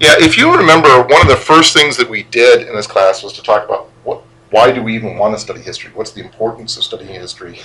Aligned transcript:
Yeah, 0.00 0.14
if 0.18 0.38
you 0.38 0.56
remember, 0.56 0.88
one 0.88 1.20
of 1.20 1.28
the 1.28 1.36
first 1.36 1.74
things 1.74 1.98
that 1.98 2.08
we 2.08 2.22
did 2.22 2.66
in 2.66 2.74
this 2.74 2.86
class 2.86 3.22
was 3.22 3.34
to 3.34 3.42
talk 3.42 3.66
about 3.66 3.90
what, 4.02 4.22
why 4.48 4.72
do 4.72 4.82
we 4.82 4.94
even 4.94 5.18
want 5.18 5.34
to 5.34 5.38
study 5.38 5.60
history? 5.60 5.90
What's 5.92 6.12
the 6.12 6.24
importance 6.24 6.78
of 6.78 6.84
studying 6.84 7.12
history? 7.12 7.60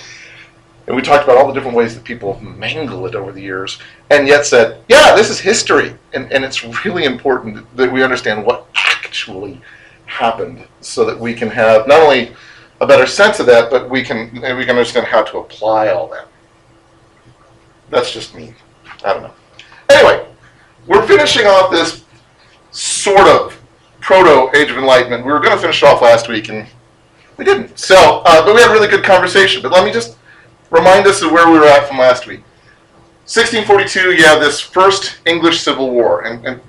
And 0.86 0.94
we 0.94 1.00
talked 1.00 1.24
about 1.24 1.38
all 1.38 1.48
the 1.48 1.54
different 1.54 1.74
ways 1.74 1.94
that 1.94 2.04
people 2.04 2.34
have 2.34 2.42
mangled 2.42 3.06
it 3.06 3.14
over 3.14 3.32
the 3.32 3.40
years, 3.40 3.78
and 4.10 4.28
yet 4.28 4.44
said, 4.44 4.82
yeah, 4.86 5.16
this 5.16 5.30
is 5.30 5.40
history. 5.40 5.94
And, 6.12 6.30
and 6.30 6.44
it's 6.44 6.62
really 6.84 7.04
important 7.04 7.74
that 7.74 7.90
we 7.90 8.02
understand 8.02 8.44
what 8.44 8.66
actually 8.74 9.62
happened 10.04 10.62
so 10.82 11.06
that 11.06 11.18
we 11.18 11.32
can 11.32 11.48
have 11.48 11.88
not 11.88 12.02
only 12.02 12.36
a 12.82 12.86
better 12.86 13.06
sense 13.06 13.40
of 13.40 13.46
that, 13.46 13.70
but 13.70 13.88
we 13.88 14.02
can, 14.02 14.30
we 14.34 14.66
can 14.66 14.76
understand 14.76 15.06
how 15.06 15.22
to 15.22 15.38
apply 15.38 15.88
all 15.88 16.06
that. 16.08 16.28
That's 17.88 18.12
just 18.12 18.34
me. 18.34 18.52
I 19.06 19.14
don't 19.14 19.22
know. 19.22 19.34
Anyway, 19.88 20.28
we're 20.86 21.06
finishing 21.06 21.46
off 21.46 21.70
this 21.70 22.04
sort 22.76 23.26
of 23.26 23.58
proto 24.00 24.54
Age 24.56 24.70
of 24.70 24.76
Enlightenment. 24.76 25.24
We 25.24 25.32
were 25.32 25.40
going 25.40 25.56
to 25.56 25.60
finish 25.60 25.82
off 25.82 26.02
last 26.02 26.28
week, 26.28 26.48
and 26.48 26.66
we 27.36 27.44
didn't. 27.44 27.78
So, 27.78 28.22
uh, 28.24 28.44
but 28.44 28.54
we 28.54 28.60
had 28.60 28.70
a 28.70 28.72
really 28.72 28.88
good 28.88 29.04
conversation. 29.04 29.62
But 29.62 29.72
let 29.72 29.84
me 29.84 29.92
just 29.92 30.16
remind 30.70 31.06
us 31.06 31.22
of 31.22 31.32
where 31.32 31.50
we 31.50 31.58
were 31.58 31.66
at 31.66 31.88
from 31.88 31.98
last 31.98 32.26
week. 32.26 32.40
1642, 33.24 34.12
you 34.12 34.24
have 34.24 34.40
this 34.40 34.60
first 34.60 35.18
English 35.26 35.60
Civil 35.60 35.90
War, 35.90 36.26
and, 36.26 36.46
and 36.46 36.60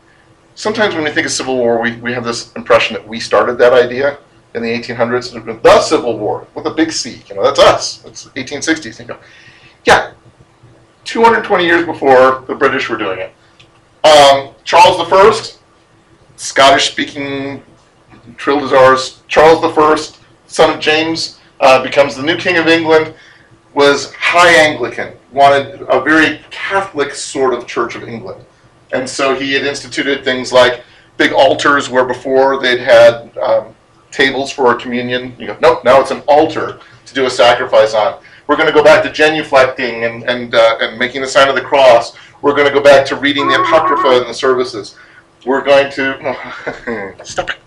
sometimes 0.56 0.96
when 0.96 1.04
we 1.04 1.12
think 1.12 1.28
of 1.28 1.32
Civil 1.32 1.58
War, 1.58 1.80
we, 1.80 1.98
we 1.98 2.14
have 2.14 2.24
this 2.24 2.52
impression 2.54 2.96
that 2.96 3.08
we 3.08 3.20
started 3.20 3.60
that 3.60 3.74
idea 3.74 4.18
in 4.56 4.64
the 4.64 4.70
1800s. 4.70 5.62
The 5.62 5.82
Civil 5.82 6.18
War 6.18 6.48
with 6.56 6.66
a 6.66 6.72
big 6.72 6.92
C, 6.92 7.22
you 7.28 7.36
know, 7.36 7.44
that's 7.44 7.60
us. 7.60 8.04
It's 8.06 8.26
1860s. 8.30 9.00
You 9.00 9.06
go, 9.06 9.20
yeah, 9.86 10.14
220 11.04 11.66
years 11.66 11.86
before 11.86 12.44
the 12.48 12.56
British 12.56 12.90
were 12.90 12.98
doing 12.98 13.20
it. 13.20 13.34
Um, 14.04 14.56
Charles 14.64 15.00
I, 15.00 15.57
Scottish-speaking 16.38 17.62
Trildazars, 18.36 19.20
Charles 19.28 19.64
I, 19.64 20.18
son 20.48 20.70
of 20.70 20.80
James, 20.80 21.40
uh, 21.60 21.84
becomes 21.84 22.16
the 22.16 22.24
new 22.24 22.38
king 22.38 22.58
of 22.58 22.68
England, 22.68 23.14
was 23.74 24.14
high 24.14 24.54
Anglican, 24.54 25.14
wanted 25.32 25.82
a 25.90 26.02
very 26.02 26.40
Catholic 26.50 27.14
sort 27.14 27.54
of 27.54 27.68
Church 27.68 27.96
of 27.96 28.04
England. 28.04 28.44
And 28.94 29.10
so 29.10 29.36
he 29.36 29.54
had 29.54 29.64
instituted 29.66 30.24
things 30.24 30.54
like 30.54 30.84
big 31.18 31.34
altars 31.34 31.90
where 31.90 32.06
before 32.06 32.62
they'd 32.62 32.80
had 32.80 33.36
um, 33.38 33.76
tables 34.12 34.52
for 34.52 34.74
communion. 34.76 35.36
You 35.38 35.48
go, 35.48 35.58
nope, 35.60 35.84
now 35.84 36.00
it's 36.00 36.12
an 36.12 36.22
altar 36.28 36.80
to 37.06 37.14
do 37.14 37.26
a 37.26 37.30
sacrifice 37.30 37.94
on. 37.94 38.22
We're 38.48 38.56
going 38.56 38.68
to 38.68 38.74
go 38.74 38.84
back 38.84 39.04
to 39.04 39.10
genuflecting 39.10 40.10
and, 40.10 40.24
and, 40.24 40.56
uh, 40.56 40.78
and 40.82 40.98
making 40.98 41.22
the 41.22 41.28
sign 41.28 41.50
of 41.50 41.56
the 41.56 41.62
cross. 41.62 42.16
We're 42.42 42.56
going 42.56 42.68
to 42.68 42.74
go 42.74 42.82
back 42.82 43.06
to 43.08 43.16
reading 43.16 43.48
the 43.48 43.62
Apocrypha 43.62 44.22
in 44.22 44.28
the 44.28 44.34
services. 44.34 44.96
We're 45.46 45.64
going 45.64 45.92
to. 45.94 47.16
stop 47.24 47.50
it. 47.50 47.58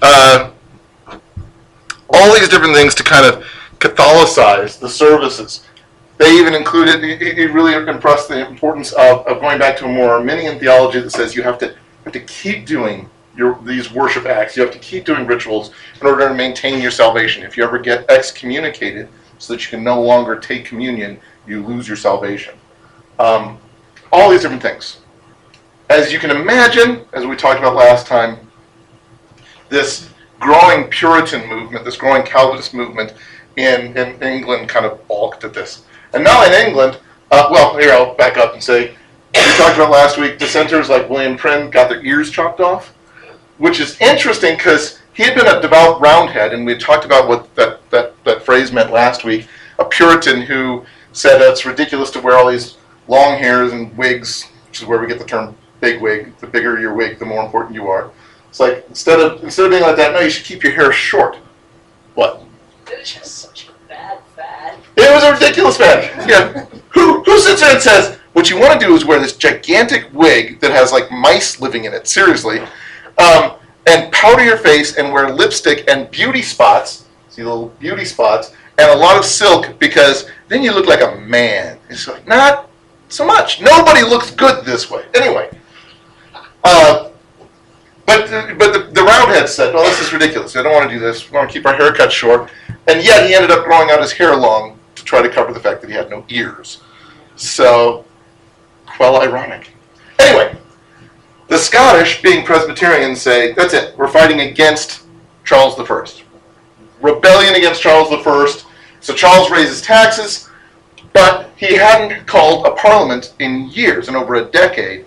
Uh, 0.00 0.50
all 2.10 2.34
these 2.34 2.48
different 2.48 2.74
things 2.74 2.94
to 2.94 3.02
kind 3.02 3.26
of 3.26 3.44
Catholicize 3.78 4.80
the 4.80 4.88
services. 4.88 5.64
They 6.16 6.32
even 6.32 6.54
included, 6.54 7.04
it 7.04 7.52
really 7.52 7.74
impressed 7.74 8.28
the 8.28 8.44
importance 8.44 8.90
of, 8.92 9.24
of 9.28 9.40
going 9.40 9.58
back 9.58 9.76
to 9.78 9.84
a 9.84 9.88
more 9.88 10.10
Arminian 10.10 10.58
theology 10.58 10.98
that 10.98 11.10
says 11.10 11.36
you 11.36 11.44
have 11.44 11.58
to, 11.58 11.76
have 12.02 12.12
to 12.12 12.20
keep 12.20 12.66
doing 12.66 13.08
your, 13.36 13.56
these 13.62 13.92
worship 13.92 14.26
acts. 14.26 14.56
You 14.56 14.64
have 14.64 14.72
to 14.72 14.80
keep 14.80 15.04
doing 15.04 15.28
rituals 15.28 15.70
in 16.00 16.08
order 16.08 16.28
to 16.28 16.34
maintain 16.34 16.82
your 16.82 16.90
salvation. 16.90 17.44
If 17.44 17.56
you 17.56 17.62
ever 17.62 17.78
get 17.78 18.10
excommunicated 18.10 19.08
so 19.38 19.52
that 19.52 19.62
you 19.62 19.70
can 19.70 19.84
no 19.84 20.02
longer 20.02 20.40
take 20.40 20.64
communion, 20.64 21.20
you 21.46 21.64
lose 21.64 21.86
your 21.86 21.96
salvation. 21.96 22.56
Um, 23.20 23.58
all 24.10 24.28
these 24.28 24.42
different 24.42 24.62
things. 24.62 24.98
As 25.90 26.12
you 26.12 26.18
can 26.18 26.30
imagine, 26.30 27.06
as 27.14 27.24
we 27.24 27.34
talked 27.34 27.58
about 27.58 27.74
last 27.74 28.06
time, 28.06 28.38
this 29.70 30.10
growing 30.38 30.88
Puritan 30.88 31.48
movement, 31.48 31.82
this 31.82 31.96
growing 31.96 32.24
Calvinist 32.24 32.74
movement, 32.74 33.14
in, 33.56 33.96
in 33.96 34.22
England 34.22 34.68
kind 34.68 34.84
of 34.84 35.06
balked 35.08 35.44
at 35.44 35.54
this. 35.54 35.84
And 36.12 36.22
now 36.22 36.44
in 36.44 36.52
England, 36.52 36.98
uh, 37.30 37.48
well, 37.50 37.78
here 37.78 37.92
I'll 37.92 38.14
back 38.16 38.36
up 38.36 38.52
and 38.52 38.62
say, 38.62 38.94
we 39.34 39.56
talked 39.56 39.76
about 39.76 39.90
last 39.90 40.18
week, 40.18 40.38
dissenters 40.38 40.90
like 40.90 41.08
William 41.08 41.38
Prynne 41.38 41.70
got 41.70 41.88
their 41.88 42.04
ears 42.04 42.30
chopped 42.30 42.60
off, 42.60 42.88
which 43.56 43.80
is 43.80 43.98
interesting 43.98 44.56
because 44.56 45.00
he 45.14 45.22
had 45.22 45.34
been 45.34 45.46
a 45.46 45.60
devout 45.60 46.02
roundhead, 46.02 46.52
and 46.52 46.66
we 46.66 46.76
talked 46.76 47.06
about 47.06 47.28
what 47.28 47.54
that, 47.54 47.80
that, 47.90 48.12
that 48.24 48.42
phrase 48.42 48.72
meant 48.72 48.92
last 48.92 49.24
week. 49.24 49.48
A 49.78 49.86
Puritan 49.86 50.42
who 50.42 50.84
said 51.12 51.40
it's 51.40 51.64
ridiculous 51.64 52.10
to 52.10 52.20
wear 52.20 52.36
all 52.36 52.50
these 52.50 52.76
long 53.08 53.38
hairs 53.38 53.72
and 53.72 53.96
wigs, 53.96 54.44
which 54.68 54.82
is 54.82 54.86
where 54.86 55.00
we 55.00 55.06
get 55.06 55.18
the 55.18 55.24
term 55.24 55.56
big 55.80 56.00
wig. 56.00 56.36
The 56.38 56.46
bigger 56.46 56.78
your 56.80 56.94
wig, 56.94 57.18
the 57.18 57.24
more 57.24 57.44
important 57.44 57.74
you 57.74 57.88
are. 57.88 58.10
It's 58.48 58.60
like 58.60 58.84
instead 58.88 59.20
of 59.20 59.42
instead 59.44 59.66
of 59.66 59.70
being 59.70 59.82
like 59.82 59.96
that, 59.96 60.12
no, 60.12 60.20
you 60.20 60.30
should 60.30 60.44
keep 60.44 60.62
your 60.62 60.72
hair 60.72 60.92
short. 60.92 61.36
What? 62.14 62.42
It 62.90 62.98
was 62.98 63.10
just 63.10 63.38
such 63.38 63.68
a 63.68 63.88
bad 63.88 64.20
fad. 64.34 64.78
It 64.96 65.14
was 65.14 65.22
a 65.22 65.32
ridiculous 65.32 65.76
fad. 65.76 66.28
Yeah. 66.28 66.66
Who 66.90 67.22
who 67.22 67.38
sits 67.38 67.60
there 67.60 67.74
and 67.74 67.82
says 67.82 68.18
what 68.32 68.50
you 68.50 68.58
want 68.58 68.80
to 68.80 68.86
do 68.86 68.94
is 68.94 69.04
wear 69.04 69.20
this 69.20 69.36
gigantic 69.36 70.08
wig 70.12 70.60
that 70.60 70.70
has 70.70 70.92
like 70.92 71.10
mice 71.10 71.60
living 71.60 71.84
in 71.84 71.92
it? 71.92 72.08
Seriously, 72.08 72.60
um, 73.18 73.52
and 73.86 74.10
powder 74.12 74.44
your 74.44 74.56
face 74.56 74.96
and 74.96 75.12
wear 75.12 75.30
lipstick 75.30 75.84
and 75.88 76.10
beauty 76.10 76.42
spots. 76.42 77.06
See 77.28 77.42
little 77.42 77.68
beauty 77.78 78.04
spots 78.04 78.54
and 78.78 78.90
a 78.90 78.96
lot 78.96 79.18
of 79.18 79.24
silk 79.24 79.78
because 79.78 80.30
then 80.48 80.62
you 80.62 80.72
look 80.72 80.86
like 80.86 81.02
a 81.02 81.20
man. 81.20 81.78
It's 81.90 82.08
like 82.08 82.26
not 82.26 82.70
so 83.08 83.26
much. 83.26 83.60
Nobody 83.60 84.02
looks 84.02 84.30
good 84.30 84.64
this 84.64 84.90
way. 84.90 85.04
Anyway. 85.14 85.50
Uh, 86.68 87.10
but 88.04 88.28
but 88.58 88.72
the, 88.72 88.90
the 88.92 89.02
roundhead 89.02 89.48
said, 89.48 89.74
"Oh, 89.74 89.82
this 89.84 90.00
is 90.00 90.12
ridiculous. 90.12 90.54
I 90.54 90.62
don't 90.62 90.72
want 90.72 90.88
to 90.90 90.94
do 90.94 91.00
this. 91.00 91.30
We 91.30 91.36
want 91.36 91.48
to 91.48 91.52
keep 91.52 91.66
our 91.66 91.74
hair 91.74 91.94
cut 91.94 92.12
short." 92.12 92.50
And 92.86 93.02
yet 93.02 93.26
he 93.26 93.34
ended 93.34 93.50
up 93.50 93.64
growing 93.64 93.90
out 93.90 94.00
his 94.00 94.12
hair 94.12 94.36
long 94.36 94.78
to 94.94 95.04
try 95.04 95.22
to 95.22 95.28
cover 95.28 95.52
the 95.52 95.60
fact 95.60 95.80
that 95.80 95.88
he 95.88 95.96
had 95.96 96.10
no 96.10 96.24
ears. 96.28 96.82
So, 97.36 98.04
well, 98.98 99.20
ironic. 99.20 99.70
Anyway, 100.18 100.56
the 101.48 101.58
Scottish, 101.58 102.20
being 102.20 102.44
Presbyterians, 102.44 103.20
say, 103.20 103.52
that's 103.52 103.72
it, 103.72 103.96
we're 103.96 104.08
fighting 104.08 104.40
against 104.40 105.02
Charles 105.44 105.78
I. 105.78 106.06
Rebellion 107.00 107.54
against 107.54 107.80
Charles 107.80 108.08
I. 108.10 108.62
So 109.00 109.14
Charles 109.14 109.50
raises 109.50 109.80
taxes, 109.80 110.48
but 111.12 111.50
he 111.56 111.74
hadn't 111.76 112.26
called 112.26 112.66
a 112.66 112.72
parliament 112.72 113.34
in 113.38 113.68
years, 113.70 114.08
in 114.08 114.16
over 114.16 114.34
a 114.36 114.44
decade. 114.44 115.06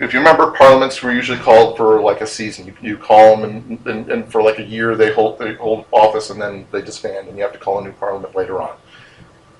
If 0.00 0.12
you 0.12 0.20
remember, 0.20 0.52
parliaments 0.52 1.02
were 1.02 1.12
usually 1.12 1.38
called 1.38 1.76
for 1.76 2.00
like 2.00 2.20
a 2.20 2.26
season. 2.26 2.66
You, 2.66 2.74
you 2.80 2.96
call 2.96 3.36
them, 3.36 3.44
and, 3.44 3.86
and, 3.86 4.10
and, 4.10 4.30
for 4.30 4.42
like 4.42 4.60
a 4.60 4.64
year 4.64 4.94
they 4.94 5.12
hold 5.12 5.38
they 5.38 5.54
hold 5.54 5.86
office, 5.90 6.30
and 6.30 6.40
then 6.40 6.66
they 6.70 6.82
disband, 6.82 7.26
and 7.26 7.36
you 7.36 7.42
have 7.42 7.52
to 7.52 7.58
call 7.58 7.80
a 7.80 7.84
new 7.84 7.92
parliament 7.92 8.36
later 8.36 8.60
on. 8.60 8.76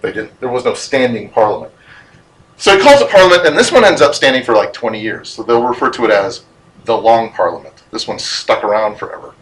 They 0.00 0.12
didn't. 0.12 0.38
There 0.38 0.48
was 0.48 0.64
no 0.64 0.74
standing 0.74 1.30
parliament. 1.30 1.72
So 2.56 2.76
he 2.76 2.82
calls 2.82 3.00
a 3.00 3.06
parliament, 3.06 3.46
and 3.46 3.56
this 3.56 3.72
one 3.72 3.84
ends 3.84 4.00
up 4.00 4.14
standing 4.14 4.44
for 4.44 4.54
like 4.54 4.72
20 4.72 5.00
years. 5.00 5.28
So 5.28 5.42
they'll 5.42 5.66
refer 5.66 5.90
to 5.90 6.04
it 6.04 6.10
as 6.10 6.44
the 6.84 6.96
Long 6.96 7.32
Parliament. 7.32 7.84
This 7.92 8.08
one's 8.08 8.24
stuck 8.24 8.64
around 8.64 8.96
forever. 8.96 9.34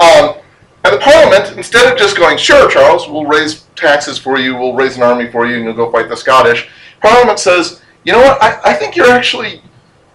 Um, 0.00 0.36
and 0.84 0.94
the 0.94 0.98
parliament, 0.98 1.56
instead 1.56 1.92
of 1.92 1.98
just 1.98 2.16
going, 2.16 2.38
sure, 2.38 2.70
Charles, 2.70 3.08
we'll 3.08 3.26
raise 3.26 3.62
taxes 3.74 4.18
for 4.18 4.38
you, 4.38 4.56
we'll 4.56 4.74
raise 4.74 4.96
an 4.96 5.02
army 5.02 5.30
for 5.30 5.46
you, 5.46 5.56
and 5.56 5.64
you'll 5.64 5.74
go 5.74 5.90
fight 5.90 6.08
the 6.08 6.16
Scottish, 6.16 6.68
parliament 7.00 7.40
says, 7.40 7.82
you 8.08 8.14
know 8.14 8.20
what? 8.20 8.42
I, 8.42 8.58
I 8.70 8.72
think 8.72 8.96
you're 8.96 9.10
actually 9.10 9.60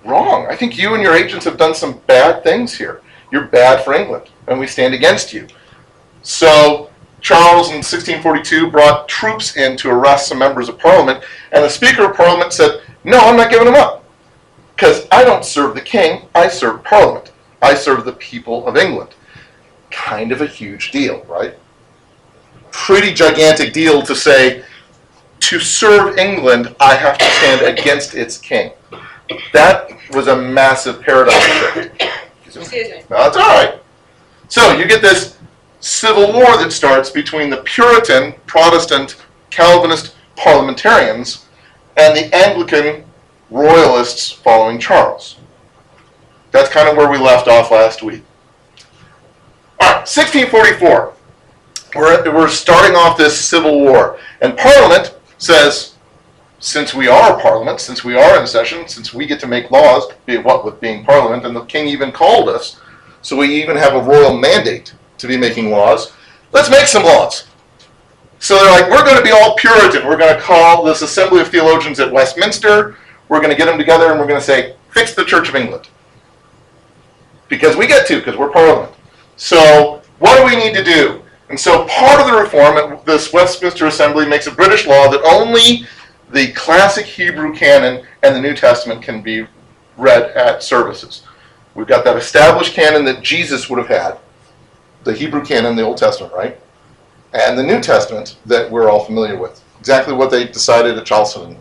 wrong. 0.04 0.48
I 0.50 0.56
think 0.56 0.80
you 0.80 0.96
and 0.96 1.04
your 1.04 1.14
agents 1.14 1.46
have 1.46 1.58
done 1.58 1.76
some 1.76 2.00
bad 2.08 2.44
things 2.44 2.74
here. 2.74 3.02
You're 3.32 3.46
bad 3.46 3.86
for 3.86 3.94
England, 3.94 4.32
and 4.48 4.60
we 4.60 4.66
stand 4.66 4.96
against 4.96 5.32
you. 5.32 5.46
So 6.24 6.90
Charles 7.22 7.68
in 7.68 7.84
1642 7.84 8.72
brought 8.72 9.08
troops 9.08 9.58
in 9.58 9.78
to 9.78 9.92
arrest 9.92 10.28
some 10.28 10.40
members 10.40 10.70
of 10.70 10.80
Parliament, 10.80 11.24
and 11.52 11.64
the 11.64 11.70
Speaker 11.70 12.10
of 12.10 12.18
Parliament 12.18 12.52
said, 12.52 12.82
No, 13.04 13.20
I'm 13.20 13.38
not 13.38 13.52
giving 13.52 13.66
them 13.66 13.76
up. 13.76 14.04
Because 14.76 15.08
I 15.12 15.24
don't 15.24 15.46
serve 15.46 15.76
the 15.76 15.82
king, 15.82 16.24
I 16.34 16.48
serve 16.48 16.84
Parliament. 16.84 17.32
I 17.62 17.76
serve 17.76 18.06
the 18.06 18.14
people 18.14 18.66
of 18.66 18.76
England. 18.76 19.12
Kind 19.92 20.32
of 20.32 20.42
a 20.42 20.48
huge 20.48 20.90
deal, 20.90 21.24
right? 21.26 21.54
Pretty 22.72 23.14
gigantic 23.14 23.72
deal 23.72 24.02
to 24.02 24.16
say, 24.16 24.64
to 25.44 25.60
serve 25.60 26.18
England, 26.18 26.74
I 26.80 26.96
have 26.96 27.18
to 27.18 27.26
stand 27.26 27.78
against 27.78 28.16
its 28.16 28.38
king. 28.38 28.72
That 29.52 29.90
was 30.14 30.28
a 30.28 30.36
massive 30.36 31.02
paradigm 31.02 31.42
shift. 31.42 32.04
Excuse 32.46 32.70
me. 32.72 33.04
That's 33.10 33.36
all 33.36 33.44
right. 33.44 33.80
So 34.48 34.78
you 34.78 34.88
get 34.88 35.02
this 35.02 35.38
civil 35.82 36.32
war 36.32 36.58
that 36.58 36.72
starts 36.72 37.10
between 37.10 37.50
the 37.50 37.58
Puritan, 37.58 38.34
Protestant, 38.46 39.22
Calvinist 39.50 40.16
parliamentarians 40.38 41.46
and 41.98 42.16
the 42.16 42.34
Anglican 42.34 43.04
royalists 43.50 44.32
following 44.32 44.80
Charles. 44.80 45.38
That's 46.52 46.70
kind 46.70 46.88
of 46.88 46.96
where 46.96 47.10
we 47.10 47.18
left 47.18 47.48
off 47.48 47.70
last 47.72 48.02
week. 48.02 48.24
All 49.82 49.90
right, 49.90 50.08
1644. 50.08 51.14
We're, 51.96 52.34
we're 52.34 52.48
starting 52.48 52.96
off 52.96 53.18
this 53.18 53.40
civil 53.40 53.82
war, 53.82 54.18
and 54.42 54.58
Parliament 54.58 55.14
says, 55.44 55.96
since 56.60 56.94
we 56.94 57.08
are 57.08 57.38
a 57.38 57.42
parliament, 57.42 57.82
since 57.82 58.04
we 58.04 58.16
are 58.16 58.40
in 58.40 58.48
session, 58.48 58.88
since 58.88 59.14
we 59.14 59.26
get 59.26 59.40
to 59.42 59.48
make 59.48 59.70
laws, 59.70 60.06
be 60.26 60.38
what 60.38 60.64
with 60.64 60.80
being 60.80 61.04
parliament, 61.04 61.46
and 61.46 61.56
the 61.56 61.66
king 61.66 61.88
even 61.88 62.12
called 62.12 62.48
us, 62.48 62.80
so 63.22 63.36
we 63.36 63.62
even 63.62 63.76
have 63.76 63.94
a 63.94 64.02
royal 64.02 64.38
mandate 64.38 64.94
to 65.18 65.28
be 65.28 65.36
making 65.36 65.70
laws, 65.70 66.14
let's 66.54 66.70
make 66.70 66.88
some 66.88 67.04
laws. 67.04 67.48
So 68.40 68.56
they're 68.56 68.72
like, 68.72 68.90
we're 68.90 69.06
going 69.06 69.18
to 69.18 69.24
be 69.24 69.32
all 69.32 69.56
Puritan. 69.56 70.06
We're 70.06 70.18
going 70.18 70.36
to 70.36 70.42
call 70.42 70.84
this 70.84 71.02
Assembly 71.02 71.40
of 71.40 71.48
Theologians 71.48 72.02
at 72.02 72.12
Westminster. 72.12 72.98
We're 73.30 73.40
going 73.40 73.52
to 73.52 73.56
get 73.56 73.66
them 73.66 73.78
together 73.78 74.12
and 74.12 74.20
we're 74.20 74.28
going 74.28 74.40
to 74.40 74.46
say, 74.46 74.76
fix 74.92 75.16
the 75.16 75.24
Church 75.24 75.48
of 75.48 75.56
England. 75.56 75.88
Because 77.48 77.78
we 77.78 77.88
get 77.88 78.06
to, 78.08 78.18
because 78.18 78.36
we're 78.36 78.50
Parliament. 78.50 78.94
So 79.38 80.02
what 80.20 80.38
do 80.38 80.46
we 80.46 80.62
need 80.62 80.76
to 80.76 80.84
do? 80.84 81.23
And 81.50 81.60
so 81.60 81.86
part 81.86 82.22
of 82.22 82.28
the 82.28 82.42
reform, 82.42 83.00
this 83.06 83.32
Westminster 83.34 83.86
Assembly 83.88 84.26
makes 84.26 84.48
a 84.48 84.52
British 84.52 84.88
law 84.88 85.10
that 85.10 85.22
only 85.24 85.86
the 86.32 86.52
classic 86.54 87.06
Hebrew 87.06 87.54
canon 87.54 88.06
and 88.24 88.36
the 88.36 88.42
New 88.42 88.56
Testament 88.56 89.02
can 89.02 89.22
be 89.22 89.46
read 89.98 90.32
at 90.32 90.64
services. 90.64 91.24
We've 91.76 91.88
got 91.88 92.04
that 92.06 92.18
established 92.18 92.74
canon 92.74 93.06
that 93.06 93.22
Jesus 93.22 93.70
would 93.70 93.80
have 93.80 93.88
had, 93.88 94.18
the 95.04 95.14
Hebrew 95.14 95.44
canon, 95.44 95.76
the 95.76 95.84
Old 95.84 95.98
Testament, 95.98 96.34
right? 96.34 96.60
And 97.34 97.58
the 97.58 97.64
New 97.64 97.82
Testament 97.82 98.38
that 98.46 98.70
we're 98.70 98.90
all 98.90 99.06
familiar 99.06 99.38
with. 99.38 99.64
Exactly 99.80 100.14
what 100.14 100.32
they 100.32 100.46
decided 100.48 100.98
at 100.98 101.06
Chalcedon. 101.06 101.58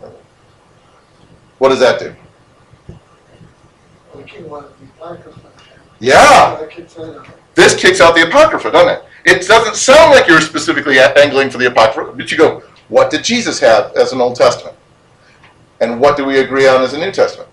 What 1.57 1.69
does 1.69 1.79
that 1.79 1.99
do? 1.99 2.15
Yeah. 5.99 6.67
This 7.55 7.75
kicks 7.75 8.01
out 8.01 8.15
the 8.15 8.27
Apocrypha, 8.27 8.71
doesn't 8.71 8.89
it? 8.89 9.03
It 9.25 9.47
doesn't 9.47 9.75
sound 9.75 10.11
like 10.11 10.27
you're 10.27 10.41
specifically 10.41 10.99
angling 10.99 11.49
for 11.49 11.57
the 11.57 11.67
Apocrypha, 11.67 12.13
but 12.15 12.31
you 12.31 12.37
go, 12.37 12.61
what 12.89 13.09
did 13.09 13.23
Jesus 13.23 13.59
have 13.59 13.95
as 13.95 14.11
an 14.11 14.21
Old 14.21 14.35
Testament? 14.35 14.75
And 15.79 15.99
what 15.99 16.17
do 16.17 16.25
we 16.25 16.39
agree 16.39 16.67
on 16.67 16.81
as 16.81 16.93
a 16.93 16.97
New 16.97 17.11
Testament? 17.11 17.49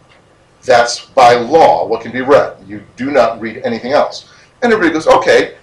That's 0.64 1.06
by 1.06 1.34
law 1.34 1.86
what 1.86 2.02
can 2.02 2.12
be 2.12 2.20
read. 2.20 2.56
You 2.66 2.82
do 2.96 3.10
not 3.10 3.40
read 3.40 3.62
anything 3.64 3.92
else. 3.92 4.28
And 4.62 4.72
everybody 4.72 4.92
goes, 4.92 5.06
okay. 5.06 5.56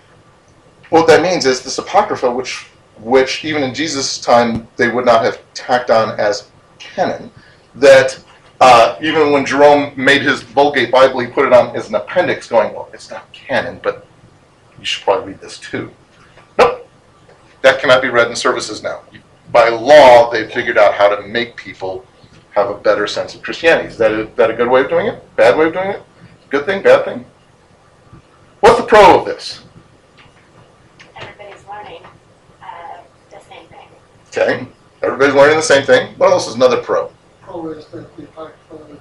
What 0.90 1.08
that 1.08 1.22
means 1.22 1.46
is 1.46 1.62
this 1.62 1.78
Apocrypha, 1.78 2.32
which 2.32 2.68
which 3.00 3.46
even 3.46 3.62
in 3.62 3.76
Jesus' 3.76 4.20
time 4.20 4.68
they 4.76 4.90
would 4.90 5.06
not 5.06 5.24
have 5.24 5.40
tacked 5.54 5.92
on 5.92 6.20
as 6.20 6.50
canon, 6.80 7.30
that 7.76 8.20
uh, 8.60 8.98
even 9.02 9.32
when 9.32 9.46
Jerome 9.46 9.94
made 9.96 10.24
his 10.24 10.42
Vulgate 10.42 10.92
Bible, 10.92 11.20
he 11.20 11.28
put 11.28 11.46
it 11.46 11.54
on 11.54 11.76
as 11.76 11.90
an 11.90 11.96
appendix, 11.96 12.48
going, 12.48 12.74
well, 12.74 12.90
it's 12.94 13.12
not 13.12 13.32
canon, 13.34 13.80
but 13.84 14.07
you 14.80 14.86
should 14.86 15.04
probably 15.04 15.34
read 15.34 15.42
this 15.42 15.60
too. 15.60 15.92
Nope. 16.58 16.88
That 17.62 17.80
cannot 17.80 18.02
be 18.02 18.10
read 18.10 18.30
in 18.30 18.36
services 18.36 18.84
now. 18.84 19.02
By 19.52 19.70
law, 19.70 20.30
they've 20.30 20.52
figured 20.52 20.78
out 20.78 20.94
how 20.94 21.14
to 21.14 21.26
make 21.28 21.56
people 21.56 22.06
have 22.52 22.70
a 22.70 22.76
better 22.76 23.08
sense 23.08 23.36
of 23.36 23.42
Christianity. 23.42 23.88
Is 23.88 23.98
that 23.98 24.12
a, 24.12 24.26
that 24.36 24.50
a 24.50 24.54
good 24.54 24.70
way 24.70 24.82
of 24.82 24.90
doing 24.90 25.08
it? 25.08 25.36
Bad 25.36 25.58
way 25.58 25.68
of 25.68 25.74
doing 25.74 25.90
it? 25.90 26.02
Good 26.50 26.66
thing? 26.66 26.82
Bad 26.82 27.06
thing? 27.06 27.26
What's 28.60 28.80
the 28.80 28.86
pro 28.86 29.20
of 29.20 29.26
this? 29.26 29.64
Everybody's 31.16 31.66
learning 31.68 32.04
uh, 32.62 33.02
the 33.30 33.40
same 33.40 33.68
thing. 33.68 33.88
Okay. 34.30 34.68
Everybody's 35.04 35.36
learning 35.36 35.58
the 35.58 35.62
same 35.62 35.86
thing. 35.86 36.16
What 36.18 36.32
else 36.32 36.48
is 36.48 36.56
another 36.56 36.82
pro? 36.82 37.12
Pro 37.42 37.70
is 37.70 37.86
that 37.88 38.16
the 38.18 38.24
Apocrypha 38.24 39.00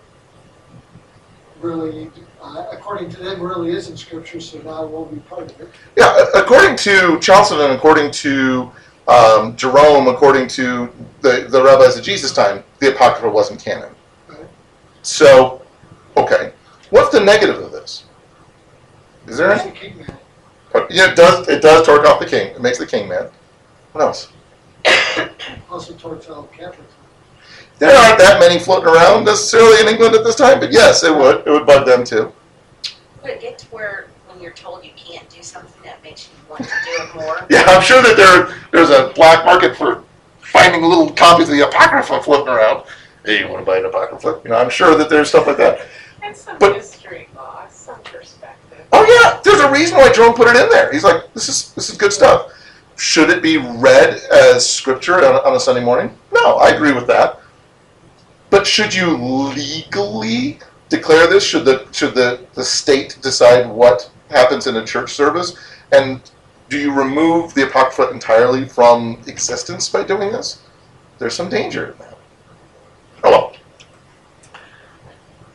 really, 1.60 2.10
uh, 2.42 2.66
according 2.72 3.10
to 3.10 3.16
them, 3.22 3.42
really 3.42 3.72
isn't 3.72 3.96
scripture, 3.96 4.40
so 4.40 4.58
now 4.58 4.84
it 4.84 4.90
won't 4.90 5.12
be 5.12 5.20
part 5.20 5.50
of 5.50 5.60
it. 5.60 5.68
Yeah, 5.96 6.24
according 6.34 6.76
to 6.76 7.18
Chalcedon, 7.20 7.72
according 7.72 8.10
to 8.12 8.70
um, 9.08 9.56
Jerome, 9.56 10.08
according 10.08 10.48
to 10.48 10.92
the, 11.20 11.46
the 11.48 11.62
rabbis 11.62 11.96
of 11.96 12.04
Jesus' 12.04 12.32
time, 12.32 12.62
the 12.80 12.94
Apocrypha 12.94 13.28
wasn't 13.28 13.62
canon. 13.62 13.92
Right. 14.28 14.46
So, 15.02 15.62
okay. 16.16 16.52
What's 16.90 17.10
the 17.10 17.20
negative 17.20 17.60
of 17.60 17.72
this? 17.72 18.04
Is 19.26 19.38
there 19.38 19.52
any? 19.52 19.70
the 19.70 19.76
king 19.76 19.98
man. 19.98 20.18
Yeah, 20.90 21.10
it 21.10 21.16
does. 21.16 21.48
It 21.48 21.62
does 21.62 21.86
torque 21.86 22.06
off 22.06 22.20
the 22.20 22.26
king. 22.26 22.48
It 22.48 22.60
makes 22.60 22.78
the 22.78 22.86
king 22.86 23.08
mad. 23.08 23.30
What 23.92 24.02
else? 24.02 24.32
Also 25.70 25.94
torch 25.94 26.28
all 26.28 26.44
Catholics. 26.44 26.92
There 27.78 27.94
aren't 27.94 28.18
that 28.18 28.40
many 28.40 28.58
floating 28.58 28.88
around 28.88 29.24
necessarily 29.24 29.80
in 29.80 29.88
England 29.88 30.14
at 30.14 30.24
this 30.24 30.34
time, 30.36 30.60
but 30.60 30.72
yes, 30.72 31.04
it 31.04 31.14
would. 31.14 31.46
It 31.46 31.50
would 31.50 31.66
bug 31.66 31.84
them 31.86 32.04
too. 32.04 32.32
Would 33.22 33.32
it 33.32 33.40
get 33.40 33.58
to 33.58 33.66
where 33.66 34.08
when 34.28 34.40
you're 34.40 34.52
told 34.52 34.84
you 34.84 34.92
can't 34.96 35.28
do 35.28 35.42
something 35.42 35.82
that 35.84 36.02
makes 36.02 36.28
you 36.28 36.34
want 36.50 36.62
to 36.64 36.70
do 36.84 37.02
it 37.02 37.14
more? 37.14 37.46
Yeah, 37.50 37.64
I'm 37.66 37.82
sure 37.82 38.02
that 38.02 38.16
there 38.16 38.56
there's 38.72 38.90
a 38.90 39.12
black 39.14 39.44
market 39.44 39.76
for 39.76 40.04
finding 40.40 40.82
little 40.82 41.10
copies 41.10 41.48
of 41.50 41.54
the 41.56 41.68
Apocrypha 41.68 42.22
floating 42.22 42.48
around. 42.48 42.84
Hey, 43.24 43.40
you 43.40 43.48
want 43.48 43.60
to 43.60 43.66
buy 43.70 43.78
an 43.78 43.84
Apocrypha? 43.84 44.40
You 44.44 44.50
know, 44.50 44.56
I'm 44.56 44.70
sure 44.70 44.96
that 44.96 45.10
there's 45.10 45.28
stuff 45.28 45.46
like 45.46 45.56
that. 45.58 45.86
And 46.22 46.34
some 46.34 46.58
But- 46.58 46.76
history 46.76 47.28
loss, 47.36 47.76
some 47.76 48.00
perspective. 48.00 48.86
Oh 48.92 49.04
yeah, 49.04 49.40
there's 49.44 49.60
a 49.60 49.70
reason 49.70 49.98
why 49.98 50.10
Jerome 50.12 50.32
put 50.34 50.48
it 50.48 50.56
in 50.56 50.70
there. 50.70 50.90
He's 50.92 51.04
like, 51.04 51.30
this 51.34 51.48
is 51.50 51.72
this 51.74 51.90
is 51.90 51.98
good 51.98 52.12
stuff. 52.12 52.52
Should 52.96 53.28
it 53.28 53.42
be 53.42 53.58
read 53.58 54.14
as 54.32 54.66
scripture 54.66 55.16
on, 55.16 55.34
on 55.44 55.54
a 55.54 55.60
Sunday 55.60 55.84
morning? 55.84 56.16
No, 56.32 56.54
I 56.54 56.70
agree 56.70 56.92
with 56.92 57.06
that. 57.08 57.40
But 58.50 58.66
should 58.66 58.94
you 58.94 59.16
legally 59.16 60.58
declare 60.88 61.26
this? 61.26 61.44
Should 61.44 61.64
the 61.64 61.86
should 61.92 62.14
the, 62.14 62.40
the 62.54 62.64
state 62.64 63.18
decide 63.22 63.68
what 63.68 64.10
happens 64.30 64.66
in 64.66 64.76
a 64.76 64.84
church 64.84 65.12
service? 65.12 65.56
And 65.92 66.20
do 66.68 66.78
you 66.78 66.92
remove 66.92 67.54
the 67.54 67.66
Apocrypha 67.66 68.10
entirely 68.10 68.66
from 68.66 69.20
existence 69.26 69.88
by 69.88 70.04
doing 70.04 70.32
this? 70.32 70.62
There's 71.18 71.34
some 71.34 71.48
danger 71.48 71.92
in 71.92 71.98
that. 71.98 72.18
Oh 73.24 73.30
well. 73.30 73.56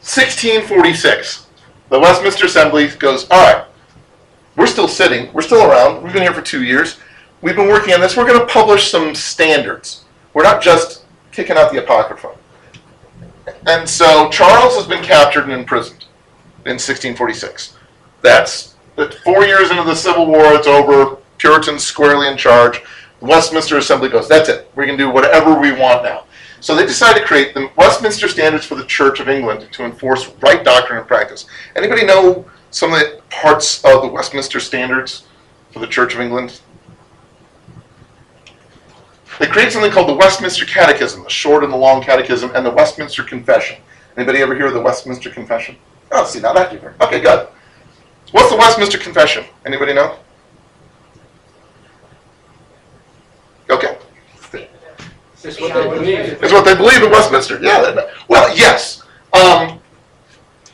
1646. 0.01 1.47
The 1.89 1.99
Westminster 1.99 2.45
Assembly 2.45 2.87
goes, 2.87 3.29
all 3.29 3.53
right, 3.53 3.65
we're 4.55 4.65
still 4.65 4.87
sitting, 4.87 5.31
we're 5.33 5.41
still 5.41 5.69
around, 5.69 6.01
we've 6.01 6.13
been 6.13 6.21
here 6.21 6.33
for 6.33 6.41
two 6.41 6.63
years, 6.63 6.97
we've 7.41 7.55
been 7.55 7.67
working 7.67 7.93
on 7.93 7.99
this, 7.99 8.15
we're 8.15 8.25
going 8.25 8.39
to 8.39 8.51
publish 8.51 8.89
some 8.89 9.13
standards. 9.13 10.05
We're 10.33 10.43
not 10.43 10.61
just 10.61 11.03
kicking 11.31 11.57
out 11.57 11.71
the 11.71 11.83
Apocrypha. 11.83 12.35
And 13.67 13.87
so 13.87 14.29
Charles 14.29 14.75
has 14.75 14.87
been 14.87 15.03
captured 15.03 15.43
and 15.43 15.53
imprisoned 15.53 16.05
in 16.65 16.73
1646. 16.73 17.77
That's 18.21 18.75
four 19.23 19.45
years 19.45 19.71
into 19.71 19.83
the 19.83 19.95
Civil 19.95 20.27
War, 20.27 20.53
it's 20.53 20.67
over, 20.67 21.17
Puritans 21.37 21.83
squarely 21.83 22.27
in 22.27 22.37
charge. 22.37 22.81
The 23.19 23.25
Westminster 23.25 23.77
Assembly 23.77 24.09
goes, 24.09 24.27
that's 24.27 24.49
it, 24.49 24.71
we 24.75 24.85
can 24.85 24.97
do 24.97 25.09
whatever 25.09 25.59
we 25.59 25.71
want 25.71 26.03
now. 26.03 26.25
So 26.59 26.75
they 26.75 26.85
decide 26.85 27.17
to 27.17 27.25
create 27.25 27.55
the 27.55 27.69
Westminster 27.75 28.27
Standards 28.27 28.65
for 28.65 28.75
the 28.75 28.85
Church 28.85 29.19
of 29.19 29.27
England 29.29 29.67
to 29.71 29.83
enforce 29.83 30.27
right 30.41 30.63
doctrine 30.63 30.99
and 30.99 31.07
practice. 31.07 31.45
Anybody 31.75 32.05
know 32.05 32.45
some 32.69 32.93
of 32.93 32.99
the 32.99 33.21
parts 33.29 33.83
of 33.83 34.03
the 34.03 34.07
Westminster 34.07 34.59
Standards 34.59 35.23
for 35.71 35.79
the 35.79 35.87
Church 35.87 36.13
of 36.13 36.21
England? 36.21 36.61
They 39.41 39.47
created 39.47 39.73
something 39.73 39.91
called 39.91 40.07
the 40.07 40.13
Westminster 40.13 40.65
Catechism, 40.65 41.23
the 41.23 41.29
short 41.29 41.63
and 41.63 41.73
the 41.73 41.77
long 41.77 42.03
catechism, 42.03 42.51
and 42.53 42.63
the 42.63 42.69
Westminster 42.69 43.23
Confession. 43.23 43.81
Anybody 44.15 44.37
ever 44.37 44.53
hear 44.53 44.67
of 44.67 44.75
the 44.75 44.79
Westminster 44.79 45.31
Confession? 45.31 45.77
Oh, 46.11 46.25
see, 46.25 46.39
now 46.39 46.53
that 46.53 46.71
you 46.71 46.77
heard. 46.77 46.93
Okay, 47.01 47.19
good. 47.19 47.47
What's 48.33 48.51
the 48.51 48.55
Westminster 48.55 48.99
Confession? 48.99 49.43
Anybody 49.65 49.95
know? 49.95 50.19
Okay. 53.67 53.97
It's 55.43 55.59
what 55.59 55.73
they 55.73 55.89
believe. 55.89 56.43
It's 56.43 56.53
what 56.53 56.63
they 56.63 56.75
believe 56.75 57.01
in 57.01 57.09
Westminster. 57.09 57.59
Yeah. 57.63 58.11
Well, 58.27 58.55
yes. 58.55 59.01
Um, 59.33 59.79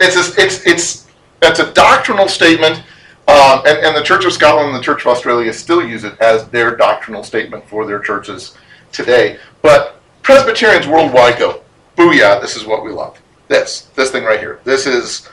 it's 0.01 0.17
a, 0.17 0.43
it's 0.43 0.67
it's 0.67 1.07
it's 1.41 1.59
a 1.59 1.71
doctrinal 1.71 2.27
statement, 2.27 2.83
um, 3.27 3.61
and 3.65 3.77
and 3.85 3.95
the 3.95 4.03
Church 4.03 4.25
of 4.25 4.33
Scotland 4.33 4.69
and 4.69 4.77
the 4.77 4.83
Church 4.83 5.01
of 5.01 5.07
Australia 5.07 5.51
still 5.53 5.85
use 5.85 6.03
it 6.03 6.19
as 6.21 6.47
their 6.49 6.75
doctrinal 6.75 7.23
statement 7.23 7.67
for 7.67 7.85
their 7.85 7.99
churches 7.99 8.55
today. 8.91 9.37
But 9.61 10.01
Presbyterians 10.21 10.87
worldwide 10.87 11.39
go, 11.39 11.61
booyah! 11.95 12.41
This 12.41 12.55
is 12.55 12.65
what 12.65 12.83
we 12.83 12.91
love. 12.91 13.19
This 13.47 13.83
this 13.95 14.11
thing 14.11 14.23
right 14.23 14.39
here. 14.39 14.59
This 14.63 14.85
is 14.85 15.29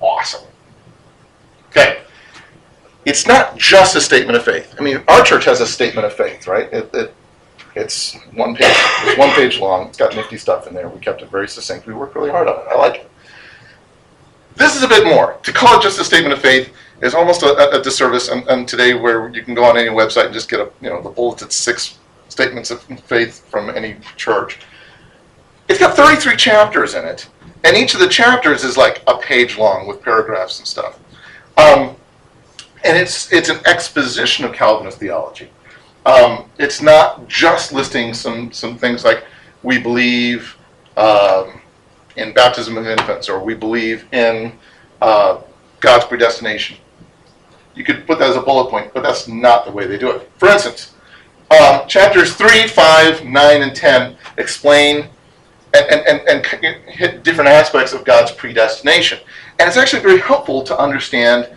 awesome. 0.00 0.46
Okay. 1.70 2.02
It's 3.04 3.26
not 3.26 3.56
just 3.56 3.96
a 3.96 4.00
statement 4.00 4.36
of 4.36 4.44
faith. 4.44 4.74
I 4.78 4.82
mean, 4.82 5.02
our 5.08 5.22
church 5.22 5.44
has 5.46 5.60
a 5.60 5.66
statement 5.66 6.06
of 6.06 6.12
faith, 6.12 6.46
right? 6.46 6.72
It, 6.72 6.90
it, 6.94 7.14
it's 7.74 8.16
one 8.34 8.54
page. 8.54 8.76
It's 9.04 9.18
one 9.18 9.30
page 9.30 9.58
long. 9.58 9.88
It's 9.88 9.98
got 9.98 10.14
nifty 10.14 10.36
stuff 10.36 10.68
in 10.68 10.74
there. 10.74 10.88
We 10.88 11.00
kept 11.00 11.22
it 11.22 11.30
very 11.30 11.48
succinct. 11.48 11.86
We 11.86 11.94
worked 11.94 12.14
really 12.14 12.30
hard 12.30 12.46
on 12.46 12.60
it. 12.60 12.66
I 12.70 12.76
like 12.76 12.96
it. 12.96 13.10
This 14.54 14.76
is 14.76 14.82
a 14.82 14.88
bit 14.88 15.04
more. 15.04 15.38
To 15.42 15.52
call 15.52 15.78
it 15.78 15.82
just 15.82 15.98
a 15.98 16.04
statement 16.04 16.34
of 16.34 16.40
faith 16.40 16.72
is 17.02 17.14
almost 17.14 17.42
a, 17.42 17.78
a 17.78 17.82
disservice. 17.82 18.28
And, 18.28 18.46
and 18.48 18.66
today, 18.66 18.94
where 18.94 19.28
you 19.28 19.42
can 19.42 19.54
go 19.54 19.64
on 19.64 19.76
any 19.76 19.90
website 19.90 20.26
and 20.26 20.34
just 20.34 20.48
get 20.48 20.60
a 20.60 20.70
you 20.80 20.88
know 20.88 21.02
the 21.02 21.10
bulleted 21.10 21.52
six 21.52 21.98
statements 22.28 22.70
of 22.70 22.82
faith 22.82 23.46
from 23.48 23.68
any 23.70 23.96
church. 24.16 24.60
It's 25.68 25.78
got 25.78 25.94
33 25.94 26.36
chapters 26.36 26.94
in 26.94 27.04
it, 27.04 27.28
and 27.64 27.76
each 27.76 27.94
of 27.94 28.00
the 28.00 28.08
chapters 28.08 28.64
is 28.64 28.76
like 28.76 29.02
a 29.06 29.18
page 29.18 29.58
long 29.58 29.86
with 29.86 30.02
paragraphs 30.02 30.58
and 30.58 30.66
stuff. 30.66 30.98
Um, 31.56 31.96
and 32.84 32.96
it's 32.96 33.32
it's 33.32 33.48
an 33.48 33.60
exposition 33.66 34.44
of 34.44 34.52
Calvinist 34.52 34.98
theology. 34.98 35.50
Um, 36.04 36.50
it's 36.58 36.82
not 36.82 37.28
just 37.28 37.72
listing 37.72 38.14
some 38.14 38.52
some 38.52 38.76
things 38.76 39.04
like 39.04 39.24
we 39.62 39.78
believe 39.78 40.56
um, 40.96 41.60
in 42.16 42.32
baptism 42.32 42.76
of 42.76 42.86
infants, 42.86 43.28
or 43.28 43.42
we 43.42 43.54
believe 43.54 44.06
in 44.12 44.52
uh, 45.00 45.40
God's 45.80 46.04
predestination. 46.04 46.76
You 47.74 47.84
could 47.84 48.06
put 48.06 48.18
that 48.18 48.30
as 48.30 48.36
a 48.36 48.42
bullet 48.42 48.70
point, 48.70 48.92
but 48.92 49.02
that's 49.02 49.28
not 49.28 49.64
the 49.64 49.72
way 49.72 49.86
they 49.86 49.98
do 49.98 50.10
it. 50.10 50.30
For 50.36 50.48
instance, 50.48 50.94
um, 51.50 51.86
chapters 51.88 52.34
3, 52.34 52.66
5, 52.66 53.24
9, 53.24 53.62
and 53.62 53.74
10 53.74 54.16
explain 54.38 55.08
and, 55.74 55.86
and, 55.90 56.28
and, 56.28 56.46
and 56.46 56.90
hit 56.90 57.22
different 57.22 57.48
aspects 57.48 57.92
of 57.92 58.04
God's 58.04 58.30
predestination. 58.32 59.18
And 59.58 59.68
it's 59.68 59.76
actually 59.76 60.02
very 60.02 60.18
helpful 60.18 60.62
to 60.64 60.78
understand, 60.78 61.48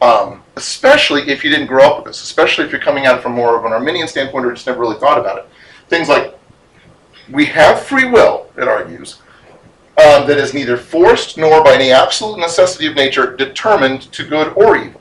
um, 0.00 0.42
especially 0.56 1.22
if 1.28 1.42
you 1.42 1.50
didn't 1.50 1.66
grow 1.66 1.84
up 1.84 1.96
with 1.98 2.06
this, 2.06 2.22
especially 2.22 2.64
if 2.64 2.72
you're 2.72 2.80
coming 2.80 3.06
at 3.06 3.16
it 3.16 3.22
from 3.22 3.32
more 3.32 3.58
of 3.58 3.64
an 3.64 3.72
Arminian 3.72 4.06
standpoint 4.06 4.46
or 4.46 4.52
just 4.52 4.66
never 4.66 4.80
really 4.80 4.98
thought 4.98 5.18
about 5.18 5.38
it. 5.38 5.48
Things 5.88 6.08
like 6.08 6.38
we 7.30 7.44
have 7.46 7.82
free 7.82 8.08
will, 8.08 8.50
it 8.56 8.68
argues, 8.68 9.18
um, 9.98 10.26
that 10.28 10.38
is 10.38 10.54
neither 10.54 10.76
forced 10.76 11.36
nor 11.36 11.62
by 11.64 11.74
any 11.74 11.90
absolute 11.90 12.38
necessity 12.38 12.86
of 12.86 12.94
nature 12.94 13.34
determined 13.34 14.02
to 14.12 14.24
good 14.24 14.52
or 14.56 14.76
evil. 14.76 15.00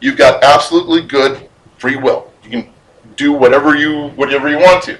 You've 0.00 0.16
got 0.16 0.42
absolutely 0.42 1.02
good 1.02 1.48
free 1.78 1.96
will. 1.96 2.32
You 2.44 2.50
can 2.50 2.72
do 3.16 3.32
whatever 3.32 3.76
you 3.76 4.08
whatever 4.10 4.48
you 4.48 4.58
want 4.58 4.82
to. 4.84 4.94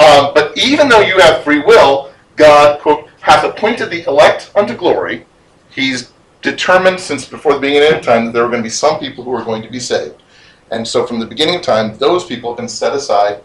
Um, 0.00 0.32
but 0.34 0.56
even 0.56 0.88
though 0.88 1.00
you 1.00 1.18
have 1.18 1.42
free 1.44 1.60
will, 1.60 2.12
God 2.36 2.80
quote 2.80 3.08
hath 3.20 3.44
appointed 3.44 3.90
the 3.90 4.06
elect 4.06 4.50
unto 4.54 4.74
glory. 4.74 5.26
He's 5.70 6.12
determined 6.42 7.00
since 7.00 7.26
before 7.26 7.54
the 7.54 7.60
beginning 7.60 7.98
of 7.98 8.04
time 8.04 8.26
that 8.26 8.32
there 8.32 8.44
are 8.44 8.48
going 8.48 8.62
to 8.62 8.66
be 8.66 8.70
some 8.70 8.98
people 8.98 9.24
who 9.24 9.32
are 9.32 9.44
going 9.44 9.62
to 9.62 9.70
be 9.70 9.80
saved. 9.80 10.22
And 10.70 10.86
so 10.86 11.06
from 11.06 11.18
the 11.18 11.26
beginning 11.26 11.56
of 11.56 11.62
time, 11.62 11.96
those 11.98 12.24
people 12.24 12.50
have 12.50 12.58
been 12.58 12.68
set 12.68 12.94
aside 12.94 13.42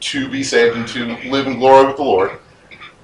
to 0.00 0.28
be 0.28 0.42
saved 0.42 0.76
and 0.76 0.88
to 0.88 1.16
live 1.30 1.46
in 1.46 1.58
glory 1.58 1.86
with 1.86 1.96
the 1.96 2.02
Lord. 2.02 2.32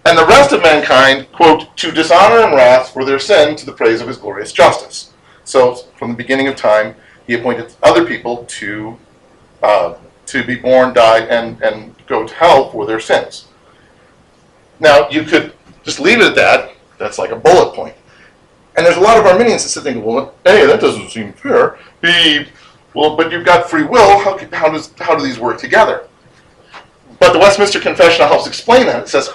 And 0.05 0.17
the 0.17 0.27
rest 0.27 0.53
of 0.53 0.63
mankind, 0.63 1.31
quote, 1.33 1.77
to 1.79 1.91
dishonor 1.91 2.47
and 2.47 2.55
wrath 2.55 2.93
for 2.93 3.05
their 3.05 3.19
sin 3.19 3.57
to 3.57 3.67
the 3.67 3.73
praise 3.73 4.01
of 4.01 4.09
his 4.09 4.17
glorious 4.17 4.53
justice. 4.53 5.13
So 5.47 5.77
from 5.97 6.11
the 6.11 6.17
beginning 6.17 6.49
of 6.49 6.57
time, 6.57 6.95
he 7.27 7.35
appointed 7.35 7.75
other 7.83 8.05
people 8.05 8.45
to 8.45 8.99
uh, 9.63 9.95
to 10.27 10.45
be 10.45 10.57
born, 10.57 10.93
die, 10.93 11.21
and, 11.21 11.61
and 11.63 11.95
go 12.07 12.27
to 12.27 12.35
hell 12.35 12.71
for 12.71 12.85
their 12.85 13.01
sins. 13.01 13.47
Now, 14.81 15.09
you 15.09 15.23
could 15.23 15.55
just 15.85 16.01
leave 16.01 16.21
it 16.21 16.27
at 16.27 16.35
that. 16.35 16.73
That's 16.99 17.19
like 17.19 17.31
a 17.31 17.37
bullet 17.37 17.75
point. 17.75 17.95
And 18.77 18.85
there's 18.85 18.97
a 18.97 19.01
lot 19.01 19.19
of 19.19 19.25
Arminians 19.25 19.63
that 19.63 19.69
sit 19.69 19.85
thinking, 19.85 20.05
well, 20.05 20.35
hey, 20.45 20.67
that 20.67 20.81
doesn't 20.81 21.11
seem 21.11 21.33
fair. 21.33 21.79
Well, 22.93 23.17
but 23.17 23.31
you've 23.31 23.47
got 23.47 23.71
free 23.71 23.85
will. 23.85 24.19
How, 24.19 24.37
how, 24.53 24.69
does, 24.69 24.93
how 24.99 25.15
do 25.15 25.25
these 25.25 25.39
work 25.39 25.59
together? 25.59 26.09
But 27.21 27.33
the 27.33 27.39
Westminster 27.39 27.79
Confession 27.81 28.27
helps 28.27 28.47
explain 28.47 28.87
that. 28.87 29.03
It 29.03 29.09
says 29.09 29.31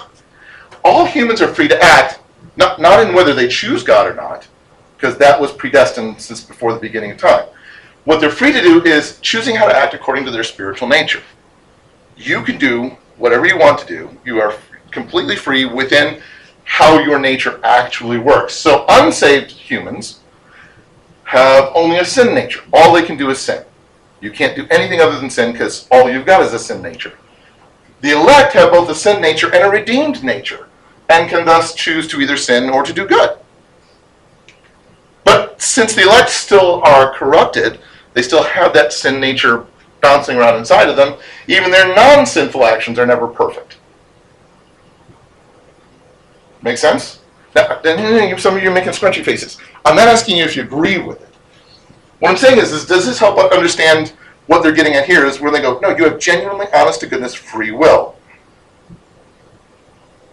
all 0.84 1.06
humans 1.06 1.40
are 1.40 1.52
free 1.52 1.68
to 1.68 1.82
act, 1.82 2.20
not, 2.56 2.80
not 2.80 3.06
in 3.06 3.14
whether 3.14 3.34
they 3.34 3.48
choose 3.48 3.82
God 3.82 4.06
or 4.06 4.14
not, 4.14 4.46
because 5.02 5.18
that 5.18 5.40
was 5.40 5.50
predestined 5.50 6.20
since 6.20 6.40
before 6.44 6.72
the 6.72 6.78
beginning 6.78 7.10
of 7.10 7.18
time. 7.18 7.44
What 8.04 8.20
they're 8.20 8.30
free 8.30 8.52
to 8.52 8.60
do 8.60 8.84
is 8.84 9.18
choosing 9.20 9.56
how 9.56 9.66
to 9.66 9.76
act 9.76 9.94
according 9.94 10.24
to 10.26 10.30
their 10.30 10.44
spiritual 10.44 10.86
nature. 10.86 11.22
You 12.16 12.42
can 12.42 12.56
do 12.56 12.96
whatever 13.18 13.44
you 13.44 13.58
want 13.58 13.80
to 13.80 13.86
do. 13.86 14.16
You 14.24 14.40
are 14.40 14.54
completely 14.92 15.34
free 15.34 15.64
within 15.64 16.22
how 16.62 17.00
your 17.00 17.18
nature 17.18 17.58
actually 17.64 18.18
works. 18.18 18.54
So 18.54 18.84
unsaved 18.88 19.50
humans 19.50 20.20
have 21.24 21.72
only 21.74 21.98
a 21.98 22.04
sin 22.04 22.32
nature. 22.32 22.60
All 22.72 22.92
they 22.92 23.02
can 23.02 23.16
do 23.16 23.28
is 23.30 23.40
sin. 23.40 23.64
You 24.20 24.30
can't 24.30 24.54
do 24.54 24.68
anything 24.70 25.00
other 25.00 25.18
than 25.18 25.30
sin 25.30 25.50
because 25.50 25.88
all 25.90 26.08
you've 26.08 26.26
got 26.26 26.42
is 26.42 26.52
a 26.52 26.60
sin 26.60 26.80
nature. 26.80 27.14
The 28.02 28.12
elect 28.12 28.52
have 28.52 28.70
both 28.70 28.88
a 28.88 28.94
sin 28.94 29.20
nature 29.20 29.52
and 29.52 29.64
a 29.64 29.70
redeemed 29.70 30.22
nature 30.22 30.68
and 31.08 31.28
can 31.28 31.44
thus 31.44 31.74
choose 31.74 32.06
to 32.08 32.20
either 32.20 32.36
sin 32.36 32.70
or 32.70 32.84
to 32.84 32.92
do 32.92 33.04
good. 33.04 33.38
Since 35.62 35.94
the 35.94 36.02
elect 36.02 36.28
still 36.28 36.82
are 36.82 37.14
corrupted, 37.14 37.78
they 38.14 38.22
still 38.22 38.42
have 38.42 38.74
that 38.74 38.92
sin 38.92 39.20
nature 39.20 39.64
bouncing 40.00 40.36
around 40.36 40.56
inside 40.58 40.88
of 40.88 40.96
them. 40.96 41.14
Even 41.46 41.70
their 41.70 41.94
non 41.94 42.26
sinful 42.26 42.64
actions 42.64 42.98
are 42.98 43.06
never 43.06 43.28
perfect. 43.28 43.76
Make 46.62 46.78
sense? 46.78 47.20
Now, 47.54 47.80
some 48.38 48.56
of 48.56 48.62
you 48.62 48.70
are 48.70 48.74
making 48.74 48.90
scrunchy 48.90 49.24
faces. 49.24 49.56
I'm 49.84 49.94
not 49.94 50.08
asking 50.08 50.36
you 50.36 50.44
if 50.44 50.56
you 50.56 50.64
agree 50.64 50.98
with 50.98 51.22
it. 51.22 51.32
What 52.18 52.30
I'm 52.30 52.36
saying 52.36 52.58
is, 52.58 52.72
is 52.72 52.84
does 52.84 53.06
this 53.06 53.20
help 53.20 53.38
understand 53.52 54.14
what 54.48 54.64
they're 54.64 54.72
getting 54.72 54.94
at 54.94 55.06
here 55.06 55.26
is 55.26 55.40
where 55.40 55.52
they 55.52 55.62
go, 55.62 55.78
no, 55.78 55.96
you 55.96 56.02
have 56.04 56.18
genuinely, 56.18 56.66
honest 56.74 57.00
to 57.00 57.06
goodness, 57.06 57.34
free 57.34 57.70
will. 57.70 58.16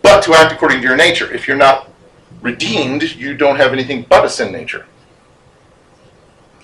But 0.02 0.24
to 0.24 0.34
act 0.34 0.52
according 0.52 0.82
to 0.82 0.88
your 0.88 0.98
nature. 0.98 1.32
If 1.32 1.48
you're 1.48 1.56
not 1.56 1.88
redeemed, 2.42 3.04
you 3.04 3.38
don't 3.38 3.58
have 3.58 3.74
anything 3.74 4.08
but 4.10 4.26
a 4.26 4.30
sin 4.30 4.52
nature. 4.52 4.88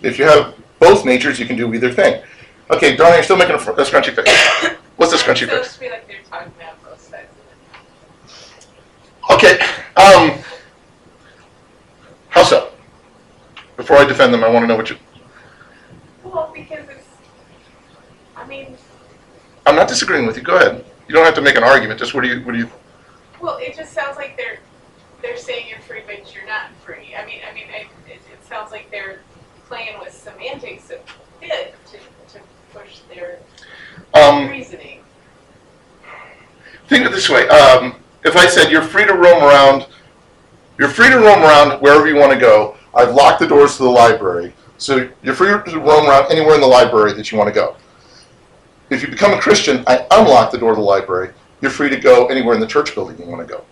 If 0.06 0.20
you 0.20 0.26
have 0.26 0.54
both 0.80 1.04
natures, 1.04 1.40
you 1.40 1.48
can 1.48 1.56
do 1.56 1.74
either 1.74 1.92
thing. 1.92 2.22
Okay, 2.70 2.96
Darling, 2.96 3.16
you're 3.16 3.24
still 3.24 3.38
making 3.38 3.56
a, 3.56 3.60
fr- 3.60 3.72
a 3.72 3.84
scrunchy 3.84 4.14
face. 4.16 4.78
What's 4.98 5.12
the 5.12 5.18
scrunchy 5.18 5.50
face? 5.50 5.82
like 5.82 6.08
they're 6.08 6.18
talking 6.30 6.52
about 6.60 6.84
both 6.84 7.02
sides 7.02 7.28
of 7.32 9.32
it. 9.32 9.34
Okay, 9.34 9.60
um, 9.98 10.38
how 12.30 12.44
so? 12.44 12.72
Before 13.78 13.98
I 13.98 14.06
defend 14.06 14.32
them, 14.32 14.44
I 14.44 14.48
want 14.48 14.62
to 14.64 14.68
know 14.68 14.76
what 14.76 14.92
you. 14.92 14.98
Well, 16.24 16.52
because 16.54 16.88
it's, 16.88 17.08
I 18.36 18.46
mean, 18.46 18.78
I'm 19.66 19.76
not 19.76 19.88
disagreeing 19.88 20.28
with 20.28 20.38
you. 20.38 20.44
Go 20.44 20.58
ahead. 20.58 20.86
You 21.08 21.16
don't 21.16 21.26
have 21.26 21.36
to 21.36 21.42
make 21.42 21.56
an 21.56 21.64
argument. 21.64 22.00
Just 22.00 22.14
what 22.14 22.22
do 22.22 22.28
you? 22.28 22.46
What 22.46 22.52
do 22.52 22.60
you? 22.60 22.70
well, 23.42 23.58
it 23.58 23.76
just 23.76 23.94
sounds 23.94 24.18
like 24.18 24.38
they're, 24.38 24.60
they're 25.22 25.38
saying 25.38 25.68
you're 25.70 25.80
free, 25.80 26.02
but 26.06 26.34
you're 26.34 26.46
not 26.46 26.70
free. 26.84 27.16
I 27.16 27.26
mean, 27.26 27.40
I 27.50 27.54
mean, 27.54 27.66
it, 27.70 27.88
it, 28.08 28.22
it 28.32 28.46
sounds 28.48 28.72
like 28.72 28.90
they're 28.92 29.22
playing 29.68 30.00
with 30.00 30.14
semantics 30.14 30.92
a 30.92 31.00
bit 31.42 31.76
to, 31.92 31.98
to 32.34 32.44
push 32.74 33.00
their 33.14 33.40
Um, 34.14 34.50
reasoning. 34.50 35.02
think 36.88 37.06
of 37.06 37.12
it 37.12 37.16
this 37.16 37.30
way. 37.30 37.48
Um, 37.48 37.96
if 38.24 38.36
I 38.36 38.48
said 38.48 38.72
you're 38.72 38.82
free 38.82 39.06
to 39.06 39.14
roam 39.14 39.44
around, 39.44 39.88
you're 40.78 40.90
free 40.90 41.10
to 41.10 41.18
roam 41.18 41.42
around 41.44 41.82
wherever 41.82 42.08
you 42.08 42.16
want 42.16 42.34
to 42.34 42.40
go. 42.40 42.76
I've 42.94 43.14
locked 43.14 43.40
the 43.40 43.48
doors 43.48 43.78
to 43.78 43.84
the 43.84 43.90
library, 43.90 44.54
so 44.78 45.10
you're 45.24 45.36
free 45.36 45.48
to 45.50 45.80
roam 45.80 46.08
around 46.08 46.32
anywhere 46.32 46.56
in 46.56 46.62
the 46.62 46.68
library 46.68 47.14
that 47.14 47.32
you 47.32 47.38
want 47.38 47.48
to 47.48 47.54
go. 47.54 47.76
If 48.90 49.02
you 49.02 49.08
become 49.08 49.34
a 49.34 49.42
Christian, 49.42 49.84
I 49.88 50.06
unlock 50.12 50.52
the 50.52 50.58
door 50.58 50.72
to 50.72 50.76
the 50.76 50.82
library. 50.82 51.32
You're 51.62 51.72
free 51.72 51.90
to 51.90 51.98
go 52.00 52.28
anywhere 52.28 52.54
in 52.54 52.62
the 52.62 52.68
church 52.68 52.94
building 52.94 53.18
you 53.18 53.26
want 53.26 53.46
to 53.48 53.52
go. 53.52 53.64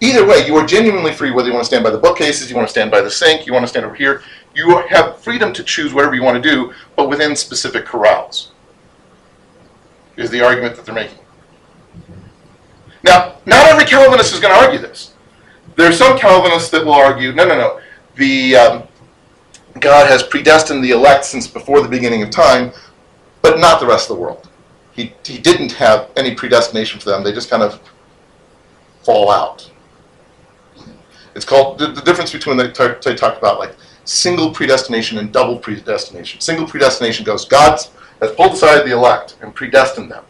Either 0.00 0.26
way, 0.26 0.46
you 0.46 0.56
are 0.56 0.66
genuinely 0.66 1.12
free 1.12 1.30
whether 1.30 1.48
you 1.48 1.54
want 1.54 1.62
to 1.62 1.68
stand 1.68 1.84
by 1.84 1.90
the 1.90 1.98
bookcases, 1.98 2.48
you 2.48 2.56
want 2.56 2.66
to 2.66 2.70
stand 2.70 2.90
by 2.90 3.02
the 3.02 3.10
sink, 3.10 3.46
you 3.46 3.52
want 3.52 3.62
to 3.62 3.68
stand 3.68 3.84
over 3.84 3.94
here. 3.94 4.22
You 4.54 4.78
have 4.88 5.18
freedom 5.18 5.52
to 5.52 5.62
choose 5.62 5.92
whatever 5.92 6.14
you 6.14 6.22
want 6.22 6.42
to 6.42 6.50
do, 6.50 6.72
but 6.96 7.08
within 7.08 7.36
specific 7.36 7.84
corrals. 7.84 8.52
Is 10.16 10.30
the 10.30 10.42
argument 10.42 10.76
that 10.76 10.84
they're 10.84 10.94
making. 10.94 11.18
Now, 13.02 13.36
not 13.46 13.66
every 13.66 13.84
Calvinist 13.84 14.34
is 14.34 14.40
going 14.40 14.54
to 14.54 14.60
argue 14.60 14.78
this. 14.78 15.14
There 15.76 15.88
are 15.88 15.92
some 15.92 16.18
Calvinists 16.18 16.70
that 16.70 16.84
will 16.84 16.92
argue, 16.92 17.32
no, 17.32 17.46
no, 17.46 17.56
no. 17.56 17.80
The 18.16 18.56
um, 18.56 18.82
God 19.78 20.08
has 20.08 20.22
predestined 20.22 20.82
the 20.82 20.90
elect 20.90 21.24
since 21.24 21.46
before 21.46 21.80
the 21.80 21.88
beginning 21.88 22.22
of 22.22 22.30
time, 22.30 22.72
but 23.40 23.58
not 23.58 23.80
the 23.80 23.86
rest 23.86 24.10
of 24.10 24.16
the 24.16 24.22
world. 24.22 24.48
He, 24.92 25.14
he 25.24 25.38
didn't 25.38 25.72
have 25.72 26.10
any 26.16 26.34
predestination 26.34 27.00
for 27.00 27.10
them. 27.10 27.22
They 27.22 27.32
just 27.32 27.48
kind 27.48 27.62
of 27.62 27.80
fall 29.02 29.30
out. 29.30 29.70
It's 31.40 31.48
called 31.48 31.78
the, 31.78 31.86
the 31.86 32.02
difference 32.02 32.32
between 32.32 32.58
they, 32.58 32.70
talk- 32.70 33.00
they 33.00 33.14
talk 33.14 33.38
about 33.38 33.58
like 33.58 33.74
single 34.04 34.52
predestination 34.52 35.16
and 35.16 35.32
double 35.32 35.58
predestination. 35.58 36.38
Single 36.38 36.66
predestination 36.66 37.24
goes 37.24 37.46
God 37.46 37.80
has 38.20 38.32
pulled 38.32 38.52
aside 38.52 38.84
the 38.84 38.92
elect 38.92 39.38
and 39.40 39.54
predestined 39.54 40.10
them. 40.10 40.22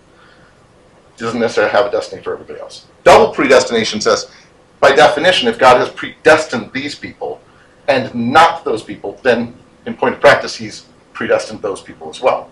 He 1.16 1.24
doesn't 1.24 1.40
necessarily 1.40 1.72
have 1.72 1.86
a 1.86 1.90
destiny 1.90 2.22
for 2.22 2.32
everybody 2.32 2.60
else. 2.60 2.86
Double 3.02 3.34
predestination 3.34 4.00
says, 4.00 4.30
by 4.78 4.94
definition, 4.94 5.48
if 5.48 5.58
God 5.58 5.78
has 5.78 5.88
predestined 5.88 6.72
these 6.72 6.94
people 6.94 7.40
and 7.88 8.14
not 8.14 8.64
those 8.64 8.84
people, 8.84 9.18
then 9.24 9.56
in 9.86 9.94
point 9.94 10.14
of 10.14 10.20
practice, 10.20 10.54
He's 10.54 10.86
predestined 11.12 11.60
those 11.60 11.80
people 11.80 12.08
as 12.08 12.20
well. 12.20 12.50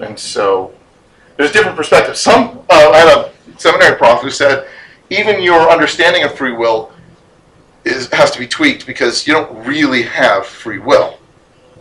And 0.00 0.18
so 0.18 0.72
there's 1.36 1.52
different 1.52 1.76
perspectives. 1.76 2.18
Some, 2.18 2.60
uh, 2.70 2.90
I 2.94 2.96
had 2.96 3.18
a 3.18 3.32
seminary 3.58 3.98
prof 3.98 4.22
who 4.22 4.30
said, 4.30 4.66
even 5.10 5.42
your 5.42 5.70
understanding 5.70 6.24
of 6.24 6.34
free 6.34 6.52
will 6.52 6.92
is, 7.86 8.12
has 8.12 8.30
to 8.32 8.38
be 8.38 8.46
tweaked 8.46 8.86
because 8.86 9.26
you 9.26 9.32
don't 9.32 9.66
really 9.66 10.02
have 10.02 10.46
free 10.46 10.78
will. 10.78 11.18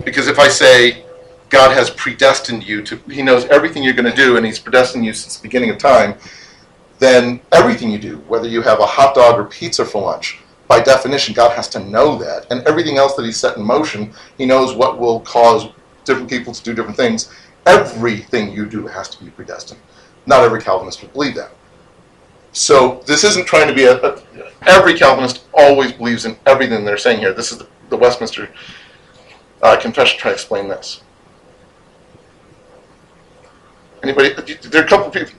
Because 0.03 0.27
if 0.27 0.39
I 0.39 0.47
say 0.47 1.03
God 1.49 1.71
has 1.71 1.89
predestined 1.89 2.65
you 2.65 2.81
to, 2.83 2.97
He 3.09 3.21
knows 3.21 3.45
everything 3.45 3.83
you're 3.83 3.93
going 3.93 4.09
to 4.09 4.15
do, 4.15 4.37
and 4.37 4.45
He's 4.45 4.59
predestined 4.59 5.05
you 5.05 5.13
since 5.13 5.37
the 5.37 5.43
beginning 5.43 5.71
of 5.71 5.77
time, 5.77 6.15
then 6.99 7.41
everything 7.51 7.91
you 7.91 7.97
do, 7.97 8.17
whether 8.27 8.47
you 8.47 8.61
have 8.61 8.79
a 8.79 8.85
hot 8.85 9.15
dog 9.15 9.39
or 9.39 9.45
pizza 9.45 9.83
for 9.83 10.01
lunch, 10.01 10.39
by 10.67 10.79
definition, 10.79 11.33
God 11.33 11.55
has 11.55 11.67
to 11.69 11.79
know 11.79 12.17
that. 12.17 12.47
And 12.51 12.65
everything 12.67 12.97
else 12.97 13.15
that 13.15 13.25
He's 13.25 13.37
set 13.37 13.57
in 13.57 13.63
motion, 13.63 14.13
He 14.37 14.45
knows 14.45 14.75
what 14.75 14.99
will 14.99 15.19
cause 15.21 15.67
different 16.03 16.29
people 16.29 16.53
to 16.53 16.63
do 16.63 16.73
different 16.73 16.97
things. 16.97 17.33
Everything 17.65 18.51
you 18.51 18.67
do 18.67 18.85
has 18.85 19.09
to 19.09 19.23
be 19.23 19.31
predestined. 19.31 19.79
Not 20.27 20.43
every 20.43 20.61
Calvinist 20.61 21.01
would 21.01 21.13
believe 21.13 21.35
that. 21.35 21.51
So 22.55 23.03
this 23.05 23.25
isn't 23.25 23.45
trying 23.45 23.67
to 23.67 23.73
be 23.73 23.83
a, 23.83 24.01
a 24.01 24.23
every 24.65 24.93
Calvinist 24.97 25.43
always 25.53 25.91
believes 25.91 26.23
in 26.23 26.37
everything 26.45 26.85
they're 26.85 26.97
saying 26.97 27.19
here. 27.19 27.33
This 27.33 27.51
is 27.51 27.57
the, 27.57 27.67
the 27.89 27.97
Westminster 27.97 28.49
uh, 29.61 29.77
Confession 29.77 30.17
trying 30.17 30.31
to 30.31 30.35
explain 30.35 30.69
this. 30.69 31.01
Anybody? 34.01 34.29
There 34.69 34.81
are 34.81 34.85
a 34.85 34.87
couple 34.87 35.11
people. 35.11 35.37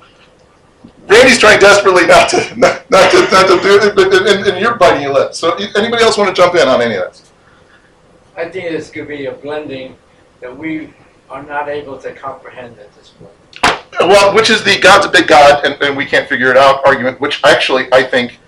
Randy's 1.08 1.38
trying 1.38 1.58
desperately 1.58 2.06
not 2.06 2.28
to 2.30 2.54
not, 2.54 2.90
not 2.90 3.10
to 3.10 3.20
not 3.30 3.46
to 3.46 3.62
do 3.62 3.78
it, 3.80 4.28
and, 4.28 4.46
and 4.48 4.60
you're 4.60 4.74
biting 4.74 5.02
your 5.02 5.14
lip. 5.14 5.34
So 5.34 5.54
anybody 5.74 6.02
else 6.02 6.18
want 6.18 6.28
to 6.28 6.34
jump 6.34 6.54
in 6.54 6.68
on 6.68 6.82
any 6.82 6.96
of 6.96 7.04
this? 7.04 7.32
I 8.36 8.50
think 8.50 8.72
this 8.72 8.90
could 8.90 9.08
be 9.08 9.24
a 9.24 9.32
blending 9.32 9.96
that 10.40 10.54
we 10.54 10.92
are 11.30 11.42
not 11.42 11.70
able 11.70 11.98
to 11.98 12.12
comprehend 12.12 12.78
at 12.78 12.94
this 12.94 13.08
point. 13.08 13.32
Well, 14.00 14.34
which 14.34 14.50
is 14.50 14.62
the 14.62 14.78
God's 14.78 15.06
a 15.06 15.10
big 15.10 15.26
God 15.26 15.64
and, 15.64 15.80
and 15.82 15.96
we 15.96 16.04
can't 16.04 16.28
figure 16.28 16.50
it 16.50 16.56
out 16.56 16.86
argument, 16.86 17.20
which 17.20 17.42
actually 17.44 17.88
I 17.92 18.02
think 18.02 18.38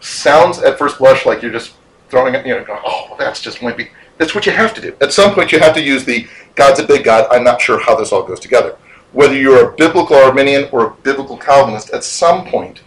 sounds 0.00 0.58
at 0.58 0.78
first 0.78 0.98
blush 0.98 1.26
like 1.26 1.42
you're 1.42 1.52
just 1.52 1.74
throwing 2.08 2.34
it, 2.34 2.46
you 2.46 2.54
know, 2.54 2.64
oh, 2.68 3.16
that's 3.18 3.40
just 3.40 3.58
wimpy. 3.58 3.90
That's 4.18 4.34
what 4.34 4.46
you 4.46 4.52
have 4.52 4.72
to 4.74 4.80
do. 4.80 4.96
At 5.00 5.12
some 5.12 5.34
point, 5.34 5.52
you 5.52 5.58
have 5.58 5.74
to 5.74 5.82
use 5.82 6.04
the 6.04 6.26
God's 6.54 6.80
a 6.80 6.86
big 6.86 7.04
God. 7.04 7.26
I'm 7.30 7.44
not 7.44 7.60
sure 7.60 7.78
how 7.78 7.96
this 7.96 8.12
all 8.12 8.22
goes 8.22 8.40
together. 8.40 8.76
Whether 9.12 9.34
you're 9.34 9.70
a 9.70 9.76
biblical 9.76 10.16
Arminian 10.16 10.68
or 10.72 10.86
a 10.86 10.90
biblical 10.90 11.36
Calvinist, 11.36 11.90
at 11.90 12.04
some 12.04 12.46
point, 12.46 12.82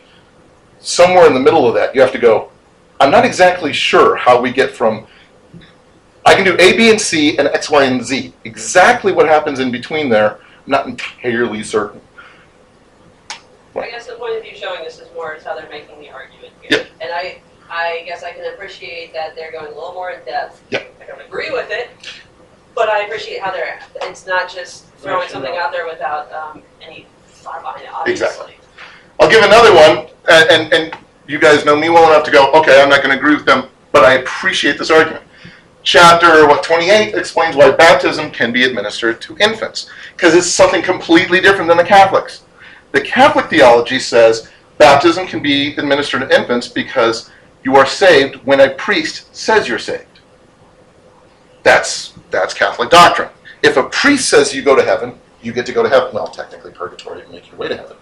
somewhere 0.79 1.27
in 1.27 1.33
the 1.33 1.39
middle 1.39 1.67
of 1.67 1.75
that, 1.75 1.93
you 1.93 2.01
have 2.01 2.11
to 2.13 2.17
go, 2.17 2.51
I'm 2.99 3.11
not 3.11 3.25
exactly 3.25 3.73
sure 3.73 4.15
how 4.15 4.41
we 4.41 4.51
get 4.51 4.71
from 4.71 5.05
I 6.25 6.35
can 6.35 6.43
do 6.43 6.55
A, 6.59 6.77
B, 6.77 6.91
and 6.91 6.99
C, 6.99 7.37
and 7.37 7.47
X, 7.47 7.69
Y, 7.69 7.83
and 7.85 8.03
Z. 8.03 8.33
Exactly 8.43 9.11
what 9.11 9.27
happens 9.27 9.59
in 9.59 9.71
between 9.71 10.09
there, 10.09 10.39
not 10.69 10.85
entirely 10.87 11.63
certain. 11.63 11.99
I 13.75 13.89
guess 13.89 14.07
the 14.07 14.13
point 14.13 14.37
of 14.37 14.45
you 14.45 14.55
showing 14.55 14.83
this 14.83 14.99
is 14.99 15.07
more 15.13 15.33
is 15.33 15.43
how 15.43 15.55
they're 15.55 15.69
making 15.69 15.99
the 15.99 16.09
argument 16.09 16.53
here. 16.61 16.79
Yep. 16.79 16.87
And 17.01 17.11
I, 17.11 17.41
I 17.69 18.03
guess 18.05 18.23
I 18.23 18.31
can 18.31 18.53
appreciate 18.53 19.13
that 19.13 19.35
they're 19.35 19.51
going 19.51 19.65
a 19.65 19.69
little 19.69 19.93
more 19.93 20.11
in 20.11 20.23
depth. 20.25 20.61
Yep. 20.69 20.95
I 21.01 21.05
don't 21.05 21.21
agree 21.21 21.49
with 21.49 21.69
it, 21.71 21.89
but 22.75 22.89
I 22.89 23.05
appreciate 23.05 23.41
how 23.41 23.51
they're, 23.51 23.79
it's 24.03 24.27
not 24.27 24.49
just 24.49 24.85
throwing 24.97 25.21
Rationale. 25.21 25.43
something 25.43 25.59
out 25.59 25.71
there 25.71 25.87
without, 25.87 26.31
um, 26.31 26.61
any 26.81 27.07
thought 27.27 27.61
behind 27.61 27.83
it, 27.83 27.93
obviously. 27.93 28.27
Exactly. 28.27 28.55
I'll 29.19 29.29
give 29.29 29.43
another 29.43 29.73
one, 29.73 30.07
and, 30.29 30.49
and, 30.49 30.73
and 30.73 30.97
you 31.27 31.39
guys 31.39 31.65
know 31.65 31.75
me 31.75 31.89
well 31.89 32.11
enough 32.11 32.25
to 32.25 32.31
go, 32.31 32.51
okay, 32.51 32.81
I'm 32.81 32.89
not 32.89 33.01
going 33.01 33.11
to 33.11 33.17
agree 33.17 33.35
with 33.35 33.45
them, 33.45 33.69
but 33.91 34.03
I 34.03 34.15
appreciate 34.15 34.77
this 34.77 34.91
argument. 34.91 35.23
Chapter 35.91 36.45
what 36.45 36.61
28 36.61 37.15
explains 37.15 37.55
why 37.55 37.71
baptism 37.71 38.29
can 38.29 38.51
be 38.51 38.63
administered 38.63 39.19
to 39.21 39.35
infants 39.39 39.89
because 40.15 40.35
it's 40.35 40.45
something 40.45 40.83
completely 40.83 41.41
different 41.41 41.67
than 41.67 41.77
the 41.77 41.83
Catholics. 41.83 42.43
The 42.91 43.01
Catholic 43.01 43.47
theology 43.47 43.97
says 43.97 44.51
baptism 44.77 45.25
can 45.25 45.41
be 45.41 45.73
administered 45.77 46.21
to 46.21 46.39
infants 46.39 46.67
because 46.67 47.31
you 47.63 47.75
are 47.75 47.87
saved 47.87 48.35
when 48.45 48.59
a 48.59 48.69
priest 48.75 49.35
says 49.35 49.67
you're 49.67 49.79
saved. 49.79 50.19
That's 51.63 52.13
that's 52.29 52.53
Catholic 52.53 52.91
doctrine. 52.91 53.29
If 53.63 53.75
a 53.75 53.89
priest 53.89 54.29
says 54.29 54.53
you 54.53 54.61
go 54.61 54.75
to 54.75 54.83
heaven, 54.83 55.17
you 55.41 55.53
get 55.53 55.65
to 55.65 55.73
go 55.73 55.81
to 55.81 55.89
heaven. 55.89 56.13
Well, 56.13 56.27
technically 56.27 56.71
purgatory 56.71 57.23
to 57.23 57.29
make 57.29 57.49
your 57.49 57.57
way 57.57 57.67
to 57.67 57.75
heaven. 57.75 57.97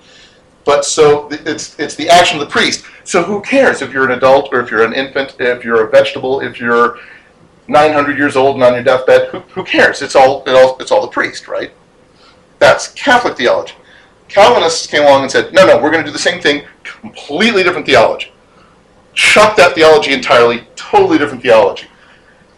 But 0.66 0.84
so 0.84 1.30
it's 1.32 1.80
it's 1.80 1.96
the 1.96 2.10
action 2.10 2.38
of 2.38 2.46
the 2.46 2.52
priest. 2.52 2.84
So 3.06 3.24
who 3.24 3.42
cares 3.42 3.82
if 3.82 3.94
you're 3.94 4.04
an 4.04 4.12
adult 4.12 4.50
or 4.52 4.60
if 4.60 4.70
you're 4.70 4.84
an 4.84 4.92
infant, 4.92 5.38
if 5.40 5.64
you're 5.64 5.88
a 5.88 5.90
vegetable, 5.90 6.42
if 6.42 6.60
you're 6.60 7.00
900 7.68 8.18
years 8.18 8.36
old 8.36 8.56
and 8.56 8.64
on 8.64 8.74
your 8.74 8.84
deathbed? 8.84 9.30
Who, 9.30 9.40
who 9.40 9.64
cares? 9.64 10.02
It's 10.02 10.16
all, 10.16 10.44
it 10.46 10.52
all 10.52 10.78
it's 10.80 10.92
all 10.92 11.02
the 11.02 11.08
priest, 11.08 11.48
right? 11.48 11.72
That's 12.60 12.90
Catholic 12.94 13.38
theology. 13.38 13.76
Calvinists 14.28 14.88
came 14.88 15.04
along 15.04 15.24
and 15.24 15.32
said, 15.32 15.54
no, 15.54 15.66
no, 15.66 15.78
we're 15.78 15.92
going 15.92 16.04
to 16.04 16.10
do 16.10 16.14
the 16.14 16.20
same 16.20 16.42
thing, 16.42 16.66
completely 16.84 17.64
different 17.64 17.86
theology. 17.86 18.32
Chuck 19.14 19.56
that 19.56 19.74
theology 19.74 20.14
entirely, 20.14 20.68
totally 20.76 21.18
different 21.18 21.42
theology. 21.42 21.88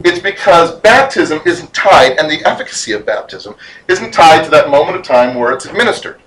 It's 0.04 0.20
because 0.20 0.80
baptism 0.80 1.42
isn't 1.46 1.74
tied, 1.74 2.18
and 2.18 2.30
the 2.30 2.44
efficacy 2.48 2.94
of 2.94 3.06
baptism 3.06 3.56
isn't 3.88 4.12
tied 4.12 4.46
to 4.46 4.52
that 4.52 4.70
moment 4.70 4.98
of 4.98 5.04
time 5.04 5.36
where 5.36 5.52
it's 5.52 5.66
administered. 5.66 6.22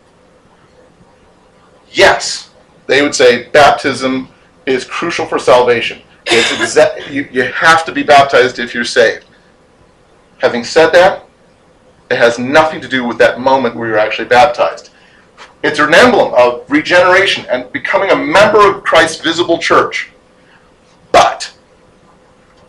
Yes, 1.91 2.51
they 2.87 3.03
would 3.03 3.15
say 3.15 3.49
baptism 3.49 4.29
is 4.67 4.85
crucial 4.85 5.27
for 5.27 5.39
salvation. 5.39 6.03
It's 6.27 7.11
you, 7.11 7.29
you 7.33 7.43
have 7.53 7.85
to 7.85 7.93
be 7.93 8.03
baptized 8.03 8.59
if 8.59 8.75
you're 8.75 8.85
saved. 8.85 9.27
Having 10.39 10.65
said 10.65 10.91
that, 10.91 11.27
it 12.11 12.19
has 12.19 12.39
nothing 12.39 12.81
to 12.81 12.89
do 12.89 13.05
with 13.05 13.19
that 13.19 13.41
moment 13.41 13.75
where 13.75 13.89
you're 13.89 13.99
actually 13.99 14.29
baptized. 14.29 14.91
It's 15.63 15.79
an 15.79 15.95
emblem 15.95 16.35
of 16.35 16.69
regeneration 16.71 17.47
and 17.47 17.71
becoming 17.73 18.11
a 18.11 18.17
member 18.17 18.69
of 18.69 18.83
Christ's 18.83 19.23
visible 19.23 19.59
church. 19.59 20.11
But 21.13 21.55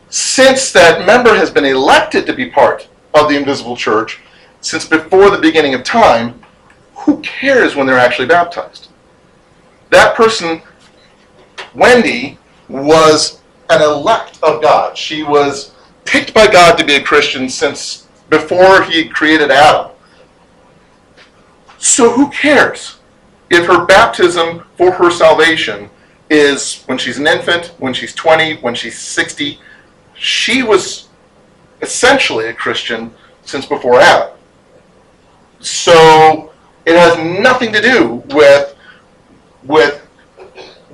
since 0.10 0.72
that 0.74 1.06
member 1.06 1.36
has 1.36 1.50
been 1.50 1.66
elected 1.66 2.26
to 2.28 2.34
be 2.34 2.50
part 2.50 2.88
of 3.14 3.30
the 3.30 3.36
invisible 3.36 3.76
church 3.76 4.20
since 4.62 4.86
before 4.86 5.30
the 5.30 5.40
beginning 5.40 5.74
of 5.74 5.84
time, 5.84 6.40
who 6.96 7.20
cares 7.22 7.76
when 7.76 7.88
they're 7.88 7.98
actually 7.98 8.28
baptized? 8.28 8.90
That 9.90 10.16
person, 10.16 10.62
Wendy, 11.74 12.38
was 12.70 13.42
an 13.76 13.82
elect 13.82 14.40
of 14.44 14.62
God. 14.62 14.98
She 14.98 15.24
was 15.24 15.74
picked 16.06 16.34
by 16.34 16.48
God 16.48 16.78
to 16.78 16.86
be 16.86 16.96
a 16.96 17.04
Christian 17.04 17.50
since 17.50 18.08
before 18.30 18.84
he 18.84 19.08
created 19.08 19.52
Adam. 19.52 19.92
So 21.78 22.12
who 22.12 22.30
cares 22.32 22.98
if 23.50 23.66
her 23.68 23.86
baptism 23.86 24.64
for 24.78 24.92
her 24.92 25.12
salvation 25.12 25.90
is 26.30 26.84
when 26.86 26.98
she's 26.98 27.18
an 27.18 27.28
infant, 27.28 27.74
when 27.78 27.94
she's 27.94 28.16
20, 28.16 28.58
when 28.58 28.74
she's 28.74 28.98
60? 28.98 29.60
She 30.16 30.64
was 30.64 31.10
essentially 31.82 32.48
a 32.48 32.54
Christian 32.54 33.14
since 33.44 33.66
before 33.66 34.00
Adam. 34.00 34.36
So 35.60 36.52
it 36.86 36.98
has 36.98 37.18
nothing 37.42 37.72
to 37.74 37.82
do 37.82 38.24
with 38.36 38.76
with 39.64 40.06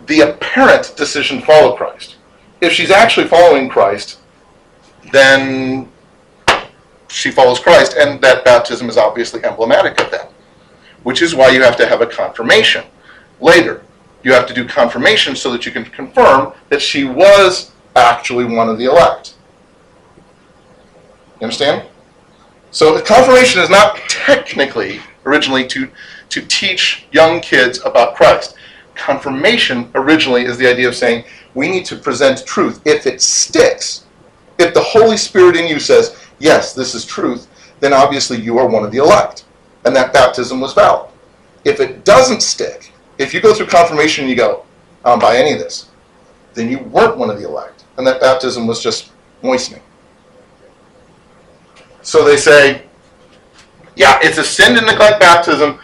the 0.06 0.22
apparent 0.22 0.94
decision 0.96 1.40
to 1.40 1.46
follow 1.46 1.76
Christ. 1.76 2.16
If 2.62 2.74
she's 2.74 2.92
actually 2.92 3.28
following 3.28 3.70
Christ, 3.70 4.20
then 5.12 5.90
she 7.08 7.32
follows 7.32 7.60
Christ, 7.60 7.96
and 7.98 8.22
that 8.22 8.46
baptism 8.46 8.90
is 8.90 8.98
obviously 8.98 9.44
emblematic 9.44 10.00
of 10.02 10.12
that. 10.12 10.32
Which 11.04 11.22
is 11.22 11.34
why 11.34 11.50
you 11.50 11.62
have 11.64 11.78
to 11.78 11.88
have 11.88 12.02
a 12.02 12.06
confirmation 12.06 12.84
later. 13.40 13.84
You 14.24 14.34
have 14.34 14.46
to 14.48 14.54
do 14.54 14.68
confirmation 14.68 15.36
so 15.36 15.52
that 15.52 15.66
you 15.66 15.72
can 15.72 15.86
confirm 15.86 16.54
that 16.70 16.82
she 16.82 17.06
was 17.06 17.72
actually 17.96 18.46
one 18.46 18.70
of 18.70 18.78
the 18.78 18.86
elect. 18.86 19.36
You 21.40 21.46
understand? 21.46 21.88
So 22.72 23.02
confirmation 23.02 23.62
is 23.62 23.70
not 23.70 23.96
technically 24.10 25.00
originally 25.26 25.66
to, 25.68 25.90
to 26.30 26.42
teach 26.42 27.06
young 27.12 27.40
kids 27.40 27.80
about 27.86 28.16
Christ. 28.16 28.56
Confirmation 29.00 29.90
originally 29.96 30.44
is 30.44 30.58
the 30.58 30.68
idea 30.68 30.88
of 30.88 30.96
saying 30.96 31.24
we 31.56 31.70
need 31.70 31.86
to 31.86 31.96
present 31.96 32.46
truth. 32.46 32.82
If 32.86 33.08
it 33.08 33.22
sticks, 33.22 34.06
if 34.58 34.74
the 34.74 34.82
Holy 34.82 35.16
Spirit 35.16 35.56
in 35.56 35.68
you 35.68 35.80
says, 35.80 36.18
yes, 36.40 36.74
this 36.74 36.94
is 36.94 37.06
truth, 37.06 37.48
then 37.80 37.94
obviously 37.94 38.40
you 38.40 38.58
are 38.58 38.68
one 38.68 38.84
of 38.84 38.92
the 38.92 38.98
elect. 38.98 39.46
And 39.86 39.96
that 39.96 40.12
baptism 40.12 40.60
was 40.60 40.74
valid. 40.74 41.10
If 41.64 41.80
it 41.80 42.04
doesn't 42.04 42.42
stick, 42.42 42.92
if 43.18 43.34
you 43.34 43.40
go 43.40 43.54
through 43.54 43.68
confirmation 43.68 44.26
and 44.26 44.30
you 44.30 44.36
go, 44.36 44.66
I 45.06 45.12
don't 45.12 45.22
buy 45.22 45.38
any 45.38 45.54
of 45.54 45.60
this, 45.60 45.90
then 46.54 46.70
you 46.70 46.80
weren't 46.80 47.18
one 47.18 47.30
of 47.30 47.40
the 47.40 47.48
elect. 47.48 47.86
And 47.98 48.06
that 48.06 48.20
baptism 48.20 48.68
was 48.68 48.84
just 48.84 49.12
moistening. 49.42 49.82
So 52.02 52.26
they 52.26 52.38
say, 52.38 52.84
yeah, 53.96 54.20
it's 54.22 54.38
a 54.38 54.44
sin 54.44 54.76
to 54.76 54.82
neglect 54.82 55.22
baptism, 55.22 55.80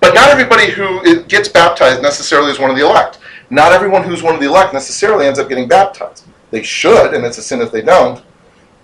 but 0.00 0.14
not 0.14 0.30
everybody 0.30 0.70
who 0.70 1.22
gets 1.24 1.48
baptized 1.48 2.02
necessarily 2.02 2.50
is 2.50 2.58
one 2.58 2.70
of 2.70 2.76
the 2.76 2.84
elect. 2.84 3.18
Not 3.50 3.72
everyone 3.72 4.02
who's 4.02 4.22
one 4.22 4.34
of 4.34 4.40
the 4.40 4.46
elect 4.46 4.72
necessarily 4.72 5.26
ends 5.26 5.38
up 5.38 5.48
getting 5.48 5.68
baptized. 5.68 6.24
They 6.50 6.62
should, 6.62 7.14
and 7.14 7.24
it's 7.24 7.38
a 7.38 7.42
sin 7.42 7.60
if 7.60 7.70
they 7.70 7.82
don't. 7.82 8.22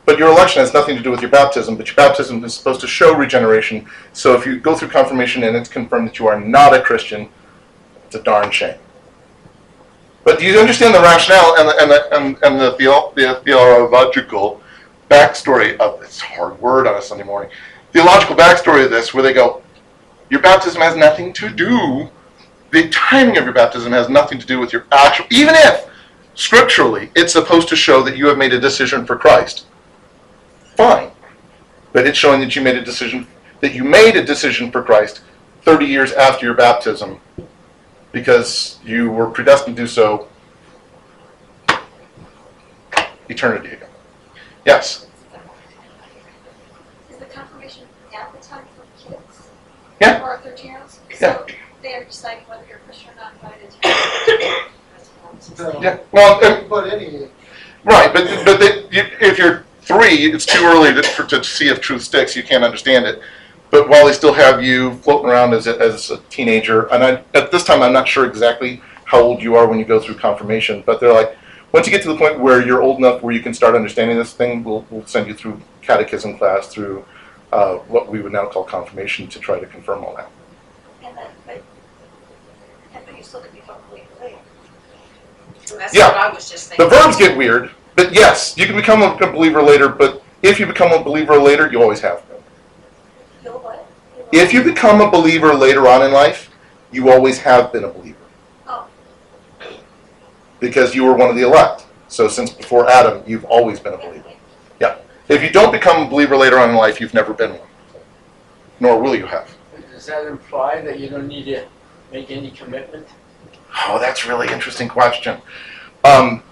But 0.05 0.19
your 0.19 0.31
election 0.31 0.61
has 0.61 0.73
nothing 0.73 0.97
to 0.97 1.03
do 1.03 1.11
with 1.11 1.21
your 1.21 1.31
baptism, 1.31 1.77
but 1.77 1.89
your 1.89 1.97
baptism 1.97 2.45
is 2.45 2.55
supposed 2.55 2.81
to 2.83 2.87
show 2.87 3.15
regeneration. 3.15 3.89
So 4.13 4.35
if 4.37 4.47
you 4.47 4.61
go 4.61 4.77
through 4.77 4.89
confirmation 4.89 5.43
and 5.43 5.57
it's 5.57 5.69
confirmed 5.69 6.09
that 6.09 6.19
you 6.19 6.29
are 6.29 6.39
not 6.41 6.75
a 6.75 6.81
Christian, 6.81 7.29
it's 8.05 8.15
a 8.15 8.23
darn 8.23 8.53
shame. 8.53 8.79
But 10.23 10.39
do 10.39 10.45
you 10.45 10.59
understand 10.59 10.95
the 10.95 11.01
rationale 11.01 11.57
and 11.59 11.69
the, 11.69 11.83
and 11.83 11.91
the, 11.91 12.17
and, 12.17 12.39
and 12.43 12.61
the, 12.61 12.73
theo- 12.73 13.13
the 13.15 13.41
theological 13.45 14.61
backstory 15.09 15.77
of 15.79 16.01
this 16.01 16.21
hard 16.21 16.61
word 16.61 16.87
on 16.87 16.97
a 16.97 17.03
Sunday 17.03 17.25
morning? 17.25 17.51
Theological 17.93 18.37
backstory 18.37 18.85
of 18.85 18.91
this, 18.91 19.15
where 19.15 19.23
they 19.23 19.33
go, 19.33 19.63
your 20.31 20.41
baptism 20.41 20.81
has 20.81 20.97
nothing 20.97 21.33
to 21.35 21.51
do, 21.51 22.09
the 22.73 22.89
timing 22.91 23.39
of 23.39 23.45
your 23.45 23.53
baptism 23.53 23.93
has 23.93 24.09
nothing 24.09 24.39
to 24.39 24.47
do 24.47 24.59
with 24.59 24.73
your 24.73 24.87
actual, 24.93 25.27
even 25.31 25.55
if 25.55 25.89
scripturally 26.35 27.11
it's 27.15 27.33
supposed 27.33 27.69
to 27.69 27.77
show 27.77 28.03
that 28.03 28.17
you 28.17 28.27
have 28.27 28.37
made 28.37 28.53
a 28.53 28.61
decision 28.61 29.07
for 29.07 29.17
Christ. 29.17 29.67
Fine. 30.77 31.11
But 31.93 32.07
it's 32.07 32.19
showing 32.19 32.41
that 32.41 32.55
you 32.55 32.63
made 32.63 32.77
a 32.77 32.85
decision, 32.85 33.27
that 33.61 33.75
you 33.75 33.85
made 33.85 34.17
a 34.17 34.25
decision 34.25 34.71
for 34.71 34.83
Christ 34.83 35.23
30 35.63 35.87
years 35.87 36.13
after 36.13 36.45
your 36.45 36.55
baptism 36.55 37.21
because 38.13 38.79
you 38.85 39.11
were 39.11 39.29
predestined 39.29 39.77
to 39.77 39.83
do 39.83 39.87
so 39.87 40.29
eternity 43.29 43.71
ago. 43.71 43.87
Yes. 44.65 45.07
Is 47.11 47.17
the 47.17 47.25
confirmation 47.27 47.85
at 48.15 48.33
the 48.33 48.39
time 48.47 48.65
for 48.77 49.09
kids? 49.11 49.49
Yeah. 50.01 50.23
Or 50.23 50.39
thirteen 50.39 50.73
year 50.73 50.81
olds? 50.81 51.01
Yeah. 51.11 51.17
So 51.19 51.47
they 51.83 51.95
are 51.95 52.05
deciding 52.05 52.45
whether 52.45 52.65
you're 52.69 52.79
a 52.79 52.81
Christian 52.81 53.11
or 53.11 53.17
not 53.17 53.33
invited 53.35 53.71
to. 53.71 55.63
No. 55.73 55.81
Yeah. 55.83 55.99
Well, 56.13 56.45
and- 56.45 56.69
But 56.69 56.93
any 56.93 57.29
right, 57.85 58.13
but 58.13 58.27
but 58.45 58.59
they, 58.59 58.83
you, 58.91 59.05
if 59.21 59.39
you're 59.39 59.65
three, 59.83 60.27
it's 60.33 60.45
too 60.47 60.65
early 60.65 60.93
to, 60.95 61.03
for, 61.03 61.25
to 61.27 61.45
see 61.45 61.69
if 61.69 61.81
truth 61.81 62.03
sticks. 62.03 62.35
You 62.35 62.43
can't 62.43 62.65
understand 62.65 63.07
it. 63.07 63.21
But 63.71 63.89
while 63.89 64.07
they 64.07 64.13
still 64.13 64.33
have 64.33 64.63
you 64.63 64.95
floating 64.97 65.29
around 65.31 65.53
as 65.55 65.67
a, 65.67 65.79
as 65.81 66.11
a 66.11 66.19
teenager, 66.31 66.87
and 66.93 67.03
I, 67.03 67.23
at 67.35 67.51
this 67.51 67.65
time 67.65 67.83
I'm 67.83 67.93
not 67.93 68.07
sure 68.09 68.25
exactly 68.27 68.81
how 69.05 69.21
old 69.21 69.43
you 69.43 69.55
are 69.57 69.67
when 69.69 69.79
you 69.79 69.85
go 69.85 70.01
through 70.01 70.17
confirmation, 70.17 70.83
but 70.87 71.01
they're 71.01 71.13
like, 71.13 71.37
once 71.73 71.87
you 71.87 71.93
get 71.93 72.03
to 72.03 72.09
the 72.09 72.17
point 72.17 72.39
where 72.41 72.65
you're 72.65 72.83
old 72.83 72.99
enough 72.99 73.23
where 73.23 73.35
you 73.35 73.41
can 73.41 73.53
start 73.55 73.75
understanding 73.75 74.17
this 74.17 74.33
thing, 74.33 74.65
we'll, 74.65 74.85
we'll 74.91 75.05
send 75.07 75.27
you 75.29 75.35
through 75.35 75.61
catechism 75.83 76.39
class, 76.39 76.69
through 76.69 77.05
uh, 77.57 77.79
what 77.89 78.09
we 78.09 78.21
would 78.21 78.33
now 78.33 78.47
call 78.47 78.65
confirmation 78.65 79.27
to 79.29 79.39
try 79.41 79.59
to 79.59 79.67
confirm 79.67 80.05
all 80.05 80.15
that. 80.17 80.29
And 81.03 81.17
then, 81.17 81.27
but, 81.47 81.63
and 82.95 83.07
but 83.07 83.17
you 83.17 83.23
still 83.23 83.41
could 83.41 83.53
become 83.53 83.77
a 83.77 83.91
believer 83.91 84.07
later. 84.21 84.39
That's 85.79 85.95
Yeah. 85.95 86.09
what 86.09 86.17
I 86.19 86.33
was 86.35 86.51
just 86.51 86.71
The 86.71 86.77
thinking. 86.77 86.99
verbs 86.99 87.17
get 87.17 87.37
weird, 87.37 87.71
but 87.97 88.13
yes, 88.13 88.55
you 88.57 88.67
can 88.67 88.77
become 88.77 89.03
a, 89.03 89.15
a 89.17 89.33
believer 89.33 89.63
later, 89.63 89.89
but 89.89 90.23
if 90.43 90.61
you 90.61 90.67
become 90.67 90.93
a 90.93 91.03
believer 91.03 91.39
later, 91.39 91.71
you 91.71 91.81
always 91.83 92.01
have 92.01 92.29
been. 92.29 92.39
You'll 93.43 93.59
what? 93.61 93.87
You'll- 94.17 94.43
If 94.45 94.53
you 94.53 94.63
become 94.63 95.01
a 95.01 95.11
believer 95.11 95.55
later 95.55 95.89
on 95.89 96.03
in 96.03 96.13
life, 96.13 96.51
you 96.93 97.11
always 97.11 97.39
have 97.39 97.73
been 97.73 97.85
a 97.85 97.89
believer. 97.89 98.19
Oh. 98.69 98.87
Because 100.61 100.95
you 100.95 101.05
were 101.05 101.15
one 101.15 101.31
of 101.31 101.37
the 101.37 101.43
elect. 101.43 101.87
So 102.09 102.29
since 102.29 102.51
before 102.51 102.89
Adam, 102.89 103.23
you've 103.27 103.45
always 103.47 103.81
been 103.81 103.95
a 103.95 103.99
believer. 103.99 104.23
If 105.29 105.43
you 105.43 105.51
don't 105.51 105.73
become 105.73 106.07
a 106.07 106.09
believer 106.09 106.37
later 106.37 106.59
on 106.59 106.71
in 106.71 106.77
life, 106.77 107.01
you've 107.01 107.15
never 107.15 107.35
been 107.35 107.51
one. 107.51 107.69
Nor 108.79 109.01
will 109.01 109.17
you 109.17 109.27
have. 109.27 109.53
Does 109.93 110.07
that 110.07 110.27
imply 110.27 110.81
that 110.83 111.01
you 111.01 111.09
don't 111.09 111.27
need 111.27 111.47
to 111.47 111.67
make 112.13 112.31
any 112.31 112.53
commitment? 112.53 113.09
Oh, 113.89 113.99
that's 113.99 114.25
a 114.25 114.29
really 114.29 114.53
interesting 114.53 114.89
question. 114.89 115.41
Um, 116.05 116.43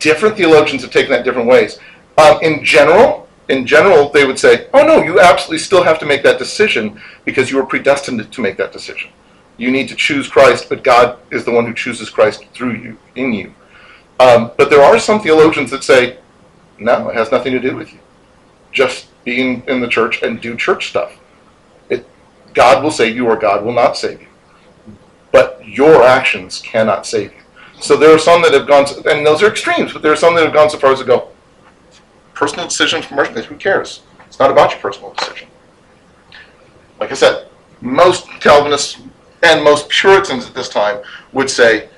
different 0.00 0.36
theologians 0.36 0.82
have 0.82 0.90
taken 0.90 1.12
that 1.12 1.24
different 1.24 1.48
ways. 1.48 1.78
Um, 2.18 2.38
in 2.42 2.64
general, 2.64 3.28
in 3.48 3.66
general, 3.66 4.08
they 4.10 4.24
would 4.24 4.38
say, 4.38 4.66
"Oh 4.74 4.84
no, 4.84 5.02
you 5.02 5.20
absolutely 5.20 5.58
still 5.58 5.84
have 5.84 5.98
to 6.00 6.06
make 6.06 6.22
that 6.24 6.38
decision 6.38 7.00
because 7.24 7.50
you 7.50 7.56
were 7.56 7.66
predestined 7.66 8.32
to 8.32 8.40
make 8.40 8.56
that 8.56 8.72
decision. 8.72 9.10
You 9.58 9.70
need 9.70 9.88
to 9.90 9.94
choose 9.94 10.26
Christ, 10.28 10.68
but 10.68 10.82
God 10.82 11.18
is 11.30 11.44
the 11.44 11.52
one 11.52 11.66
who 11.66 11.74
chooses 11.74 12.10
Christ 12.10 12.46
through 12.52 12.72
you, 12.72 12.96
in 13.14 13.32
you." 13.32 13.54
Um, 14.18 14.50
but 14.56 14.70
there 14.70 14.82
are 14.82 14.98
some 14.98 15.20
theologians 15.20 15.70
that 15.70 15.84
say, 15.84 16.18
"No, 16.78 17.08
it 17.10 17.14
has 17.14 17.30
nothing 17.30 17.52
to 17.52 17.60
do 17.60 17.76
with 17.76 17.92
you. 17.92 17.98
Just 18.74 19.08
being 19.24 19.62
in 19.66 19.80
the 19.80 19.88
church 19.88 20.22
and 20.22 20.38
do 20.38 20.54
church 20.54 20.90
stuff. 20.90 21.18
It, 21.88 22.06
God 22.52 22.84
will 22.84 22.90
save 22.90 23.16
you, 23.16 23.26
or 23.26 23.36
God 23.36 23.64
will 23.64 23.72
not 23.72 23.96
save 23.96 24.20
you." 24.20 24.28
but 25.34 25.60
your 25.66 26.04
actions 26.04 26.60
cannot 26.60 27.04
save 27.04 27.32
you. 27.32 27.40
So 27.80 27.96
there 27.96 28.14
are 28.14 28.20
some 28.20 28.40
that 28.42 28.52
have 28.52 28.68
gone, 28.68 28.86
and 29.04 29.26
those 29.26 29.42
are 29.42 29.48
extremes, 29.48 29.92
but 29.92 30.00
there 30.00 30.12
are 30.12 30.16
some 30.16 30.36
that 30.36 30.44
have 30.44 30.54
gone 30.54 30.70
so 30.70 30.78
far 30.78 30.92
as 30.92 31.00
to 31.00 31.04
go, 31.04 31.28
personal 32.34 32.68
decision 32.68 33.02
from 33.02 33.16
personal, 33.16 33.42
who 33.42 33.56
cares? 33.56 34.04
It's 34.28 34.38
not 34.38 34.52
about 34.52 34.70
your 34.70 34.78
personal 34.78 35.12
decision. 35.12 35.48
Like 37.00 37.10
I 37.10 37.14
said, 37.14 37.48
most 37.80 38.28
Calvinists 38.40 39.02
and 39.42 39.64
most 39.64 39.88
Puritans 39.88 40.46
at 40.46 40.54
this 40.54 40.68
time 40.68 41.02
would 41.32 41.50
say, 41.50 41.88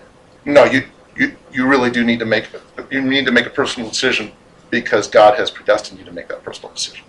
no, 0.46 0.64
you, 0.64 0.84
you, 1.14 1.36
you 1.52 1.66
really 1.66 1.90
do 1.90 2.04
need 2.04 2.20
to 2.20 2.24
make, 2.24 2.48
you 2.90 3.02
need 3.02 3.26
to 3.26 3.32
make 3.32 3.44
a 3.44 3.50
personal 3.50 3.90
decision 3.90 4.32
because 4.70 5.06
God 5.08 5.38
has 5.38 5.50
predestined 5.50 5.98
you 5.98 6.04
to 6.04 6.12
make 6.12 6.28
that 6.28 6.42
personal 6.42 6.72
decision. 6.72 7.04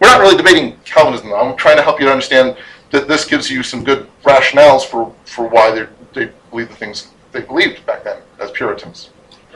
We're 0.00 0.08
not 0.08 0.20
really 0.20 0.36
debating 0.36 0.78
Calvinism. 0.84 1.32
I'm 1.32 1.56
trying 1.56 1.76
to 1.76 1.82
help 1.82 1.98
you 2.00 2.06
to 2.06 2.12
understand 2.12 2.56
that 2.90 3.08
this 3.08 3.24
gives 3.24 3.50
you 3.50 3.62
some 3.62 3.84
good 3.84 4.08
rationales 4.22 4.84
for, 4.84 5.12
for 5.24 5.48
why 5.48 5.70
they 5.70 5.86
they 6.14 6.32
believe 6.50 6.68
the 6.68 6.74
things 6.74 7.08
they 7.32 7.42
believed 7.42 7.84
back 7.86 8.04
then 8.04 8.18
as 8.40 8.50
Puritans. 8.52 9.10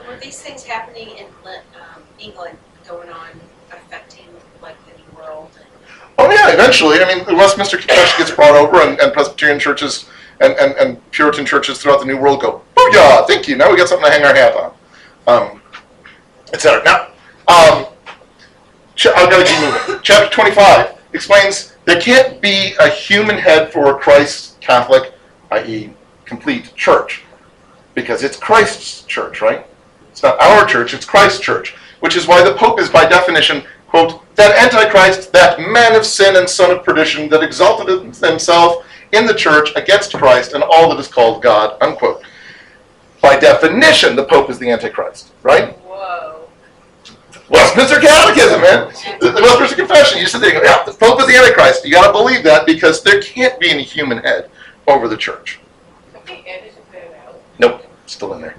Were 0.07 0.17
these 0.17 0.41
things 0.41 0.63
happening 0.63 1.09
in 1.17 1.25
um, 1.45 2.03
England 2.19 2.57
going 2.87 3.09
on, 3.09 3.29
affecting 3.71 4.25
like 4.61 4.75
the 4.85 4.97
New 4.97 5.17
World? 5.17 5.49
Oh 6.17 6.29
yeah, 6.29 6.53
eventually. 6.53 6.99
I 6.99 7.15
mean, 7.15 7.25
the 7.25 7.33
Westminster 7.33 7.77
Confession 7.77 8.19
gets 8.19 8.31
brought 8.31 8.55
over, 8.55 8.81
and, 8.81 8.99
and 8.99 9.11
Presbyterian 9.13 9.59
churches 9.59 10.09
and, 10.41 10.53
and, 10.59 10.75
and 10.75 11.11
Puritan 11.11 11.45
churches 11.45 11.81
throughout 11.81 11.99
the 11.99 12.05
New 12.05 12.17
World 12.17 12.41
go, 12.41 12.61
"Booyah! 12.75 13.27
Thank 13.27 13.47
you. 13.47 13.55
Now 13.55 13.71
we 13.71 13.77
got 13.77 13.87
something 13.87 14.05
to 14.05 14.11
hang 14.11 14.23
our 14.23 14.35
hat 14.35 14.55
on." 14.55 14.73
Um, 15.25 15.61
etc. 16.53 16.83
Now, 16.83 17.07
um, 17.47 17.87
to 18.95 19.45
keep 19.45 19.87
moving. 19.87 20.01
Chapter 20.03 20.29
twenty-five 20.33 20.95
explains 21.13 21.75
there 21.85 21.99
can't 21.99 22.41
be 22.41 22.73
a 22.79 22.89
human 22.89 23.37
head 23.37 23.71
for 23.71 23.95
a 23.95 23.99
Christ 23.99 24.59
Catholic, 24.61 25.13
i.e., 25.51 25.93
complete 26.25 26.73
church, 26.75 27.23
because 27.93 28.23
it's 28.23 28.37
Christ's 28.37 29.03
church, 29.03 29.41
right? 29.41 29.65
It's 30.11 30.23
not 30.23 30.39
our 30.39 30.65
church; 30.65 30.93
it's 30.93 31.05
Christ's 31.05 31.39
church, 31.39 31.75
which 31.99 32.15
is 32.15 32.27
why 32.27 32.43
the 32.43 32.55
Pope 32.55 32.79
is, 32.79 32.89
by 32.89 33.05
definition, 33.05 33.63
quote, 33.87 34.21
that 34.35 34.57
Antichrist, 34.57 35.31
that 35.33 35.59
man 35.59 35.95
of 35.95 36.05
sin 36.05 36.35
and 36.35 36.49
son 36.49 36.71
of 36.71 36.83
perdition, 36.83 37.29
that 37.29 37.43
exalted 37.43 38.03
himself 38.23 38.85
in 39.11 39.27
the 39.27 39.33
church 39.33 39.69
against 39.75 40.13
Christ 40.13 40.53
and 40.53 40.63
all 40.63 40.89
that 40.89 40.99
is 40.99 41.07
called 41.07 41.43
God, 41.43 41.77
unquote. 41.81 42.23
By 43.21 43.37
definition, 43.37 44.15
the 44.15 44.25
Pope 44.25 44.49
is 44.49 44.57
the 44.57 44.71
Antichrist, 44.71 45.31
right? 45.43 45.77
Whoa. 45.79 46.32
Westminster 47.53 47.99
Catechism, 47.99 48.61
man. 48.61 48.91
The, 49.19 49.31
the 49.31 49.41
Westminster 49.41 49.75
Confession. 49.75 50.19
You 50.19 50.25
sit 50.25 50.41
there 50.41 50.51
and 50.51 50.63
go, 50.63 50.67
yeah, 50.67 50.83
the 50.83 50.91
Pope 50.91 51.19
is 51.21 51.27
the 51.27 51.35
Antichrist. 51.35 51.85
You 51.85 51.91
got 51.91 52.07
to 52.07 52.11
believe 52.11 52.43
that 52.43 52.65
because 52.65 53.03
there 53.03 53.21
can't 53.21 53.59
be 53.59 53.69
any 53.69 53.83
human 53.83 54.17
head 54.17 54.49
over 54.87 55.07
the 55.07 55.15
church. 55.15 55.59
Have 56.13 56.25
they 56.25 56.43
edited 56.47 56.83
that 56.91 57.13
out? 57.27 57.39
Nope, 57.59 57.85
still 58.07 58.33
in 58.33 58.41
there. 58.41 58.55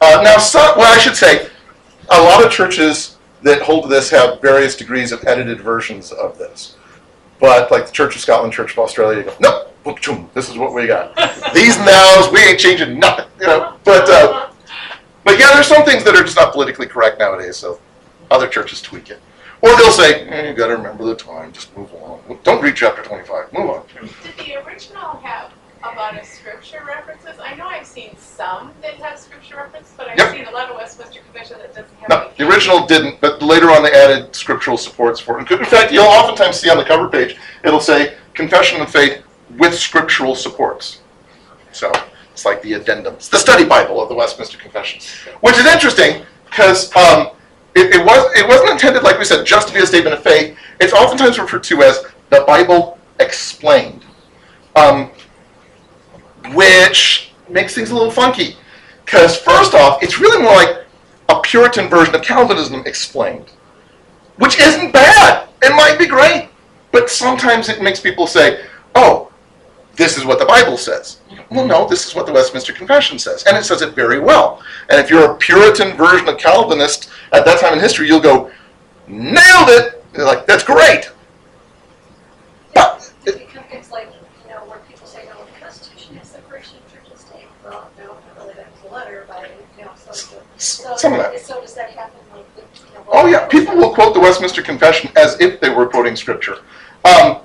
Uh, 0.00 0.22
now, 0.24 0.38
some, 0.38 0.78
well, 0.78 0.92
I 0.92 0.98
should 0.98 1.14
say, 1.14 1.48
a 2.10 2.20
lot 2.20 2.44
of 2.44 2.50
churches 2.50 3.18
that 3.42 3.60
hold 3.62 3.84
to 3.84 3.88
this 3.88 4.08
have 4.10 4.40
various 4.40 4.76
degrees 4.76 5.12
of 5.12 5.22
edited 5.24 5.60
versions 5.60 6.10
of 6.10 6.38
this. 6.38 6.76
But 7.38 7.70
like 7.70 7.86
the 7.86 7.92
Church 7.92 8.14
of 8.14 8.22
Scotland, 8.22 8.52
Church 8.52 8.72
of 8.72 8.78
Australia, 8.78 9.18
you 9.18 9.24
go, 9.24 9.36
nope, 9.40 9.82
boom, 9.84 9.96
choom, 9.96 10.32
this 10.32 10.48
is 10.48 10.56
what 10.56 10.72
we 10.72 10.86
got. 10.86 11.14
These 11.54 11.76
nows, 11.78 12.32
we 12.32 12.40
ain't 12.40 12.58
changing 12.58 12.98
nothing, 12.98 13.26
you 13.40 13.46
know. 13.46 13.76
But 13.84 14.08
uh, 14.08 14.50
but 15.24 15.38
yeah, 15.38 15.52
there's 15.52 15.66
some 15.66 15.84
things 15.84 16.04
that 16.04 16.14
are 16.14 16.22
just 16.22 16.36
not 16.36 16.52
politically 16.52 16.86
correct 16.86 17.18
nowadays, 17.18 17.56
so 17.56 17.80
other 18.30 18.48
churches 18.48 18.80
tweak 18.80 19.10
it. 19.10 19.20
Or 19.60 19.76
they'll 19.76 19.92
say, 19.92 20.26
eh, 20.28 20.48
you 20.50 20.54
got 20.56 20.68
to 20.68 20.76
remember 20.76 21.04
the 21.04 21.14
time, 21.14 21.52
just 21.52 21.76
move 21.76 21.92
along. 21.92 22.20
Don't 22.42 22.60
read 22.62 22.74
chapter 22.74 23.02
25, 23.02 23.52
move 23.52 23.70
on. 23.70 23.84
Did 24.24 24.46
the 24.46 24.56
original 24.66 25.18
have 25.22 25.52
a 25.84 25.94
lot 25.96 26.18
of 26.18 26.24
scripture 26.26 26.82
references? 26.84 27.38
I 27.40 27.54
know 27.54 27.66
I've 27.68 27.86
seen 27.86 28.16
some 28.16 28.72
that 28.82 28.94
have 28.94 29.18
scripture 29.18 29.56
references, 29.56 29.94
but 29.96 30.08
I've 30.08 30.18
Yep. 30.18 30.32
seen 30.34 30.44
a 30.46 30.50
lot 30.50 30.68
of 30.68 30.76
Westminster 30.76 31.20
Confession 31.20 31.58
that 31.58 31.68
doesn't 31.74 31.96
have. 32.00 32.08
No, 32.08 32.20
any. 32.22 32.30
the 32.38 32.48
original 32.48 32.86
didn't, 32.86 33.20
but 33.20 33.40
later 33.40 33.70
on 33.70 33.84
they 33.84 33.92
added 33.92 34.34
scriptural 34.34 34.76
supports 34.76 35.20
for 35.20 35.38
it. 35.40 35.48
In 35.50 35.64
fact, 35.64 35.92
you'll 35.92 36.04
oftentimes 36.06 36.56
see 36.58 36.68
on 36.68 36.76
the 36.76 36.84
cover 36.84 37.08
page, 37.08 37.36
it'll 37.62 37.78
say 37.80 38.16
Confession 38.34 38.80
of 38.80 38.90
Faith 38.90 39.22
with 39.58 39.74
scriptural 39.78 40.34
supports. 40.34 41.00
So 41.70 41.92
it's 42.32 42.44
like 42.44 42.62
the 42.62 42.72
addendums, 42.72 43.30
the 43.30 43.38
study 43.38 43.64
Bible 43.64 44.02
of 44.02 44.08
the 44.08 44.14
Westminster 44.14 44.58
Confession, 44.58 45.00
which 45.40 45.56
is 45.56 45.66
interesting 45.66 46.22
because 46.46 46.94
um, 46.96 47.28
it, 47.74 47.94
it 47.94 48.04
was 48.04 48.36
it 48.36 48.46
wasn't 48.46 48.70
intended, 48.70 49.02
like 49.02 49.18
we 49.18 49.24
said, 49.24 49.46
just 49.46 49.68
to 49.68 49.74
be 49.74 49.80
a 49.80 49.86
statement 49.86 50.14
of 50.14 50.22
faith. 50.22 50.56
It's 50.80 50.92
oftentimes 50.92 51.38
referred 51.38 51.64
to 51.64 51.82
as 51.82 52.04
the 52.30 52.44
Bible 52.46 52.98
explained, 53.18 54.04
um, 54.76 55.10
which 56.54 57.32
makes 57.48 57.74
things 57.74 57.90
a 57.90 57.94
little 57.94 58.10
funky. 58.10 58.56
Because 59.04 59.36
first 59.36 59.74
off, 59.74 60.02
it's 60.02 60.18
really 60.18 60.42
more 60.42 60.54
like 60.54 60.84
a 61.28 61.40
Puritan 61.40 61.88
version 61.88 62.14
of 62.14 62.22
Calvinism 62.22 62.82
explained, 62.86 63.50
which 64.36 64.58
isn't 64.58 64.92
bad. 64.92 65.48
It 65.62 65.74
might 65.74 65.98
be 65.98 66.06
great, 66.06 66.48
but 66.90 67.08
sometimes 67.08 67.68
it 67.68 67.82
makes 67.82 68.00
people 68.00 68.26
say, 68.26 68.64
"Oh, 68.94 69.30
this 69.96 70.18
is 70.18 70.24
what 70.24 70.38
the 70.38 70.46
Bible 70.46 70.76
says." 70.76 71.18
Well, 71.50 71.66
no, 71.66 71.86
this 71.86 72.06
is 72.06 72.14
what 72.14 72.26
the 72.26 72.32
Westminster 72.32 72.72
Confession 72.72 73.18
says, 73.18 73.44
and 73.44 73.56
it 73.56 73.64
says 73.64 73.82
it 73.82 73.94
very 73.94 74.18
well. 74.18 74.62
And 74.88 74.98
if 74.98 75.10
you're 75.10 75.32
a 75.32 75.36
Puritan 75.36 75.96
version 75.96 76.28
of 76.28 76.38
Calvinist 76.38 77.10
at 77.32 77.44
that 77.44 77.60
time 77.60 77.72
in 77.74 77.80
history, 77.80 78.06
you'll 78.06 78.20
go, 78.20 78.50
"Nailed 79.06 79.68
it!" 79.68 80.04
You're 80.14 80.26
like, 80.26 80.46
"That's 80.46 80.64
great." 80.64 81.10
But 82.74 83.12
It 83.24 83.38
become 83.38 83.64
things 83.64 83.90
like, 83.90 84.08
you 84.44 84.50
know, 84.50 84.60
where 84.66 84.78
people 84.88 85.06
say, 85.06 85.24
no, 85.26 85.44
the 85.44 85.64
Constitution 85.64 86.16
has 86.16 86.28
separation 86.28 86.76
of 86.84 86.92
church 86.92 87.10
and 87.10 87.18
state. 87.18 87.46
Well, 87.64 87.88
no, 87.98 88.04
not 88.04 88.18
really, 88.38 88.54
that's 88.54 88.80
the 88.80 88.88
letter, 88.88 89.24
but, 89.28 89.50
you 89.78 89.84
know, 89.84 89.90
so. 89.96 90.12
so- 90.58 90.96
some 90.96 91.12
of 91.12 91.18
that. 91.18 91.38
So 91.40 91.60
does 91.60 91.74
that 91.74 91.90
happen 91.90 92.18
like, 92.34 92.44
you 92.56 92.94
know? 92.94 93.04
Oh 93.08 93.26
yeah, 93.26 93.46
people 93.46 93.76
will 93.76 93.94
quote 93.94 94.14
the 94.14 94.20
Westminster 94.20 94.62
Confession 94.62 95.10
as 95.16 95.40
if 95.40 95.60
they 95.60 95.70
were 95.70 95.86
quoting 95.86 96.16
scripture. 96.16 96.58
Um, 97.04 97.38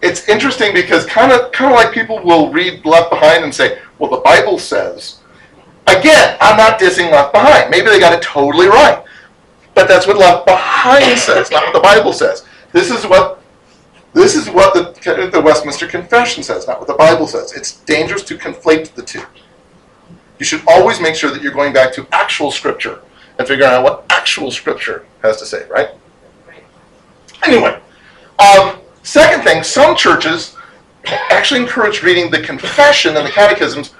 it's 0.00 0.28
interesting 0.28 0.72
because 0.74 1.06
kind 1.06 1.32
of 1.32 1.52
kind 1.52 1.72
of 1.72 1.76
like 1.76 1.92
people 1.92 2.22
will 2.24 2.50
read 2.52 2.84
Left 2.84 3.10
Behind 3.10 3.44
and 3.44 3.54
say, 3.54 3.78
well, 3.98 4.10
the 4.10 4.18
Bible 4.18 4.58
says. 4.58 5.18
Again, 5.86 6.36
I'm 6.40 6.56
not 6.56 6.78
dissing 6.80 7.10
Left 7.10 7.32
Behind. 7.32 7.70
Maybe 7.70 7.88
they 7.88 7.98
got 8.00 8.12
it 8.12 8.22
totally 8.22 8.66
right. 8.68 9.01
But 9.74 9.88
that's 9.88 10.06
what 10.06 10.18
Left 10.18 10.46
Behind 10.46 11.18
says, 11.18 11.50
not 11.50 11.64
what 11.64 11.72
the 11.72 11.80
Bible 11.80 12.12
says. 12.12 12.44
This 12.72 12.90
is 12.90 13.06
what 13.06 13.42
this 14.14 14.36
is 14.36 14.50
what 14.50 14.74
the, 14.74 15.30
the 15.32 15.40
Westminster 15.40 15.86
Confession 15.86 16.42
says, 16.42 16.66
not 16.66 16.78
what 16.78 16.86
the 16.86 16.94
Bible 16.94 17.26
says. 17.26 17.52
It's 17.54 17.80
dangerous 17.80 18.22
to 18.24 18.36
conflate 18.36 18.94
the 18.94 19.02
two. 19.02 19.22
You 20.38 20.44
should 20.44 20.62
always 20.68 21.00
make 21.00 21.14
sure 21.14 21.30
that 21.30 21.40
you're 21.40 21.52
going 21.52 21.72
back 21.72 21.94
to 21.94 22.06
actual 22.12 22.50
scripture 22.50 23.00
and 23.38 23.48
figuring 23.48 23.70
out 23.70 23.84
what 23.84 24.04
actual 24.10 24.50
scripture 24.50 25.06
has 25.22 25.38
to 25.38 25.46
say, 25.46 25.66
right? 25.68 25.88
Anyway, 27.46 27.80
um, 28.38 28.78
second 29.02 29.44
thing, 29.44 29.62
some 29.62 29.96
churches 29.96 30.56
actually 31.04 31.60
encourage 31.60 32.02
reading 32.02 32.30
the 32.30 32.40
confession 32.40 33.16
and 33.16 33.26
the 33.26 33.30
catechisms 33.30 33.94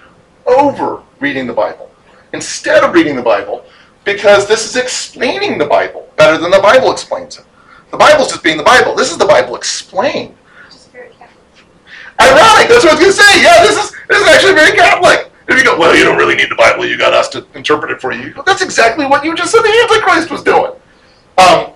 over 0.47 1.03
reading 1.21 1.47
the 1.47 1.53
Bible 1.53 1.91
instead 2.33 2.85
of 2.85 2.93
reading 2.93 3.17
the 3.17 3.23
Bible 3.23 3.65
because 4.05 4.47
this 4.49 4.65
is 4.69 4.77
explaining 4.77 5.59
the 5.59 5.67
Bible 5.67 6.09
better 6.17 6.39
than 6.39 6.51
the 6.51 6.61
Bible 6.61 6.93
explains 6.93 7.39
it. 7.39 7.45
The 7.91 7.97
Bible's 7.97 8.29
just 8.29 8.43
being 8.43 8.57
the 8.57 8.63
Bible. 8.63 8.95
This 8.95 9.11
is 9.11 9.19
the 9.19 9.27
Bible 9.27 9.55
explained. 9.55 10.35
Ironic. 12.21 12.69
That's 12.69 12.85
what 12.85 12.93
I 12.93 12.95
was 12.95 13.01
going 13.01 13.13
to 13.13 13.13
say. 13.13 13.43
Yeah, 13.43 13.63
this 13.63 13.77
is 13.77 13.93
this 14.09 14.21
is 14.21 14.29
actually 14.29 14.55
very 14.55 14.77
Catholic. 14.77 15.31
If 15.49 15.59
you 15.59 15.65
go, 15.65 15.79
well, 15.79 15.95
you 15.97 16.05
don't 16.05 16.17
really 16.17 16.35
need 16.35 16.51
the 16.51 16.57
Bible. 16.57 16.87
You 16.87 16.97
got 16.97 17.13
us 17.13 17.29
to 17.31 17.45
interpret 17.55 17.91
it 17.91 18.01
for 18.01 18.13
you. 18.13 18.29
you 18.29 18.43
That's 18.47 18.63
exactly 18.63 19.07
what 19.07 19.25
you 19.25 19.35
just 19.35 19.51
said 19.51 19.63
the 19.63 19.89
Antichrist 19.91 20.31
was 20.31 20.43
doing. 20.43 20.73
Um, 21.39 21.73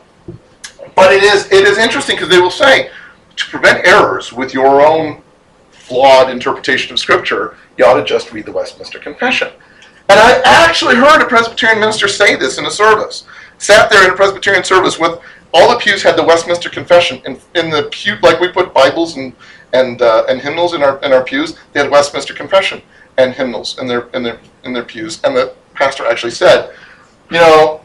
but 0.95 1.13
it 1.13 1.23
is 1.23 1.51
it 1.53 1.67
is 1.67 1.79
interesting 1.79 2.17
because 2.17 2.29
they 2.29 2.41
will 2.41 2.51
say 2.51 2.91
to 3.37 3.47
prevent 3.47 3.87
errors 3.87 4.33
with 4.33 4.55
your 4.55 4.87
own 4.87 5.23
flawed 5.71 6.31
interpretation 6.31 6.93
of 6.93 6.99
Scripture, 6.99 7.57
you 7.77 7.85
ought 7.85 7.95
to 7.95 8.05
just 8.05 8.33
read 8.33 8.47
the 8.47 8.53
Westminster 8.53 8.99
Confession. 8.99 9.49
And 10.09 10.21
I 10.21 10.41
actually 10.45 10.95
heard 10.95 11.21
a 11.21 11.27
Presbyterian 11.27 11.81
minister 11.81 12.07
say 12.07 12.37
this 12.37 12.59
in 12.59 12.67
a 12.67 12.71
service. 12.71 13.25
Sat 13.59 13.91
there 13.91 14.05
in 14.05 14.13
a 14.13 14.17
Presbyterian 14.17 14.63
service 14.63 14.99
with 14.99 15.19
all 15.53 15.71
the 15.71 15.79
pews 15.79 16.03
had 16.03 16.17
the 16.17 16.23
Westminster 16.23 16.69
Confession 16.69 17.21
in, 17.25 17.41
in 17.55 17.71
the 17.71 17.89
pew 17.91 18.17
like 18.23 18.41
we 18.41 18.49
put 18.49 18.75
Bibles 18.75 19.17
and 19.17 19.35
and 19.73 20.03
uh, 20.03 20.25
and 20.29 20.41
hymnals 20.41 20.75
in 20.75 20.83
our 20.83 20.99
in 21.03 21.13
our 21.13 21.25
pews. 21.25 21.57
They 21.73 21.81
had 21.81 21.91
Westminster 21.91 22.35
Confession 22.35 22.83
and 23.19 23.33
hymnals 23.33 23.79
in 23.79 23.87
their 23.87 24.09
in 24.09 24.23
their 24.23 24.39
in 24.65 24.73
their 24.73 24.85
pews. 24.85 25.23
And 25.25 25.37
the 25.37 25.55
pastor 25.75 26.07
actually 26.07 26.33
said, 26.33 26.75
you 27.31 27.39
know, 27.39 27.81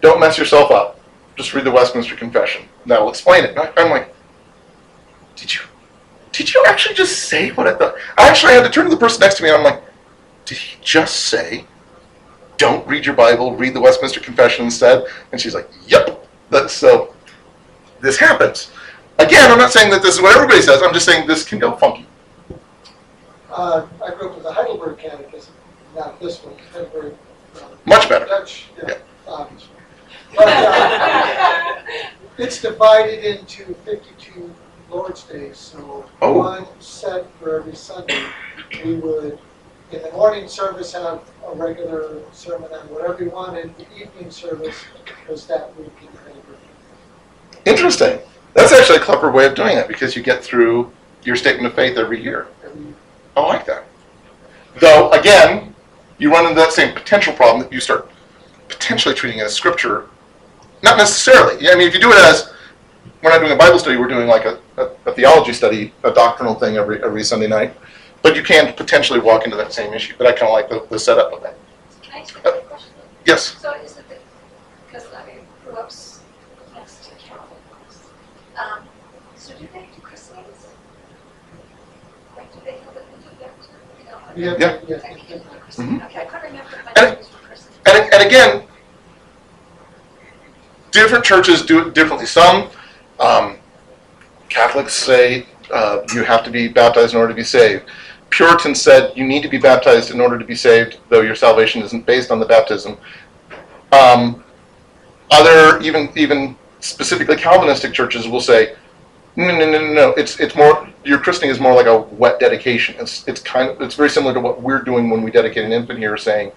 don't 0.00 0.20
mess 0.20 0.38
yourself 0.38 0.70
up. 0.70 1.00
Just 1.36 1.54
read 1.54 1.64
the 1.64 1.70
Westminster 1.70 2.14
Confession. 2.14 2.66
That 2.86 3.00
will 3.00 3.10
explain 3.10 3.44
it. 3.44 3.56
And 3.56 3.68
I'm 3.76 3.90
like, 3.90 4.14
did 5.34 5.54
you 5.54 5.60
did 6.32 6.52
you 6.52 6.62
actually 6.66 6.94
just 6.94 7.28
say 7.28 7.50
what 7.52 7.66
I 7.66 7.74
thought? 7.74 7.94
I 8.18 8.28
actually 8.28 8.52
had 8.52 8.64
to 8.64 8.70
turn 8.70 8.84
to 8.84 8.90
the 8.90 8.96
person 8.96 9.20
next 9.20 9.36
to 9.38 9.42
me 9.42 9.48
and 9.48 9.58
I'm 9.58 9.64
like, 9.64 9.82
did 10.46 10.56
he 10.58 10.78
just 10.82 11.26
say, 11.26 11.66
don't 12.56 12.86
read 12.88 13.04
your 13.04 13.14
Bible, 13.14 13.54
read 13.54 13.74
the 13.74 13.80
Westminster 13.80 14.20
Confession 14.20 14.64
instead? 14.64 15.04
And 15.32 15.40
she's 15.40 15.54
like, 15.54 15.68
yep. 15.86 16.26
That's 16.48 16.72
so. 16.72 17.12
This 18.00 18.16
happens. 18.18 18.70
Again, 19.18 19.50
I'm 19.50 19.58
not 19.58 19.72
saying 19.72 19.90
that 19.90 20.00
this 20.02 20.14
is 20.14 20.22
what 20.22 20.34
everybody 20.36 20.62
says. 20.62 20.80
I'm 20.82 20.94
just 20.94 21.04
saying 21.04 21.26
this 21.26 21.44
can 21.44 21.58
go 21.58 21.72
funky. 21.76 22.06
Uh, 23.50 23.86
I 24.04 24.14
grew 24.14 24.28
up 24.28 24.34
with 24.36 24.44
the 24.44 24.52
Heidelberg 24.52 24.98
Catechism, 24.98 25.52
not 25.96 26.20
this 26.20 26.42
one, 26.44 26.54
Heidelberg. 26.72 27.14
uh, 27.56 27.60
Much 27.86 28.08
better. 28.08 28.26
Dutch, 28.26 28.66
yeah, 28.86 28.94
obviously. 29.26 29.68
But, 30.36 30.46
uh, 30.48 31.74
it's 32.38 32.60
divided 32.60 33.24
into 33.24 33.74
fifty-two 33.84 34.54
Lord's 34.90 35.22
Days, 35.24 35.56
so 35.58 36.04
Oh. 36.22 36.32
one 36.38 36.66
set 36.80 37.24
for 37.40 37.58
every 37.58 37.74
Sunday. 37.74 38.24
We 38.84 38.96
would, 38.96 39.38
in 39.92 40.02
the 40.02 40.10
morning 40.12 40.48
service, 40.48 40.92
have 40.92 41.20
a 41.46 41.54
regular 41.54 42.20
sermon 42.32 42.72
on 42.72 42.86
whatever 42.88 43.22
you 43.22 43.30
wanted, 43.30 43.76
the 43.78 43.86
evening 43.96 44.30
service 44.30 44.84
was 45.28 45.46
that 45.46 45.76
week 45.78 45.92
in 46.00 46.08
Heidelberg. 46.08 46.56
Interesting. 47.64 48.18
That's 48.54 48.72
actually 48.72 48.98
a 48.98 49.00
clever 49.00 49.30
way 49.30 49.46
of 49.46 49.54
doing 49.54 49.76
it 49.76 49.86
because 49.86 50.16
you 50.16 50.22
get 50.22 50.42
through 50.42 50.90
your 51.22 51.36
statement 51.36 51.66
of 51.66 51.74
faith 51.74 51.98
every 51.98 52.22
year. 52.22 52.46
I 53.36 53.40
like 53.40 53.66
that. 53.66 53.84
Though, 54.80 55.10
again, 55.10 55.74
you 56.18 56.32
run 56.32 56.46
into 56.46 56.56
that 56.56 56.72
same 56.72 56.94
potential 56.94 57.32
problem 57.32 57.62
that 57.62 57.72
you 57.72 57.80
start 57.80 58.10
potentially 58.68 59.14
treating 59.14 59.38
it 59.38 59.44
as 59.44 59.54
scripture. 59.54 60.06
Not 60.82 60.96
necessarily. 60.96 61.68
I 61.68 61.74
mean, 61.74 61.88
if 61.88 61.94
you 61.94 62.00
do 62.00 62.10
it 62.10 62.18
as, 62.18 62.52
we're 63.22 63.30
not 63.30 63.40
doing 63.40 63.52
a 63.52 63.56
Bible 63.56 63.78
study, 63.78 63.96
we're 63.96 64.08
doing 64.08 64.26
like 64.26 64.44
a, 64.44 64.58
a, 64.76 64.90
a 65.06 65.12
theology 65.12 65.52
study, 65.52 65.92
a 66.02 66.12
doctrinal 66.12 66.54
thing 66.54 66.76
every, 66.76 67.02
every 67.02 67.24
Sunday 67.24 67.48
night. 67.48 67.74
But 68.26 68.34
you 68.34 68.42
can 68.42 68.72
potentially 68.74 69.20
walk 69.20 69.44
into 69.44 69.56
that 69.56 69.72
same 69.72 69.94
issue. 69.94 70.16
But 70.18 70.26
I 70.26 70.32
kind 70.32 70.48
of 70.48 70.52
like 70.52 70.68
the, 70.68 70.84
the 70.90 70.98
setup 70.98 71.32
of 71.32 71.44
that. 71.44 71.56
Can 72.02 72.12
I 72.14 72.18
ask 72.22 72.34
you 72.34 72.40
a 72.40 72.42
quick 72.50 72.68
question? 72.68 72.90
Yes. 73.24 73.56
So 73.62 73.72
is 73.74 73.98
it 73.98 74.08
that, 74.08 74.18
because 74.88 75.06
I 75.14 75.38
grew 75.64 75.74
up 75.76 75.86
s- 75.86 76.22
next 76.74 77.04
to 77.04 77.10
Catholics, 77.14 78.08
um, 78.58 78.82
so 79.36 79.52
do 79.54 79.68
they 79.72 79.88
do 79.94 80.00
christenings? 80.02 80.66
Like, 82.36 82.52
do 82.52 82.58
they 82.64 82.72
have 82.72 82.96
it 82.96 83.04
in 83.14 83.38
their, 83.38 83.50
you 84.00 84.04
know? 84.06 84.18
I 84.18 84.34
Yeah, 84.34 84.58
don't- 84.58 84.88
Yeah. 84.88 84.96
yeah, 84.96 85.08
I 85.08 85.14
can't 85.20 85.60
christening. 85.60 86.02
Okay, 86.02 86.20
I 86.22 86.24
couldn't 86.24 86.46
remember 86.50 86.70
if 86.78 86.84
my 86.84 86.92
And- 86.96 87.10
name 87.10 87.18
was 87.20 87.28
for. 87.28 87.90
And, 87.96 88.12
and 88.12 88.22
again, 88.26 88.62
different 90.90 91.24
churches 91.24 91.62
do 91.62 91.86
it 91.86 91.94
differently. 91.94 92.26
Some 92.26 92.70
um, 93.20 93.58
Catholics 94.48 94.94
say 94.94 95.46
uh, 95.72 96.00
you 96.12 96.24
have 96.24 96.42
to 96.42 96.50
be 96.50 96.66
baptized 96.66 97.14
in 97.14 97.20
order 97.20 97.32
to 97.32 97.36
be 97.36 97.44
saved. 97.44 97.84
Puritans 98.30 98.80
said 98.80 99.16
you 99.16 99.26
need 99.26 99.42
to 99.42 99.48
be 99.48 99.58
baptized 99.58 100.10
in 100.10 100.20
order 100.20 100.38
to 100.38 100.44
be 100.44 100.54
saved, 100.54 100.98
though 101.08 101.22
your 101.22 101.34
salvation 101.34 101.82
isn't 101.82 102.04
based 102.06 102.30
on 102.30 102.38
the 102.38 102.46
baptism. 102.46 102.98
Um, 103.92 104.44
other, 105.30 105.80
even 105.80 106.10
even 106.16 106.56
specifically 106.80 107.36
Calvinistic 107.36 107.92
churches 107.92 108.28
will 108.28 108.40
say, 108.40 108.76
no, 109.36 109.46
no, 109.46 109.70
no, 109.70 109.80
no, 109.80 109.92
no. 109.92 110.10
It's 110.10 110.40
it's 110.40 110.54
more 110.54 110.88
your 111.04 111.18
christening 111.18 111.50
is 111.50 111.60
more 111.60 111.74
like 111.74 111.86
a 111.86 111.98
wet 111.98 112.40
dedication. 112.40 112.96
It's 112.98 113.26
it's 113.28 113.40
kind 113.40 113.70
of 113.70 113.80
it's 113.82 113.94
very 113.94 114.08
similar 114.08 114.34
to 114.34 114.40
what 114.40 114.62
we're 114.62 114.82
doing 114.82 115.10
when 115.10 115.22
we 115.22 115.30
dedicate 115.30 115.64
an 115.64 115.72
infant 115.72 115.98
here, 115.98 116.16
saying 116.16 116.52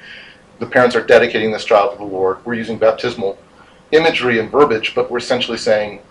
the 0.60 0.66
parents 0.66 0.96
are 0.96 1.06
dedicating 1.06 1.52
this 1.52 1.66
child 1.66 1.94
to 1.94 1.98
the 1.98 2.04
Lord. 2.04 2.46
We're 2.46 2.54
using 2.54 2.78
baptismal 2.78 3.38
imagery 3.92 4.40
and 4.40 4.50
verbiage, 4.50 4.94
but 4.96 5.10
we're 5.10 5.18
essentially 5.18 5.58
saying 5.58 6.02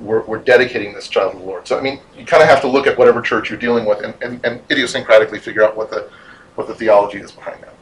we're, 0.00 0.24
we're 0.24 0.38
dedicating 0.38 0.92
this 0.94 1.08
child 1.08 1.32
to 1.32 1.38
the 1.38 1.44
Lord. 1.44 1.66
So 1.66 1.78
I 1.78 1.82
mean, 1.82 2.00
you 2.16 2.24
kind 2.24 2.42
of 2.42 2.48
have 2.48 2.60
to 2.62 2.68
look 2.68 2.86
at 2.86 2.96
whatever 2.98 3.20
church 3.20 3.50
you're 3.50 3.58
dealing 3.58 3.84
with 3.84 4.02
and, 4.02 4.14
and, 4.22 4.44
and 4.44 4.66
idiosyncratically 4.68 5.40
figure 5.40 5.62
out 5.62 5.76
what 5.76 5.90
the 5.90 6.10
what 6.54 6.66
the 6.66 6.74
theology 6.74 7.18
is 7.18 7.30
behind 7.30 7.62
that. 7.62 7.74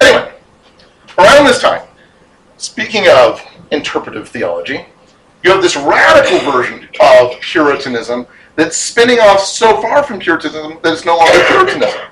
Anyway, 0.00 0.32
around 1.18 1.46
this 1.46 1.60
time, 1.60 1.86
speaking 2.56 3.04
of 3.08 3.40
interpretive 3.70 4.28
theology, 4.28 4.84
you 5.44 5.50
have 5.50 5.62
this 5.62 5.76
radical 5.76 6.38
version 6.50 6.88
of 7.00 7.40
Puritanism 7.40 8.26
that's 8.56 8.76
spinning 8.76 9.20
off 9.20 9.40
so 9.40 9.80
far 9.80 10.02
from 10.02 10.18
Puritanism 10.18 10.78
that 10.82 10.92
it's 10.92 11.04
no 11.04 11.16
longer 11.16 11.44
Puritanism 11.48 12.10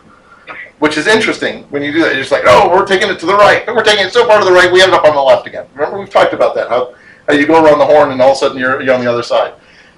which 0.79 0.97
is 0.97 1.07
interesting 1.07 1.65
when 1.65 1.83
you 1.83 1.93
do 1.93 2.01
that. 2.01 2.13
You're 2.13 2.23
just 2.23 2.33
like, 2.33 2.45
oh, 2.47 2.69
we're 2.71 2.87
taking 2.87 3.09
it 3.09 3.19
to 3.21 3.27
the 3.27 3.35
right. 3.35 3.67
We're 3.67 3.83
taking 3.83 4.07
it 4.07 4.13
so 4.13 4.27
far 4.27 4.39
to 4.39 4.45
the 4.45 4.53
right, 4.53 4.73
we 4.73 4.83
end 4.83 4.93
up 4.93 5.05
on 5.05 5.15
the 5.15 5.21
left 5.21 5.47
again. 5.47 5.67
Remember, 5.75 5.99
we've 5.99 6.11
talked 6.11 6.33
about 6.33 6.55
that, 6.55 6.69
how 6.69 6.95
you 7.35 7.47
go 7.47 7.63
around 7.63 7.79
the 7.79 7.87
horn 7.87 8.11
and 8.11 8.21
all 8.21 8.31
of 8.31 8.37
a 8.37 8.39
sudden 8.39 8.59
you're, 8.59 8.81
you're 8.83 8.95
on 8.95 9.01
the 9.01 9.11
other 9.11 9.23
side. 9.23 9.55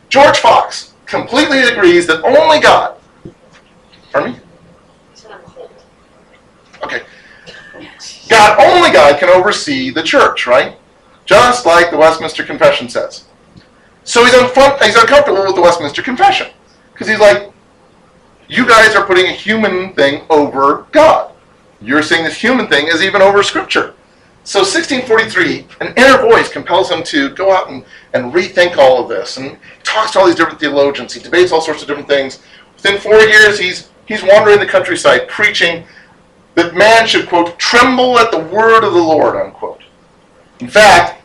George 0.08 0.38
Fox 0.38 0.94
completely 1.06 1.62
agrees 1.62 2.06
that 2.06 2.24
only 2.24 2.60
God, 2.60 2.96
pardon 4.12 4.32
me? 4.32 4.38
Okay. 6.82 7.02
God, 8.28 8.58
only 8.58 8.90
God 8.90 9.18
can 9.18 9.28
oversee 9.28 9.90
the 9.90 10.02
church, 10.02 10.46
right? 10.46 10.76
Just 11.26 11.66
like 11.66 11.90
the 11.90 11.96
Westminster 11.96 12.44
Confession 12.44 12.88
says. 12.88 13.24
So 14.04 14.24
he's, 14.24 14.34
unfun- 14.34 14.82
he's 14.82 14.96
uncomfortable 14.96 15.44
with 15.44 15.54
the 15.54 15.60
Westminster 15.60 16.02
Confession. 16.02 16.48
Because 16.92 17.06
he's 17.06 17.20
like, 17.20 17.52
you 18.48 18.66
guys 18.66 18.96
are 18.96 19.06
putting 19.06 19.26
a 19.26 19.32
human 19.32 19.92
thing 19.94 20.22
over 20.28 20.86
God. 20.90 21.32
You're 21.80 22.02
saying 22.02 22.24
this 22.24 22.40
human 22.40 22.66
thing 22.66 22.88
is 22.88 23.02
even 23.02 23.22
over 23.22 23.42
Scripture. 23.42 23.94
So 24.44 24.60
1643, 24.60 25.66
an 25.80 25.94
inner 25.96 26.18
voice 26.22 26.50
compels 26.50 26.90
him 26.90 27.02
to 27.04 27.34
go 27.34 27.52
out 27.52 27.70
and, 27.70 27.84
and 28.14 28.32
rethink 28.32 28.76
all 28.78 29.02
of 29.02 29.08
this. 29.08 29.36
And 29.36 29.58
talks 29.84 30.12
to 30.12 30.20
all 30.20 30.26
these 30.26 30.34
different 30.34 30.58
theologians. 30.58 31.12
He 31.12 31.20
debates 31.20 31.52
all 31.52 31.60
sorts 31.60 31.82
of 31.82 31.88
different 31.88 32.08
things. 32.08 32.40
Within 32.74 32.98
four 32.98 33.20
years, 33.20 33.58
he's, 33.58 33.90
he's 34.06 34.22
wandering 34.22 34.58
the 34.58 34.66
countryside 34.66 35.28
preaching 35.28 35.84
that 36.54 36.74
man 36.74 37.06
should, 37.06 37.28
quote, 37.28 37.58
tremble 37.58 38.18
at 38.18 38.30
the 38.30 38.38
word 38.38 38.84
of 38.84 38.92
the 38.92 39.02
Lord, 39.02 39.36
unquote. 39.36 39.82
In 40.60 40.68
fact, 40.68 41.22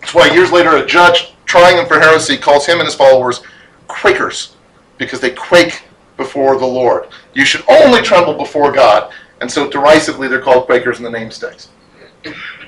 that's 0.00 0.14
why 0.14 0.30
years 0.32 0.52
later 0.52 0.76
a 0.76 0.86
judge 0.86 1.34
trying 1.46 1.76
him 1.76 1.86
for 1.86 1.98
heresy 1.98 2.36
calls 2.36 2.66
him 2.66 2.78
and 2.78 2.86
his 2.86 2.94
followers 2.94 3.42
Quakers, 3.88 4.56
because 4.98 5.20
they 5.20 5.30
quake 5.30 5.82
before 6.16 6.58
the 6.58 6.66
Lord. 6.66 7.08
You 7.34 7.44
should 7.44 7.64
only 7.68 8.02
tremble 8.02 8.34
before 8.34 8.72
God. 8.72 9.12
And 9.40 9.50
so 9.50 9.68
derisively 9.68 10.28
they're 10.28 10.40
called 10.40 10.66
Quakers 10.66 10.98
in 10.98 11.04
the 11.04 11.10
name 11.10 11.30
sticks. 11.30 11.68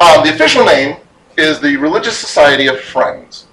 Um, 0.01 0.25
the 0.25 0.31
official 0.35 0.65
name 0.65 0.99
is 1.37 1.61
the 1.61 1.77
Religious 1.77 2.17
Society 2.17 2.67
of 2.67 2.81
Friends. 2.81 3.47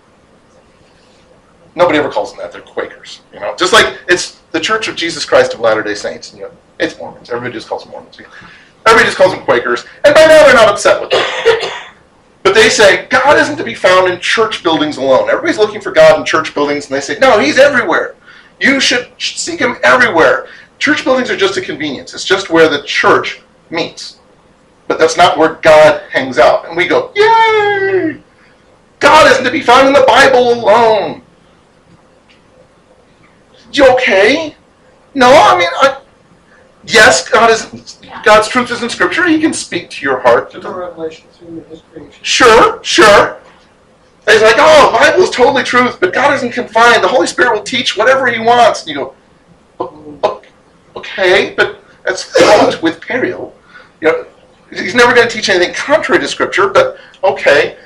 Nobody 1.75 1.99
ever 1.99 2.09
calls 2.09 2.31
them 2.31 2.39
that. 2.41 2.51
They're 2.51 2.61
Quakers. 2.61 3.21
You 3.33 3.39
know, 3.39 3.55
just 3.55 3.73
like 3.73 3.97
it's 4.07 4.39
the 4.51 4.59
Church 4.59 4.87
of 4.87 4.95
Jesus 4.95 5.25
Christ 5.25 5.53
of 5.53 5.59
Latter-day 5.59 5.95
Saints. 5.95 6.33
You 6.33 6.49
It's 6.79 6.97
Mormons. 6.97 7.29
Everybody 7.29 7.53
just 7.53 7.67
calls 7.67 7.83
them 7.83 7.91
Mormons. 7.91 8.19
Everybody 8.85 9.05
just 9.05 9.17
calls 9.17 9.33
them 9.33 9.43
Quakers. 9.43 9.85
And 10.03 10.15
by 10.15 10.21
now 10.21 10.45
they're 10.45 10.53
not 10.53 10.69
upset 10.69 11.01
with 11.01 11.11
them. 11.11 11.71
But 12.43 12.53
they 12.53 12.69
say 12.69 13.07
God 13.07 13.37
isn't 13.37 13.57
to 13.57 13.63
be 13.63 13.73
found 13.73 14.11
in 14.11 14.19
church 14.19 14.63
buildings 14.63 14.97
alone. 14.97 15.29
Everybody's 15.29 15.57
looking 15.57 15.81
for 15.81 15.91
God 15.91 16.19
in 16.19 16.25
church 16.25 16.53
buildings, 16.53 16.85
and 16.85 16.95
they 16.95 17.01
say, 17.01 17.17
no, 17.19 17.39
He's 17.39 17.57
everywhere. 17.57 18.15
You 18.61 18.79
should 18.79 19.09
seek 19.17 19.59
Him 19.59 19.77
everywhere. 19.83 20.47
Church 20.77 21.03
buildings 21.03 21.29
are 21.31 21.37
just 21.37 21.57
a 21.57 21.61
convenience. 21.61 22.13
It's 22.13 22.23
just 22.23 22.49
where 22.49 22.69
the 22.69 22.83
church 22.83 23.41
meets. 23.69 24.14
But 24.87 24.99
that's 24.99 25.17
not 25.17 25.37
where 25.37 25.55
God 25.55 26.01
hangs 26.11 26.37
out. 26.37 26.67
And 26.67 26.77
we 26.77 26.87
go, 26.87 27.11
yay! 27.15 28.21
God 28.99 29.31
isn't 29.31 29.43
to 29.43 29.51
be 29.51 29.61
found 29.61 29.87
in 29.87 29.93
the 29.93 30.05
Bible 30.07 30.53
alone. 30.53 31.21
You 33.71 33.91
okay? 33.93 34.55
No, 35.13 35.27
I 35.27 35.57
mean, 35.57 35.67
I, 35.81 36.01
yes, 36.85 37.27
God 37.27 37.49
is 37.49 37.99
God's 38.23 38.47
truth 38.47 38.71
is 38.71 38.83
in 38.83 38.89
Scripture. 38.89 39.27
He 39.27 39.39
can 39.39 39.53
speak 39.53 39.89
to 39.91 40.05
your 40.05 40.19
heart. 40.19 40.51
To 40.51 40.59
the 40.59 40.69
revelation 40.73 41.27
through 41.33 41.61
his 41.63 41.81
creation. 41.81 42.23
Sure, 42.23 42.83
sure. 42.83 43.39
He's 44.27 44.41
like, 44.41 44.55
oh, 44.57 44.91
the 44.91 44.97
Bible 44.97 45.23
is 45.23 45.29
totally 45.29 45.63
truth, 45.63 45.99
but 45.99 46.13
God 46.13 46.33
isn't 46.35 46.51
confined. 46.51 47.03
The 47.03 47.07
Holy 47.07 47.27
Spirit 47.27 47.53
will 47.53 47.63
teach 47.63 47.95
whatever 47.95 48.25
He 48.27 48.39
wants. 48.39 48.81
And 48.81 48.89
you 48.89 48.95
go, 48.95 49.15
"O- 49.79 50.19
o- 50.23 50.41
okay, 50.95 51.53
but 51.55 51.79
that's 52.03 52.23
fraught 52.23 52.81
with 52.81 53.01
peril. 53.01 53.55
You 54.01 54.07
know, 54.07 54.25
He's 54.69 54.95
never 54.95 55.13
going 55.13 55.27
to 55.27 55.33
teach 55.33 55.49
anything 55.49 55.73
contrary 55.73 56.19
to 56.21 56.27
Scripture, 56.27 56.69
but 56.69 56.97
okay. 57.23 57.77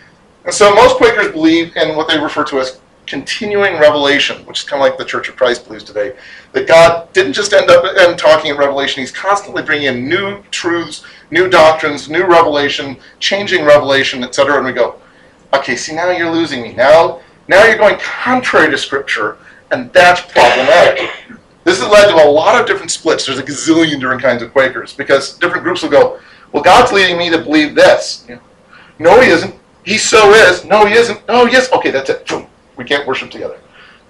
And 0.46 0.54
so 0.54 0.74
most 0.74 0.98
Quakers 0.98 1.32
believe 1.32 1.76
in 1.76 1.96
what 1.96 2.08
they 2.08 2.20
refer 2.20 2.44
to 2.46 2.60
as 2.60 2.80
continuing 3.06 3.80
revelation, 3.80 4.46
which 4.46 4.60
is 4.60 4.70
kind 4.70 4.82
of 4.82 4.88
like 4.88 4.98
the 4.98 5.06
Church 5.06 5.28
of 5.28 5.36
Christ 5.36 5.66
believes 5.66 5.84
today. 5.84 6.16
That 6.54 6.68
God 6.68 7.12
didn't 7.12 7.34
just 7.34 7.54
end 7.54 7.70
up 7.70 7.84
and 7.98 8.18
talking 8.18 8.52
in 8.52 8.58
Revelation; 8.58 9.02
He's 9.02 9.12
constantly 9.12 9.64
bringing 9.64 9.88
in 9.88 10.08
new 10.08 10.42
truths, 10.52 11.04
new 11.32 11.50
doctrines, 11.50 12.10
new 12.10 12.26
revelation, 12.26 12.98
changing 13.20 13.66
revelation, 13.66 14.24
etc. 14.24 14.58
And 14.58 14.66
we 14.66 14.72
go, 14.72 15.00
okay, 15.54 15.76
see 15.76 15.96
now 15.96 16.10
you're 16.12 16.32
losing 16.32 16.62
me. 16.62 16.74
Now, 16.74 17.22
now 17.48 17.66
you're 17.66 17.78
going 17.78 17.98
contrary 17.98 18.70
to 18.70 18.78
Scripture, 18.78 19.38
and 19.72 19.92
that's 19.92 20.22
problematic. 20.22 21.10
This 21.64 21.82
has 21.82 21.92
led 21.92 22.08
to 22.08 22.24
a 22.24 22.30
lot 22.30 22.60
of 22.60 22.66
different 22.66 22.92
splits. 22.92 23.26
There's 23.26 23.40
a 23.40 23.44
gazillion 23.44 24.00
different 24.00 24.22
kinds 24.22 24.42
of 24.42 24.52
Quakers 24.52 24.94
because 24.94 25.38
different 25.38 25.64
groups 25.64 25.84
will 25.84 25.90
go, 25.90 26.20
well, 26.52 26.64
God's 26.64 26.92
leading 26.92 27.18
me 27.18 27.30
to 27.30 27.38
believe 27.38 27.76
this. 27.76 28.28
Know, 28.28 28.40
no, 29.00 29.22
He 29.22 29.30
isn't. 29.30 29.56
He 29.86 29.98
so 29.98 30.34
is. 30.34 30.66
No, 30.66 30.86
He 30.86 30.94
isn't. 30.94 31.28
No, 31.28 31.46
He 31.46 31.56
is. 31.56 31.72
Okay, 31.72 31.92
that's 31.92 32.10
it. 32.10 32.32
We 32.78 32.86
can't 32.86 33.08
worship 33.08 33.30
together. 33.30 33.60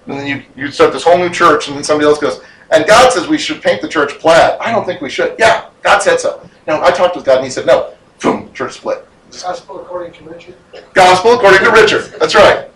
And 0.06 0.18
then 0.18 0.26
you, 0.26 0.42
you 0.56 0.70
start 0.70 0.92
this 0.92 1.04
whole 1.04 1.18
new 1.18 1.30
church, 1.30 1.68
and 1.68 1.76
then 1.76 1.84
somebody 1.84 2.08
else 2.08 2.18
goes, 2.18 2.40
and 2.70 2.86
God 2.86 3.12
says 3.12 3.28
we 3.28 3.38
should 3.38 3.62
paint 3.62 3.82
the 3.82 3.88
church 3.88 4.18
plaid. 4.18 4.58
I 4.60 4.70
don't 4.70 4.84
think 4.84 5.00
we 5.00 5.10
should. 5.10 5.36
Yeah, 5.38 5.68
God 5.82 6.00
said 6.00 6.20
so. 6.20 6.48
No, 6.66 6.82
I 6.82 6.90
talked 6.90 7.16
with 7.16 7.24
God, 7.24 7.36
and 7.36 7.44
He 7.44 7.50
said 7.50 7.66
no. 7.66 7.94
Boom, 8.22 8.52
church 8.52 8.74
split. 8.74 9.06
Gospel 9.30 9.80
according 9.80 10.12
to 10.12 10.24
Richard. 10.24 10.54
Gospel 10.92 11.34
according 11.34 11.64
to 11.64 11.70
Richard. 11.70 12.14
That's 12.18 12.34
right. 12.34 12.68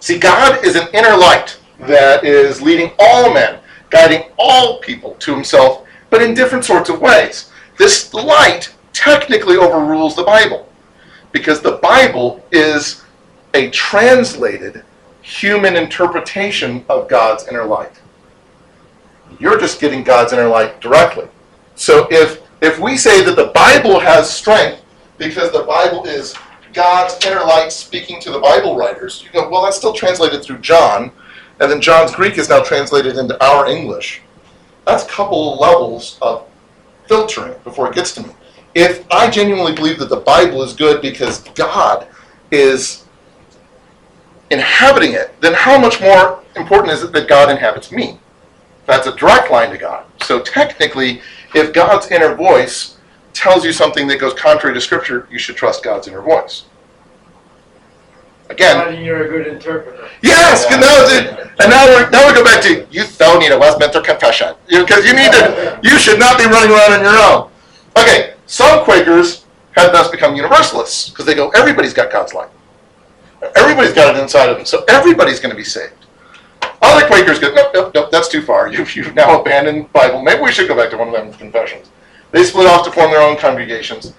See, 0.00 0.18
God 0.18 0.64
is 0.64 0.76
an 0.76 0.88
inner 0.92 1.16
light 1.16 1.58
that 1.80 2.24
is 2.24 2.60
leading 2.60 2.92
all 2.98 3.32
men, 3.32 3.60
guiding 3.90 4.30
all 4.38 4.78
people 4.80 5.14
to 5.20 5.34
himself, 5.34 5.86
but 6.10 6.22
in 6.22 6.34
different 6.34 6.64
sorts 6.64 6.88
of 6.88 7.00
ways. 7.00 7.50
This 7.78 8.12
light 8.14 8.74
technically 8.92 9.56
overrules 9.56 10.14
the 10.14 10.24
Bible 10.24 10.68
because 11.32 11.60
the 11.60 11.78
Bible 11.78 12.44
is 12.52 13.02
a 13.54 13.70
translated 13.70 14.84
human 15.22 15.76
interpretation 15.76 16.84
of 16.88 17.08
God's 17.08 17.48
inner 17.48 17.64
light. 17.64 18.00
You're 19.38 19.58
just 19.58 19.80
getting 19.80 20.02
God's 20.02 20.32
inner 20.32 20.48
light 20.48 20.80
directly. 20.80 21.26
So 21.74 22.06
if 22.10 22.42
if 22.60 22.78
we 22.78 22.96
say 22.96 23.24
that 23.24 23.34
the 23.34 23.46
Bible 23.48 23.98
has 23.98 24.30
strength 24.30 24.82
because 25.18 25.50
the 25.50 25.64
Bible 25.64 26.04
is 26.04 26.34
God's 26.72 27.24
inner 27.26 27.40
light 27.40 27.72
speaking 27.72 28.20
to 28.20 28.30
the 28.30 28.38
Bible 28.38 28.76
writers, 28.76 29.22
you 29.24 29.30
go, 29.32 29.48
well, 29.48 29.64
that's 29.64 29.76
still 29.76 29.92
translated 29.92 30.44
through 30.44 30.58
John, 30.58 31.10
and 31.60 31.70
then 31.70 31.80
John's 31.80 32.14
Greek 32.14 32.38
is 32.38 32.48
now 32.48 32.62
translated 32.62 33.16
into 33.16 33.42
our 33.44 33.66
English. 33.66 34.22
That's 34.86 35.04
a 35.04 35.08
couple 35.08 35.58
levels 35.58 36.18
of 36.22 36.46
filtering 37.12 37.54
before 37.62 37.90
it 37.90 37.94
gets 37.94 38.14
to 38.14 38.22
me. 38.22 38.30
If 38.74 39.04
I 39.10 39.28
genuinely 39.28 39.74
believe 39.74 39.98
that 39.98 40.08
the 40.08 40.16
Bible 40.16 40.62
is 40.62 40.72
good 40.72 41.02
because 41.02 41.40
God 41.50 42.06
is 42.50 43.04
inhabiting 44.50 45.12
it, 45.12 45.38
then 45.42 45.52
how 45.52 45.78
much 45.78 46.00
more 46.00 46.42
important 46.56 46.90
is 46.94 47.02
it 47.02 47.12
that 47.12 47.28
God 47.28 47.50
inhabits 47.50 47.92
me? 47.92 48.18
That's 48.86 49.06
a 49.06 49.14
direct 49.14 49.50
line 49.50 49.70
to 49.72 49.76
God. 49.76 50.06
So 50.22 50.40
technically, 50.40 51.20
if 51.54 51.74
God's 51.74 52.10
inner 52.10 52.34
voice 52.34 52.96
tells 53.34 53.62
you 53.62 53.74
something 53.74 54.06
that 54.06 54.18
goes 54.18 54.32
contrary 54.32 54.74
to 54.74 54.80
Scripture, 54.80 55.28
you 55.30 55.38
should 55.38 55.56
trust 55.56 55.84
God's 55.84 56.08
inner 56.08 56.22
voice. 56.22 56.64
Again, 58.52 59.02
you're 59.02 59.24
a 59.24 59.28
good 59.28 59.46
interpreter. 59.46 60.08
yes, 60.22 60.66
and 60.70 60.80
now, 60.80 61.48
and 61.58 61.70
now 61.70 61.86
we 61.88 62.10
now 62.10 62.28
we 62.28 62.34
go 62.34 62.44
back 62.44 62.62
to 62.64 62.86
you 62.90 63.02
still 63.04 63.40
need 63.40 63.50
a 63.50 63.58
Westminster 63.58 64.02
Confession 64.02 64.54
because 64.68 65.06
you, 65.06 65.14
need 65.14 65.32
to. 65.32 65.80
You 65.82 65.98
should 65.98 66.18
not 66.18 66.36
be 66.36 66.44
running 66.44 66.70
around 66.70 66.92
on 66.92 67.00
your 67.00 67.16
own. 67.16 67.50
Okay, 67.96 68.34
some 68.46 68.84
Quakers 68.84 69.46
have 69.72 69.90
thus 69.90 70.10
become 70.10 70.36
Universalists 70.36 71.08
because 71.08 71.24
they 71.24 71.34
go, 71.34 71.48
everybody's 71.50 71.94
got 71.94 72.12
God's 72.12 72.34
light. 72.34 72.50
Everybody's 73.56 73.94
got 73.94 74.14
it 74.14 74.22
inside 74.22 74.50
of 74.50 74.56
them, 74.56 74.66
so 74.66 74.84
everybody's 74.88 75.40
going 75.40 75.50
to 75.50 75.56
be 75.56 75.64
saved. 75.64 75.94
Other 76.82 77.06
Quakers 77.06 77.38
go, 77.38 77.52
nope, 77.54 77.70
nope, 77.72 77.92
nope, 77.94 78.10
that's 78.10 78.28
too 78.28 78.42
far. 78.42 78.70
You've, 78.70 78.94
you've 78.94 79.14
now 79.14 79.40
abandoned 79.40 79.90
Bible. 79.92 80.20
Maybe 80.20 80.42
we 80.42 80.52
should 80.52 80.68
go 80.68 80.76
back 80.76 80.90
to 80.90 80.98
one 80.98 81.08
of 81.08 81.14
them 81.14 81.32
confessions. 81.32 81.90
They 82.32 82.44
split 82.44 82.66
off 82.66 82.84
to 82.84 82.92
form 82.92 83.10
their 83.10 83.22
own 83.22 83.38
congregations. 83.38 84.12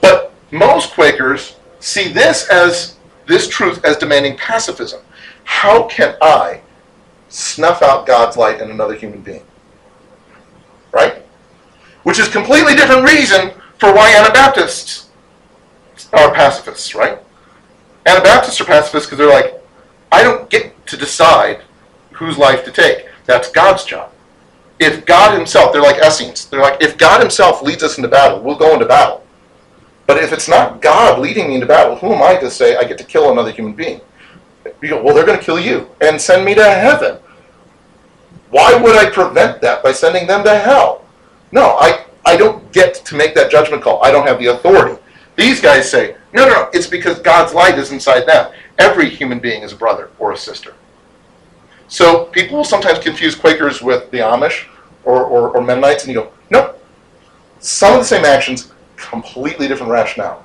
But 0.00 0.32
most 0.50 0.94
Quakers 0.94 1.56
see 1.80 2.12
this 2.12 2.48
as 2.50 2.97
this 3.28 3.46
truth 3.46 3.84
as 3.84 3.96
demanding 3.96 4.36
pacifism. 4.36 5.00
How 5.44 5.84
can 5.84 6.16
I 6.20 6.62
snuff 7.28 7.82
out 7.82 8.06
God's 8.06 8.36
light 8.36 8.60
in 8.60 8.70
another 8.70 8.94
human 8.94 9.20
being? 9.20 9.44
Right? 10.90 11.22
Which 12.02 12.18
is 12.18 12.28
completely 12.28 12.74
different 12.74 13.04
reason 13.04 13.52
for 13.78 13.94
why 13.94 14.14
Anabaptists 14.16 15.10
are 16.12 16.32
pacifists, 16.34 16.94
right? 16.94 17.18
Anabaptists 18.06 18.60
are 18.60 18.64
pacifists 18.64 19.06
because 19.06 19.18
they're 19.18 19.28
like, 19.28 19.54
I 20.10 20.22
don't 20.22 20.48
get 20.48 20.86
to 20.86 20.96
decide 20.96 21.62
whose 22.12 22.38
life 22.38 22.64
to 22.64 22.72
take. 22.72 23.06
That's 23.26 23.50
God's 23.50 23.84
job. 23.84 24.10
If 24.80 25.04
God 25.04 25.36
Himself, 25.36 25.72
they're 25.72 25.82
like 25.82 26.02
Essenes, 26.02 26.46
they're 26.46 26.62
like, 26.62 26.80
if 26.82 26.96
God 26.96 27.20
Himself 27.20 27.62
leads 27.62 27.82
us 27.82 27.98
into 27.98 28.08
battle, 28.08 28.40
we'll 28.40 28.56
go 28.56 28.72
into 28.72 28.86
battle. 28.86 29.24
But 30.08 30.16
if 30.16 30.32
it's 30.32 30.48
not 30.48 30.80
God 30.80 31.18
leading 31.20 31.48
me 31.48 31.56
into 31.56 31.66
battle, 31.66 31.94
who 31.94 32.14
am 32.14 32.22
I 32.22 32.34
to 32.40 32.50
say 32.50 32.76
I 32.76 32.84
get 32.84 32.96
to 32.96 33.04
kill 33.04 33.30
another 33.30 33.52
human 33.52 33.74
being? 33.74 34.00
You 34.80 34.88
go, 34.88 35.02
well, 35.02 35.14
they're 35.14 35.26
going 35.26 35.38
to 35.38 35.44
kill 35.44 35.60
you 35.60 35.90
and 36.00 36.18
send 36.18 36.46
me 36.46 36.54
to 36.54 36.64
heaven. 36.64 37.18
Why 38.48 38.74
would 38.74 38.96
I 38.96 39.10
prevent 39.10 39.60
that 39.60 39.82
by 39.82 39.92
sending 39.92 40.26
them 40.26 40.44
to 40.44 40.58
hell? 40.58 41.04
No, 41.52 41.76
I, 41.78 42.06
I 42.24 42.38
don't 42.38 42.72
get 42.72 42.94
to 42.94 43.16
make 43.16 43.34
that 43.34 43.50
judgment 43.50 43.82
call. 43.82 44.02
I 44.02 44.10
don't 44.10 44.26
have 44.26 44.38
the 44.38 44.46
authority. 44.46 44.98
These 45.36 45.60
guys 45.60 45.90
say, 45.90 46.16
no, 46.32 46.48
no, 46.48 46.54
no, 46.54 46.70
it's 46.72 46.86
because 46.86 47.18
God's 47.18 47.52
light 47.52 47.78
is 47.78 47.92
inside 47.92 48.26
them. 48.26 48.50
Every 48.78 49.10
human 49.10 49.38
being 49.38 49.62
is 49.62 49.72
a 49.72 49.76
brother 49.76 50.10
or 50.18 50.32
a 50.32 50.38
sister. 50.38 50.74
So 51.88 52.24
people 52.24 52.56
will 52.56 52.64
sometimes 52.64 52.98
confuse 52.98 53.34
Quakers 53.34 53.82
with 53.82 54.10
the 54.10 54.18
Amish 54.18 54.68
or, 55.04 55.22
or, 55.24 55.50
or 55.50 55.62
Mennonites, 55.62 56.04
and 56.04 56.14
you 56.14 56.20
go, 56.22 56.32
no, 56.50 56.74
some 57.60 57.92
of 57.92 57.98
the 57.98 58.06
same 58.06 58.24
actions, 58.24 58.72
completely 58.98 59.68
different 59.68 59.92
rationale. 59.92 60.44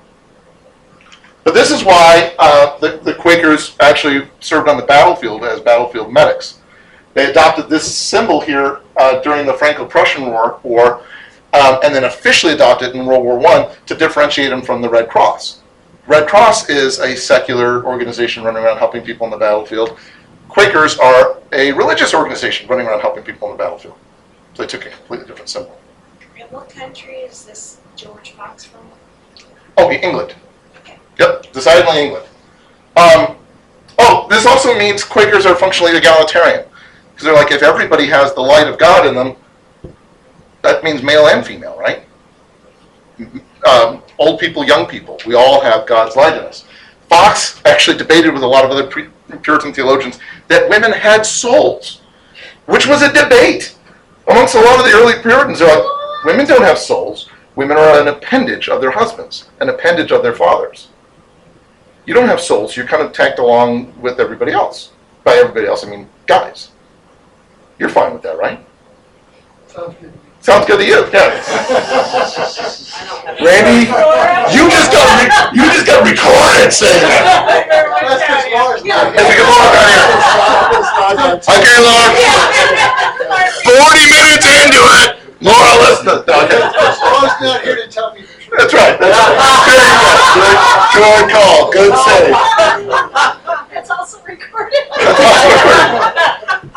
But 1.43 1.53
this 1.53 1.71
is 1.71 1.83
why 1.83 2.33
uh, 2.39 2.77
the, 2.79 2.99
the 3.03 3.13
Quakers 3.13 3.75
actually 3.79 4.27
served 4.39 4.69
on 4.69 4.77
the 4.77 4.83
battlefield 4.85 5.43
as 5.43 5.59
battlefield 5.59 6.11
medics. 6.11 6.59
They 7.13 7.29
adopted 7.29 7.69
this 7.69 7.95
symbol 7.95 8.39
here 8.39 8.79
uh, 8.97 9.21
during 9.21 9.45
the 9.45 9.53
Franco-Prussian 9.53 10.25
War, 10.25 10.59
War 10.63 11.03
um, 11.53 11.80
and 11.84 11.93
then 11.93 12.05
officially 12.05 12.53
adopted 12.53 12.95
in 12.95 13.05
World 13.05 13.23
War 13.23 13.45
I 13.45 13.75
to 13.86 13.95
differentiate 13.95 14.49
them 14.49 14.61
from 14.61 14.82
the 14.82 14.89
Red 14.89 15.09
Cross. 15.09 15.61
Red 16.07 16.28
Cross 16.28 16.69
is 16.69 16.99
a 16.99 17.15
secular 17.15 17.86
organization 17.86 18.43
running 18.43 18.63
around 18.63 18.78
helping 18.78 19.03
people 19.03 19.25
on 19.25 19.32
the 19.32 19.38
battlefield. 19.38 19.97
Quakers 20.49 20.97
are 20.97 21.38
a 21.51 21.71
religious 21.73 22.13
organization 22.13 22.67
running 22.67 22.88
around 22.88 23.01
helping 23.01 23.23
people 23.23 23.47
on 23.47 23.57
the 23.57 23.63
battlefield. 23.63 23.95
So 24.53 24.63
they 24.63 24.67
took 24.67 24.86
a 24.86 24.89
completely 24.89 25.28
different 25.28 25.49
symbol. 25.49 25.80
And 26.39 26.49
what 26.51 26.69
country 26.69 27.15
is 27.15 27.45
this 27.45 27.80
George 27.95 28.31
Fox 28.31 28.63
from? 28.65 28.81
Oh, 29.77 29.91
England. 29.91 30.35
Yep, 31.19 31.51
decidedly 31.51 32.03
England. 32.03 32.25
Um, 32.95 33.37
oh, 33.99 34.27
this 34.29 34.45
also 34.45 34.77
means 34.77 35.03
Quakers 35.03 35.45
are 35.45 35.55
functionally 35.55 35.95
egalitarian. 35.95 36.65
Because 37.11 37.25
they're 37.25 37.33
like, 37.33 37.51
if 37.51 37.63
everybody 37.63 38.07
has 38.07 38.33
the 38.33 38.41
light 38.41 38.67
of 38.67 38.79
God 38.79 39.05
in 39.05 39.15
them, 39.15 39.35
that 40.63 40.83
means 40.83 41.03
male 41.03 41.27
and 41.27 41.45
female, 41.45 41.77
right? 41.77 42.03
Um, 43.67 44.01
old 44.17 44.39
people, 44.39 44.65
young 44.65 44.87
people, 44.87 45.19
we 45.25 45.35
all 45.35 45.61
have 45.61 45.85
God's 45.85 46.15
light 46.15 46.37
in 46.37 46.43
us. 46.43 46.65
Fox 47.09 47.61
actually 47.65 47.97
debated 47.97 48.33
with 48.33 48.43
a 48.43 48.47
lot 48.47 48.65
of 48.65 48.71
other 48.71 48.87
pre- 48.87 49.09
Puritan 49.41 49.73
theologians 49.73 50.19
that 50.47 50.69
women 50.69 50.91
had 50.91 51.25
souls, 51.25 52.01
which 52.65 52.87
was 52.87 53.01
a 53.01 53.11
debate. 53.13 53.75
Amongst 54.27 54.55
a 54.55 54.61
lot 54.61 54.79
of 54.79 54.85
the 54.85 54.91
early 54.91 55.21
Puritans, 55.21 55.59
they're 55.59 55.75
like, 55.75 55.85
women 56.25 56.45
don't 56.45 56.61
have 56.61 56.77
souls. 56.77 57.29
Women 57.56 57.78
are 57.78 58.01
an 58.01 58.08
appendage 58.08 58.68
of 58.70 58.82
their 58.82 58.91
husbands, 58.91 59.49
an 59.60 59.70
appendage 59.70 60.12
of 60.12 60.24
their 60.24 60.34
fathers. 60.34 60.88
You 62.06 62.14
don't 62.14 62.28
have 62.28 62.41
souls. 62.41 62.76
You're 62.76 62.88
kind 62.88 63.04
of 63.04 63.14
tagged 63.14 63.39
along 63.39 63.93
with 64.01 64.20
everybody 64.20 64.51
else. 64.51 64.91
By 65.24 65.36
everybody 65.36 65.68
else, 65.68 65.86
I 65.86 65.89
mean 65.89 66.10
guys. 66.26 66.72
You're 67.80 67.89
fine 67.89 68.14
with 68.14 68.22
that, 68.24 68.38
right? 68.38 68.60
Sounds 69.68 69.95
good. 70.01 70.14
Sounds 70.41 70.66
good 70.68 70.78
to 70.80 70.86
you. 70.86 70.99
Yeah. 71.14 71.32
I 71.32 73.06
don't 73.08 73.24
have. 73.32 73.39
Randy, 73.39 73.88
you 74.51 74.68
just 74.68 74.91
got 74.91 75.08
re- 75.16 75.32
you 75.56 75.64
just 75.72 75.88
got 75.88 76.04
recorded 76.04 76.68
saying 76.76 76.99
that. 76.99 77.24
Thank 77.47 77.64
you 77.64 77.72
very 77.72 77.88
much, 77.88 78.04
That's 78.04 78.28
because 78.28 78.43
Tanya. 78.43 78.60
Laura's 78.60 78.84
not. 78.84 79.16
If 79.16 79.24
we 79.24 79.36
could 79.39 79.47
walk 79.47 79.72
out 79.72 79.88
here. 79.88 81.39
Okay, 81.47 81.78
Laura. 81.80 82.12
Forty 83.64 84.04
minutes 84.12 84.43
into 84.51 84.84
it, 84.99 85.10
Laura, 85.39 85.72
listen. 85.80 86.12
to- 86.12 86.28
Okay. 86.28 86.60
Laura's 86.60 87.39
not 87.54 87.64
here 87.64 87.76
to 87.76 87.88
tell 87.88 88.14
me 88.14 88.22
the 88.22 88.28
truth. 88.28 88.58
That's 88.58 88.74
right. 88.74 88.99
That's 88.99 89.18
right. 89.18 89.38
Very 89.70 89.93
good. 90.01 90.18
Good, 90.34 90.58
good 90.97 91.26
call. 91.32 91.72
Good 91.72 91.93
save. 92.06 92.36
It's 93.72 93.89
also 93.89 94.22
recorded. 94.24 94.84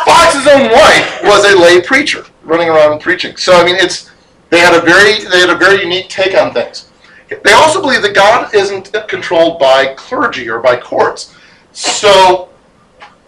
Fox's 0.05 0.47
own 0.47 0.71
wife 0.71 1.23
was 1.23 1.45
a 1.45 1.59
lay 1.59 1.81
preacher, 1.81 2.25
running 2.43 2.69
around 2.69 3.01
preaching. 3.01 3.37
So 3.37 3.53
I 3.55 3.65
mean, 3.65 3.77
it's 3.77 4.11
they 4.51 4.59
had 4.59 4.75
a 4.75 4.81
very 4.81 5.25
they 5.25 5.41
had 5.41 5.51
a 5.51 5.57
very 5.57 5.83
unique 5.83 6.09
take 6.09 6.37
on 6.37 6.53
things. 6.53 6.91
They 7.29 7.53
also 7.53 7.81
believe 7.81 8.03
that 8.03 8.15
God 8.15 8.55
isn't 8.55 8.93
controlled 9.09 9.59
by 9.59 9.95
clergy 9.95 10.49
or 10.49 10.61
by 10.61 10.77
courts. 10.79 11.35
So 11.73 12.51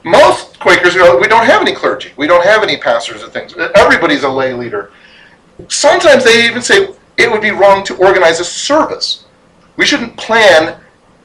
most 0.05 0.59
Quakers 0.61 0.95
go, 0.95 1.19
we 1.19 1.27
don't 1.27 1.45
have 1.45 1.61
any 1.61 1.75
clergy, 1.75 2.13
we 2.17 2.27
don't 2.27 2.45
have 2.45 2.63
any 2.63 2.77
pastors 2.77 3.23
or 3.23 3.29
things. 3.29 3.55
Everybody's 3.75 4.23
a 4.23 4.29
lay 4.29 4.53
leader. 4.53 4.93
Sometimes 5.69 6.25
they 6.25 6.47
even 6.47 6.63
say 6.63 6.95
it 7.19 7.31
would 7.31 7.43
be 7.43 7.51
wrong 7.51 7.85
to 7.85 7.97
organize 7.97 8.41
a 8.41 8.45
service. 8.45 9.25
We 9.77 9.85
shouldn't 9.85 10.17
plan 10.17 10.81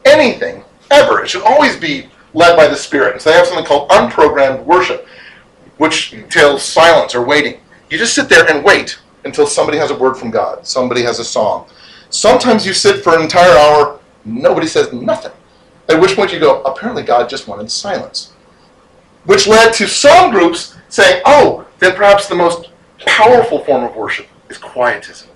anything 0.05 0.63
ever. 0.91 1.23
It 1.23 1.29
should 1.29 1.43
always 1.43 1.77
be 1.77 2.07
led 2.33 2.57
by 2.57 2.67
the 2.67 2.75
Spirit. 2.75 3.13
And 3.13 3.21
so 3.21 3.29
they 3.29 3.37
have 3.37 3.47
something 3.47 3.65
called 3.65 3.89
unprogrammed 3.91 4.65
worship, 4.65 5.07
which 5.77 6.13
entails 6.13 6.63
silence 6.63 7.15
or 7.15 7.23
waiting. 7.23 7.59
You 7.89 7.97
just 7.97 8.15
sit 8.15 8.27
there 8.27 8.49
and 8.49 8.65
wait 8.65 8.99
until 9.23 9.47
somebody 9.47 9.77
has 9.77 9.91
a 9.91 9.97
word 9.97 10.15
from 10.15 10.31
God, 10.31 10.65
somebody 10.65 11.03
has 11.03 11.19
a 11.19 11.25
song. 11.25 11.69
Sometimes 12.09 12.65
you 12.65 12.73
sit 12.73 13.03
for 13.03 13.15
an 13.15 13.21
entire 13.21 13.57
hour, 13.57 13.99
nobody 14.25 14.67
says 14.67 14.91
nothing. 14.91 15.31
At 15.89 15.99
which 15.99 16.15
point 16.15 16.33
you 16.33 16.39
go, 16.39 16.61
apparently 16.63 17.03
God 17.03 17.29
just 17.29 17.47
wanted 17.47 17.69
silence. 17.69 18.33
Which 19.25 19.47
led 19.47 19.73
to 19.75 19.87
some 19.87 20.31
groups 20.31 20.75
saying, 20.89 21.21
oh, 21.25 21.65
then 21.79 21.95
perhaps 21.95 22.27
the 22.27 22.35
most 22.35 22.69
powerful 23.05 23.63
form 23.63 23.83
of 23.83 23.95
worship 23.95 24.27
is 24.49 24.57
quietism. 24.57 25.29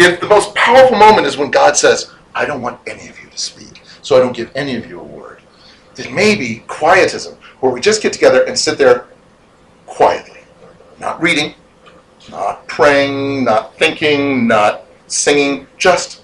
If 0.00 0.18
the 0.18 0.28
most 0.28 0.54
powerful 0.54 0.96
moment 0.96 1.26
is 1.26 1.36
when 1.36 1.50
God 1.50 1.76
says, 1.76 2.10
I 2.34 2.46
don't 2.46 2.62
want 2.62 2.80
any 2.86 3.06
of 3.08 3.20
you 3.20 3.28
to 3.28 3.36
speak, 3.36 3.82
so 4.00 4.16
I 4.16 4.18
don't 4.18 4.34
give 4.34 4.50
any 4.54 4.74
of 4.76 4.88
you 4.88 4.98
a 4.98 5.04
word, 5.04 5.42
then 5.94 6.14
maybe 6.14 6.64
quietism, 6.68 7.36
where 7.60 7.70
we 7.70 7.82
just 7.82 8.00
get 8.00 8.14
together 8.14 8.44
and 8.44 8.58
sit 8.58 8.78
there 8.78 9.08
quietly, 9.86 10.40
not 10.98 11.20
reading, 11.20 11.54
not 12.30 12.66
praying, 12.66 13.44
not 13.44 13.76
thinking, 13.76 14.48
not 14.48 14.86
singing, 15.06 15.66
just 15.76 16.22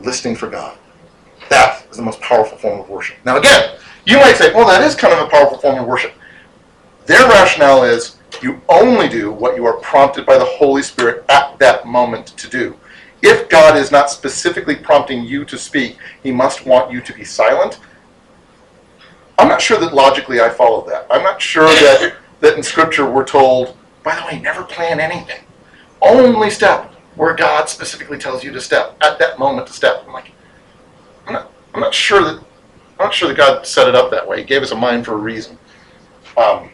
listening 0.00 0.34
for 0.34 0.48
God. 0.50 0.76
That 1.50 1.86
is 1.92 1.96
the 1.96 2.02
most 2.02 2.20
powerful 2.20 2.58
form 2.58 2.80
of 2.80 2.88
worship. 2.88 3.18
Now, 3.24 3.36
again, 3.36 3.78
you 4.04 4.16
might 4.16 4.34
say, 4.34 4.52
well, 4.52 4.66
that 4.66 4.82
is 4.82 4.96
kind 4.96 5.14
of 5.14 5.24
a 5.24 5.30
powerful 5.30 5.58
form 5.58 5.78
of 5.78 5.86
worship. 5.86 6.12
Their 7.06 7.24
rationale 7.28 7.84
is 7.84 8.17
you 8.42 8.60
only 8.68 9.08
do 9.08 9.30
what 9.30 9.56
you 9.56 9.66
are 9.66 9.78
prompted 9.80 10.26
by 10.26 10.38
the 10.38 10.44
Holy 10.44 10.82
Spirit 10.82 11.24
at 11.28 11.58
that 11.58 11.86
moment 11.86 12.28
to 12.28 12.48
do. 12.48 12.76
If 13.22 13.48
God 13.48 13.76
is 13.76 13.90
not 13.90 14.10
specifically 14.10 14.76
prompting 14.76 15.24
you 15.24 15.44
to 15.44 15.58
speak, 15.58 15.98
He 16.22 16.30
must 16.30 16.66
want 16.66 16.92
you 16.92 17.00
to 17.00 17.12
be 17.12 17.24
silent. 17.24 17.80
I'm 19.38 19.48
not 19.48 19.60
sure 19.60 19.78
that 19.78 19.94
logically 19.94 20.40
I 20.40 20.48
follow 20.48 20.86
that. 20.88 21.06
I'm 21.10 21.22
not 21.22 21.40
sure 21.40 21.66
that, 21.66 22.16
that 22.40 22.56
in 22.56 22.62
Scripture 22.62 23.10
we're 23.10 23.24
told, 23.24 23.76
by 24.02 24.18
the 24.18 24.26
way, 24.26 24.40
never 24.40 24.64
plan 24.64 25.00
anything. 25.00 25.40
Only 26.02 26.50
step 26.50 26.92
where 27.16 27.34
God 27.34 27.68
specifically 27.68 28.18
tells 28.18 28.44
you 28.44 28.52
to 28.52 28.60
step 28.60 28.96
at 29.00 29.18
that 29.18 29.38
moment 29.38 29.66
to 29.66 29.72
step. 29.72 30.04
I'm 30.06 30.12
like, 30.12 30.30
I'm 31.26 31.32
not, 31.34 31.52
I'm 31.74 31.80
not 31.80 31.94
sure 31.94 32.22
that 32.22 32.44
I'm 32.98 33.06
not 33.06 33.14
sure 33.14 33.28
that 33.28 33.36
God 33.36 33.64
set 33.66 33.88
it 33.88 33.94
up 33.94 34.10
that 34.10 34.26
way. 34.26 34.38
He 34.38 34.44
gave 34.44 34.62
us 34.62 34.72
a 34.72 34.76
mind 34.76 35.04
for 35.04 35.12
a 35.12 35.18
reason. 35.18 35.56
Um, 36.36 36.70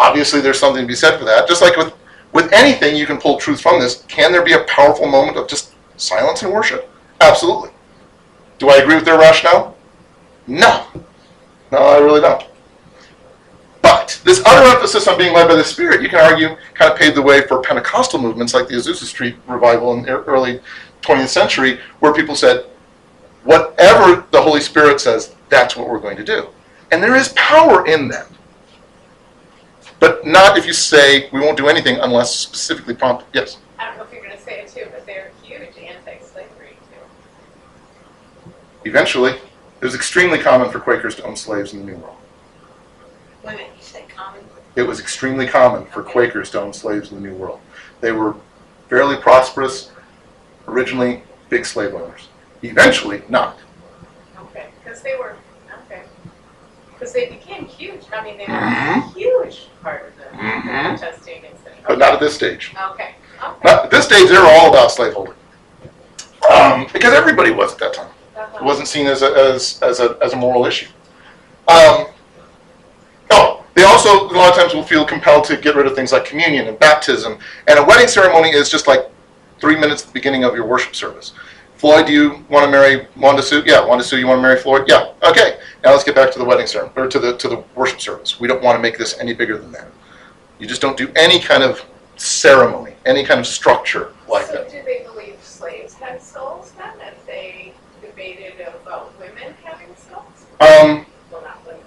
obviously, 0.00 0.40
there's 0.40 0.58
something 0.58 0.82
to 0.82 0.88
be 0.88 0.94
said 0.94 1.18
for 1.18 1.24
that. 1.26 1.46
Just 1.46 1.62
like 1.62 1.76
with 1.76 1.92
with 2.32 2.52
anything, 2.52 2.96
you 2.96 3.06
can 3.06 3.18
pull 3.18 3.38
truth 3.38 3.60
from 3.60 3.80
this. 3.80 4.04
Can 4.08 4.32
there 4.32 4.44
be 4.44 4.52
a 4.52 4.64
powerful 4.64 5.06
moment 5.06 5.36
of 5.36 5.48
just 5.48 5.74
silence 5.96 6.42
and 6.42 6.52
worship? 6.52 6.88
Absolutely. 7.20 7.70
Do 8.58 8.70
I 8.70 8.76
agree 8.76 8.94
with 8.94 9.04
their 9.04 9.18
rationale? 9.18 9.76
No. 10.46 10.86
No, 11.72 11.78
I 11.78 11.98
really 11.98 12.20
don't. 12.20 12.44
But 13.82 14.20
this 14.24 14.42
utter 14.44 14.76
emphasis 14.76 15.08
on 15.08 15.18
being 15.18 15.34
led 15.34 15.48
by 15.48 15.54
the 15.54 15.64
Spirit, 15.64 16.02
you 16.02 16.08
can 16.08 16.20
argue, 16.20 16.56
kind 16.74 16.92
of 16.92 16.98
paved 16.98 17.16
the 17.16 17.22
way 17.22 17.46
for 17.46 17.62
Pentecostal 17.62 18.20
movements 18.20 18.54
like 18.54 18.68
the 18.68 18.74
Azusa 18.74 19.04
Street 19.04 19.36
revival 19.46 19.94
in 19.94 20.02
the 20.02 20.22
early 20.24 20.60
20th 21.02 21.28
century, 21.28 21.80
where 22.00 22.12
people 22.12 22.34
said, 22.34 22.66
whatever 23.44 24.26
the 24.30 24.40
Holy 24.40 24.60
Spirit 24.60 25.00
says, 25.00 25.34
that's 25.48 25.76
what 25.76 25.88
we're 25.88 25.98
going 25.98 26.16
to 26.16 26.24
do. 26.24 26.48
And 26.92 27.02
there 27.02 27.16
is 27.16 27.30
power 27.30 27.86
in 27.86 28.08
that. 28.08 28.26
But 30.00 30.26
not 30.26 30.58
if 30.58 30.66
you 30.66 30.72
say 30.72 31.28
we 31.30 31.40
won't 31.40 31.56
do 31.56 31.68
anything 31.68 31.98
unless 32.00 32.34
specifically 32.34 32.94
prompted. 32.94 33.28
Yes. 33.32 33.58
I 33.78 33.86
don't 33.86 33.98
know 33.98 34.04
if 34.04 34.12
you're 34.12 34.22
gonna 34.22 34.40
say 34.40 34.62
it 34.62 34.68
too, 34.68 34.88
but 34.90 35.06
they're 35.06 35.30
huge 35.42 35.76
anti-slavery 35.78 36.76
too. 36.90 38.52
Eventually, 38.84 39.32
it 39.32 39.84
was 39.84 39.94
extremely 39.94 40.38
common 40.38 40.70
for 40.70 40.80
Quakers 40.80 41.14
to 41.16 41.24
own 41.24 41.36
slaves 41.36 41.72
in 41.72 41.80
the 41.80 41.84
New 41.84 41.98
World. 41.98 42.16
Wait 43.44 43.56
minute, 43.56 43.70
you 43.76 43.82
said 43.82 44.08
common? 44.08 44.44
It 44.76 44.82
was 44.82 45.00
extremely 45.00 45.46
common 45.46 45.86
for 45.86 46.02
Quakers 46.02 46.50
to 46.50 46.60
own 46.60 46.72
slaves 46.72 47.12
in 47.12 47.22
the 47.22 47.28
New 47.28 47.34
World. 47.34 47.60
They 48.00 48.12
were 48.12 48.34
fairly 48.88 49.16
prosperous, 49.16 49.90
originally 50.66 51.22
big 51.48 51.64
slave 51.66 51.94
owners. 51.94 52.28
Eventually, 52.62 53.22
not. 53.28 53.58
Okay, 54.38 54.68
because 54.82 55.02
they 55.02 55.14
were, 55.16 55.30
okay. 55.30 55.38
Because 57.00 57.14
they 57.14 57.30
became 57.30 57.64
huge, 57.64 58.02
I 58.12 58.22
mean, 58.22 58.36
they 58.36 58.44
were 58.44 58.52
Mhm. 58.52 58.98
a 58.98 59.18
huge 59.18 59.68
part 59.82 60.06
of 60.06 60.16
the 60.18 60.36
Mhm. 60.36 61.00
testing 61.00 61.42
and 61.46 61.58
stuff. 61.58 61.72
But 61.88 61.98
not 61.98 62.12
at 62.12 62.20
this 62.20 62.34
stage. 62.34 62.74
Okay, 62.92 63.14
okay. 63.42 63.54
Not, 63.64 63.84
at 63.84 63.90
this 63.90 64.04
stage, 64.04 64.28
they 64.28 64.36
were 64.36 64.44
all 64.46 64.68
about 64.68 64.92
slaveholding. 64.92 65.32
Um, 66.50 66.86
because 66.92 67.14
everybody 67.14 67.52
was 67.52 67.72
at 67.72 67.78
that 67.78 67.94
time. 67.94 68.08
It 68.54 68.62
wasn't 68.62 68.86
seen 68.86 69.06
as 69.06 69.22
a, 69.22 69.32
as, 69.34 69.78
as 69.80 70.00
a, 70.00 70.18
as 70.20 70.34
a 70.34 70.36
moral 70.36 70.66
issue. 70.66 70.88
Um, 71.68 72.08
oh, 73.30 73.64
they 73.74 73.84
also, 73.84 74.28
a 74.28 74.36
lot 74.36 74.50
of 74.50 74.56
times, 74.56 74.74
will 74.74 74.82
feel 74.82 75.06
compelled 75.06 75.44
to 75.44 75.56
get 75.56 75.76
rid 75.76 75.86
of 75.86 75.94
things 75.94 76.12
like 76.12 76.26
communion 76.26 76.66
and 76.68 76.78
baptism. 76.78 77.38
And 77.66 77.78
a 77.78 77.82
wedding 77.82 78.08
ceremony 78.08 78.50
is 78.50 78.68
just 78.68 78.86
like 78.86 79.08
three 79.58 79.76
minutes 79.76 80.02
at 80.02 80.08
the 80.08 80.12
beginning 80.14 80.44
of 80.44 80.54
your 80.54 80.66
worship 80.66 80.94
service. 80.94 81.32
Floyd, 81.80 82.06
do 82.06 82.12
you 82.12 82.44
want 82.50 82.66
to 82.66 82.70
marry 82.70 83.06
Wanda 83.16 83.42
Sue? 83.42 83.62
Yeah. 83.64 83.82
Wanda 83.82 84.04
Sue, 84.04 84.18
you 84.18 84.26
want 84.26 84.36
to 84.36 84.42
marry 84.42 84.58
Floyd? 84.58 84.84
Yeah. 84.86 85.14
Okay. 85.22 85.58
Now 85.82 85.92
let's 85.92 86.04
get 86.04 86.14
back 86.14 86.30
to 86.32 86.38
the 86.38 86.44
wedding 86.44 86.66
ceremony, 86.66 86.92
or 86.94 87.08
to 87.08 87.18
the, 87.18 87.38
to 87.38 87.48
the 87.48 87.64
worship 87.74 88.02
service. 88.02 88.38
We 88.38 88.48
don't 88.48 88.62
want 88.62 88.76
to 88.76 88.82
make 88.82 88.98
this 88.98 89.18
any 89.18 89.32
bigger 89.32 89.56
than 89.56 89.72
that. 89.72 89.86
You 90.58 90.66
just 90.66 90.82
don't 90.82 90.98
do 90.98 91.10
any 91.16 91.40
kind 91.40 91.62
of 91.62 91.82
ceremony, 92.16 92.92
any 93.06 93.24
kind 93.24 93.40
of 93.40 93.46
structure 93.46 94.12
like 94.28 94.44
So 94.44 94.52
that. 94.52 94.68
do 94.70 94.82
they 94.84 95.04
believe 95.04 95.38
slaves 95.42 95.94
had 95.94 96.20
souls 96.20 96.72
then, 96.76 96.92
if 97.00 97.26
they 97.26 97.72
debated 98.02 98.60
about 98.60 99.18
women 99.18 99.54
having 99.64 99.88
souls? 99.96 100.44
Um, 100.60 101.06
Well, 101.32 101.40
not 101.40 101.64
women. 101.64 101.80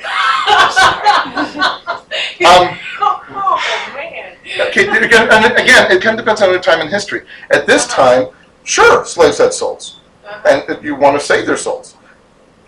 um, 2.46 2.78
Oh, 3.32 3.92
man. 3.94 4.34
Okay, 4.68 4.88
again, 4.88 5.28
and 5.30 5.52
again, 5.58 5.90
it 5.92 6.02
kind 6.02 6.18
of 6.18 6.24
depends 6.24 6.40
on 6.42 6.50
the 6.52 6.58
time 6.58 6.80
in 6.80 6.88
history. 6.88 7.22
At 7.50 7.66
this 7.66 7.86
time, 7.86 8.28
sure, 8.64 9.04
slaves 9.04 9.38
had 9.38 9.52
souls, 9.52 10.00
Uh-huh. 10.26 10.62
and 10.68 10.84
you 10.84 10.94
want 10.94 11.18
to 11.18 11.24
save 11.24 11.46
their 11.46 11.56
souls. 11.56 11.96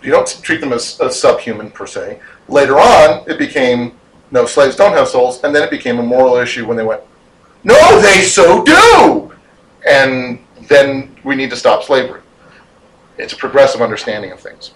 You 0.01 0.11
don't 0.11 0.27
treat 0.41 0.59
them 0.59 0.73
as, 0.73 0.99
as 0.99 1.19
subhuman 1.19 1.71
per 1.71 1.87
se. 1.87 2.19
Later 2.49 2.77
on, 2.79 3.23
it 3.29 3.37
became 3.39 3.93
no, 4.31 4.45
slaves 4.45 4.75
don't 4.75 4.93
have 4.93 5.07
souls, 5.07 5.43
and 5.43 5.55
then 5.55 5.63
it 5.63 5.69
became 5.69 5.99
a 5.99 6.03
moral 6.03 6.37
issue 6.37 6.65
when 6.65 6.75
they 6.75 6.83
went, 6.83 7.01
no, 7.63 8.01
they 8.01 8.23
so 8.23 8.63
do, 8.63 9.31
and 9.87 10.39
then 10.67 11.15
we 11.23 11.35
need 11.35 11.49
to 11.51 11.55
stop 11.55 11.83
slavery. 11.83 12.21
It's 13.17 13.33
a 13.33 13.37
progressive 13.37 13.81
understanding 13.81 14.31
of 14.31 14.39
things. 14.39 14.71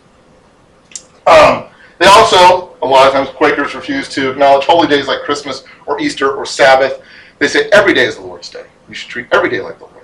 Um, 1.25 1.65
they 1.97 2.05
also, 2.05 2.75
a 2.81 2.85
lot 2.85 3.07
of 3.07 3.13
times, 3.13 3.29
Quakers 3.29 3.73
refuse 3.73 4.07
to 4.09 4.29
acknowledge 4.29 4.65
holy 4.65 4.87
days 4.87 5.07
like 5.07 5.21
Christmas 5.21 5.63
or 5.87 5.99
Easter 5.99 6.31
or 6.31 6.45
Sabbath. 6.45 7.01
They 7.39 7.47
say 7.47 7.67
every 7.73 7.93
day 7.95 8.05
is 8.05 8.15
the 8.15 8.21
Lord's 8.21 8.49
day. 8.49 8.65
You 8.87 8.93
should 8.93 9.09
treat 9.09 9.27
every 9.31 9.49
day 9.49 9.59
like 9.59 9.79
the 9.79 9.85
Lord's 9.85 9.95
day. 9.95 9.96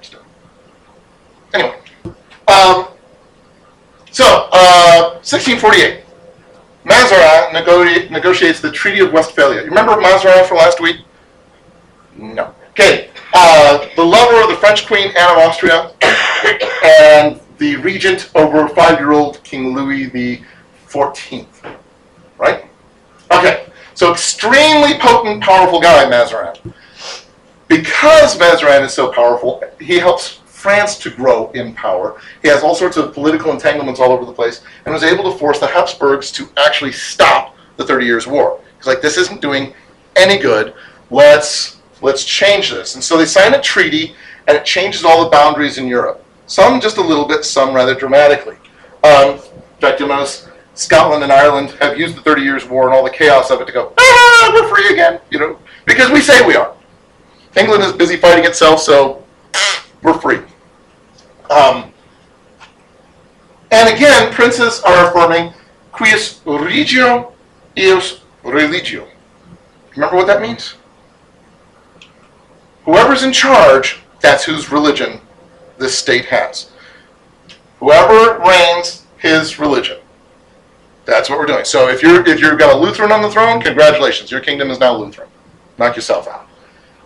Anyway, 1.54 1.76
um, 2.48 2.88
so 4.12 4.50
uh, 4.52 5.20
1648, 5.22 6.04
Mazarin 6.86 7.54
nego- 7.54 8.10
negotiates 8.10 8.60
the 8.60 8.72
Treaty 8.72 9.00
of 9.00 9.14
Westphalia. 9.14 9.62
You 9.62 9.70
remember 9.70 9.94
Mazarin 10.02 10.46
from 10.48 10.58
last 10.58 10.82
week? 10.82 10.98
No. 12.18 12.54
Okay. 12.72 13.10
Uh, 13.34 13.88
the 13.96 14.04
lover 14.04 14.44
of 14.44 14.50
the 14.50 14.56
French 14.56 14.86
Queen 14.88 15.10
Anne 15.18 15.32
of 15.32 15.38
Austria 15.38 15.92
and 16.84 17.40
the 17.58 17.76
regent 17.78 18.32
over 18.36 18.68
five-year-old 18.70 19.44
King 19.44 19.74
Louis 19.76 20.08
the 20.08 20.42
Fourteenth. 20.88 21.64
Right? 22.38 22.66
Okay. 23.32 23.68
So 23.96 24.12
extremely 24.12 24.96
potent, 25.00 25.44
powerful 25.44 25.80
guy, 25.80 26.06
Mazarin. 26.10 26.74
Because 27.68 28.38
Mazarin 28.38 28.84
is 28.84 28.94
so 28.94 29.12
powerful, 29.12 29.64
he 29.80 29.98
helps 29.98 30.40
France 30.64 30.98
to 30.98 31.10
grow 31.10 31.52
in 31.52 31.74
power. 31.74 32.22
He 32.42 32.48
has 32.48 32.64
all 32.64 32.74
sorts 32.74 32.96
of 32.96 33.14
political 33.14 33.52
entanglements 33.52 34.00
all 34.00 34.14
over 34.14 34.24
the 34.24 34.32
place, 34.32 34.62
and 34.86 34.94
was 34.94 35.04
able 35.04 35.30
to 35.30 35.38
force 35.38 35.60
the 35.60 35.68
Habsburgs 35.68 36.32
to 36.32 36.48
actually 36.56 36.94
stop 36.94 37.58
the 37.76 37.86
Thirty 37.86 38.06
Years' 38.06 38.26
War. 38.26 38.62
He's 38.78 38.88
like, 38.88 39.02
this 39.02 39.18
isn't 39.18 39.42
doing 39.42 39.74
any 40.16 40.38
good. 40.42 40.74
Let's 41.12 41.82
let's 42.02 42.24
change 42.24 42.72
this. 42.72 42.96
And 42.96 43.04
so 43.04 43.18
they 43.18 43.26
sign 43.26 43.54
a 43.54 43.62
treaty, 43.62 44.16
and 44.48 44.56
it 44.56 44.64
changes 44.64 45.04
all 45.04 45.22
the 45.22 45.30
boundaries 45.30 45.78
in 45.78 45.86
Europe. 45.86 46.24
Some 46.48 46.80
just 46.80 46.98
a 46.98 47.02
little 47.02 47.28
bit, 47.28 47.44
some 47.44 47.74
rather 47.74 47.94
dramatically. 47.94 48.56
Um, 49.04 49.32
in 49.32 49.82
fact, 49.82 50.00
you'll 50.00 50.08
notice 50.08 50.48
Scotland 50.76 51.24
and 51.24 51.32
Ireland 51.32 51.72
have 51.82 52.00
used 52.00 52.16
the 52.16 52.22
Thirty 52.22 52.42
Years' 52.42 52.66
War 52.66 52.86
and 52.86 52.94
all 52.96 53.04
the 53.04 53.10
chaos 53.10 53.52
of 53.52 53.60
it 53.60 53.66
to 53.66 53.74
go, 53.74 53.92
ah, 53.98 54.52
we're 54.54 54.70
free 54.74 54.94
again, 54.94 55.20
you 55.30 55.40
know, 55.40 55.60
because 55.86 56.10
we 56.10 56.22
say 56.22 56.46
we 56.48 56.56
are. 56.56 56.74
England 57.58 57.84
is 57.84 57.92
busy 57.92 58.16
fighting 58.16 58.46
itself, 58.46 58.80
so 58.80 59.26
we're 60.04 60.20
free. 60.20 60.40
Um, 61.50 61.92
and 63.72 63.94
again, 63.94 64.32
princes 64.34 64.82
are 64.82 65.10
affirming 65.10 65.54
cuius 65.92 66.40
regio 66.46 67.34
eius 67.76 68.20
religio. 68.44 69.08
Remember 69.96 70.16
what 70.16 70.28
that 70.28 70.42
means? 70.42 70.76
Whoever's 72.86 73.24
in 73.24 73.32
charge, 73.32 74.02
that's 74.20 74.44
whose 74.44 74.72
religion 74.72 75.22
this 75.78 75.98
state 75.98 76.26
has. 76.26 76.72
Whoever 77.80 78.40
reigns, 78.40 79.06
his 79.18 79.60
religion. 79.60 79.98
That's 81.06 81.30
what 81.30 81.40
we're 81.40 81.46
doing. 81.46 81.66
So 81.66 81.90
if 81.90 82.02
you're 82.02 82.26
if 82.28 82.40
you've 82.40 82.60
got 82.60 82.76
a 82.76 82.78
Lutheran 82.78 83.12
on 83.12 83.22
the 83.22 83.30
throne, 83.30 83.62
congratulations, 83.62 84.32
your 84.32 84.40
kingdom 84.40 84.70
is 84.70 84.80
now 84.80 84.96
Lutheran. 84.96 85.30
Knock 85.78 85.96
yourself 85.96 86.28
out. 86.28 86.48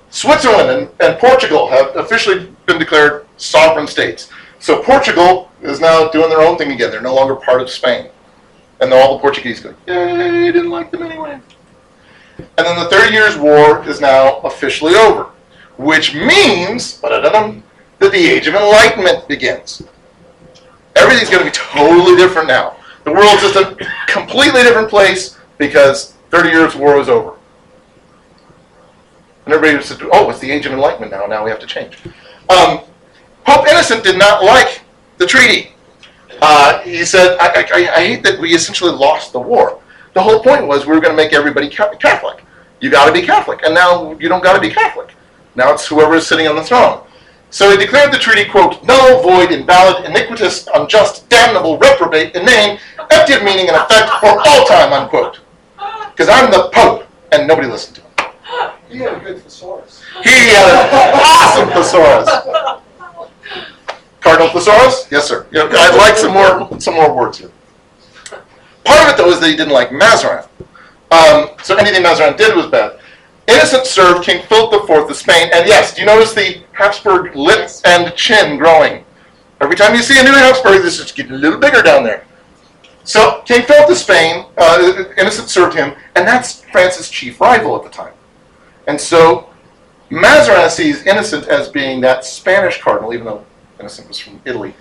Switzerland 0.10 0.70
and, 0.70 0.90
and 1.00 1.20
Portugal 1.20 1.68
have 1.70 1.96
officially 1.96 2.52
been 2.66 2.80
declared 2.80 3.27
sovereign 3.38 3.88
states. 3.88 4.30
So 4.60 4.82
Portugal 4.82 5.52
is 5.62 5.80
now 5.80 6.10
doing 6.10 6.30
their 6.30 6.42
own 6.42 6.58
thing 6.58 6.72
again. 6.72 6.92
They're 6.92 7.02
no 7.02 7.16
longer 7.16 7.36
part 7.36 7.62
of 7.62 7.70
Spain. 7.70 8.10
And 8.80 8.94
all 8.94 9.16
the 9.16 9.22
Portuguese 9.22 9.60
go, 9.60 9.74
yay, 9.88 10.52
didn't 10.52 10.70
like 10.70 10.92
them 10.92 11.04
anyway. 11.04 11.40
And 12.38 12.68
then 12.68 12.78
the 12.78 12.90
Thirty 12.90 13.14
Years' 13.14 13.38
War 13.38 13.88
is 13.88 14.00
now 14.00 14.38
officially 14.42 14.94
over, 14.96 15.32
which 15.78 16.14
means 16.14 17.00
that 17.02 17.64
the 18.00 18.30
Age 18.30 18.48
of 18.48 18.54
Enlightenment 18.54 19.28
begins. 19.28 19.82
Everything's 20.96 21.30
going 21.30 21.44
to 21.44 21.50
be 21.50 21.56
totally 21.56 22.16
different 22.16 22.48
now. 22.48 22.76
The 23.04 23.12
world's 23.12 23.42
just 23.42 23.56
a 23.56 23.76
completely 24.08 24.62
different 24.64 24.90
place 24.90 25.38
because 25.58 26.14
30 26.30 26.50
Years' 26.50 26.76
War 26.76 27.00
is 27.00 27.10
over. 27.10 27.36
And 29.46 29.54
everybody 29.54 29.82
said, 29.84 30.00
oh, 30.12 30.30
it's 30.30 30.40
the 30.40 30.52
Age 30.52 30.66
of 30.66 30.74
Enlightenment 30.74 31.12
now. 31.12 31.26
Now 31.26 31.44
we 31.44 31.50
have 31.50 31.60
to 31.60 31.68
change. 31.68 31.98
Um, 32.50 32.82
Pope 33.48 33.66
Innocent 33.66 34.04
did 34.04 34.20
not 34.20 34.44
like 34.44 34.82
the 35.18 35.26
treaty. 35.26 35.72
Uh, 36.42 36.82
he 36.82 37.06
said, 37.06 37.38
I, 37.40 37.66
I, 37.74 37.96
I 37.96 38.06
hate 38.06 38.24
that 38.24 38.40
we 38.40 38.54
essentially 38.54 38.92
lost 38.92 39.32
the 39.32 39.40
war. 39.40 39.82
The 40.14 40.22
whole 40.22 40.44
point 40.44 40.68
was 40.68 40.86
we 40.86 40.94
were 40.94 41.02
going 41.02 41.16
to 41.16 41.24
make 41.24 41.32
everybody 41.32 41.70
Catholic. 41.70 42.44
You 42.82 42.92
got 42.92 43.06
to 43.06 43.14
be 43.14 43.22
Catholic. 43.22 43.62
And 43.64 43.74
now 43.74 44.12
you 44.20 44.28
don't 44.28 44.44
got 44.44 44.54
to 44.54 44.60
be 44.60 44.70
Catholic. 44.70 45.16
Now 45.56 45.74
it's 45.74 45.88
whoever 45.88 46.16
is 46.16 46.28
sitting 46.28 46.48
on 46.48 46.56
the 46.56 46.64
throne. 46.64 47.04
So 47.50 47.72
he 47.72 47.78
declared 47.78 48.14
the 48.14 48.18
treaty, 48.18 48.50
quote, 48.50 48.84
null, 48.84 49.24
void, 49.24 49.52
invalid, 49.54 50.06
iniquitous, 50.06 50.68
unjust, 50.76 51.30
damnable, 51.30 51.78
reprobate 51.78 52.36
inane, 52.36 52.80
empty 53.10 53.34
of 53.34 53.44
meaning 53.44 53.70
and 53.70 53.78
effect 53.78 54.10
for 54.20 54.38
all 54.46 54.66
time, 54.66 54.92
unquote. 54.92 55.40
Because 56.12 56.28
I'm 56.28 56.52
the 56.52 56.70
Pope, 56.74 57.08
and 57.32 57.48
nobody 57.48 57.70
listened 57.70 57.96
to 57.96 58.02
him. 58.02 58.72
He 58.90 58.98
had 58.98 59.14
a 59.16 59.20
good 59.22 59.42
thesaurus. 59.42 60.04
He 60.24 60.30
had 60.30 60.90
an 60.92 61.20
awesome 61.24 61.70
thesaurus. 61.70 62.84
Cardinal 64.28 64.50
thesaurus? 64.50 65.08
Yes, 65.10 65.26
sir. 65.26 65.48
Yeah, 65.52 65.70
I'd 65.72 65.96
like 65.96 66.18
some 66.18 66.34
more 66.34 66.82
some 66.82 66.96
more 66.96 67.16
words 67.16 67.38
here. 67.38 67.52
Part 68.84 69.00
of 69.02 69.14
it, 69.14 69.18
though, 69.18 69.30
is 69.30 69.40
that 69.40 69.50
he 69.50 69.56
didn't 69.56 69.72
like 69.72 69.90
Mazarin. 69.90 70.46
Um, 71.12 71.52
so 71.64 71.78
anything 71.78 72.04
Mazarin 72.04 72.36
did 72.36 72.54
was 72.54 72.66
bad. 72.66 73.00
Innocent 73.48 73.86
served 73.86 74.26
King 74.26 74.46
Philip 74.48 74.84
IV 74.84 75.10
of 75.10 75.16
Spain, 75.16 75.50
and 75.54 75.66
yes, 75.66 75.94
do 75.96 76.02
you 76.02 76.08
notice 76.08 76.34
the 76.34 76.62
Habsburg 76.74 77.38
lip 77.38 77.70
and 77.86 78.14
chin 78.16 78.58
growing? 78.58 79.06
Every 79.62 79.78
time 79.78 79.96
you 79.96 80.02
see 80.02 80.20
a 80.20 80.24
new 80.24 80.34
Habsburg, 80.34 80.82
this 80.82 81.00
is 81.00 81.10
getting 81.14 81.32
a 81.32 81.38
little 81.38 81.60
bigger 81.60 81.82
down 81.82 82.04
there. 82.04 82.26
So 83.06 83.44
King 83.46 83.62
Philip 83.62 83.90
of 83.90 83.96
Spain, 83.96 84.46
uh, 84.58 85.06
Innocent 85.18 85.50
served 85.50 85.78
him, 85.78 85.96
and 86.18 86.28
that's 86.28 86.64
France's 86.66 87.10
chief 87.10 87.40
rival 87.40 87.78
at 87.78 87.84
the 87.84 87.90
time. 87.90 88.14
And 88.88 89.00
so 89.00 89.50
Mazarin 90.12 90.70
sees 90.70 91.06
Innocent 91.06 91.48
as 91.48 91.70
being 91.70 92.02
that 92.02 92.26
Spanish 92.26 92.82
cardinal, 92.82 93.14
even 93.14 93.26
though 93.26 93.46
Innocent 93.80 94.08
was 94.08 94.18
from 94.18 94.42
Italy. 94.46 94.76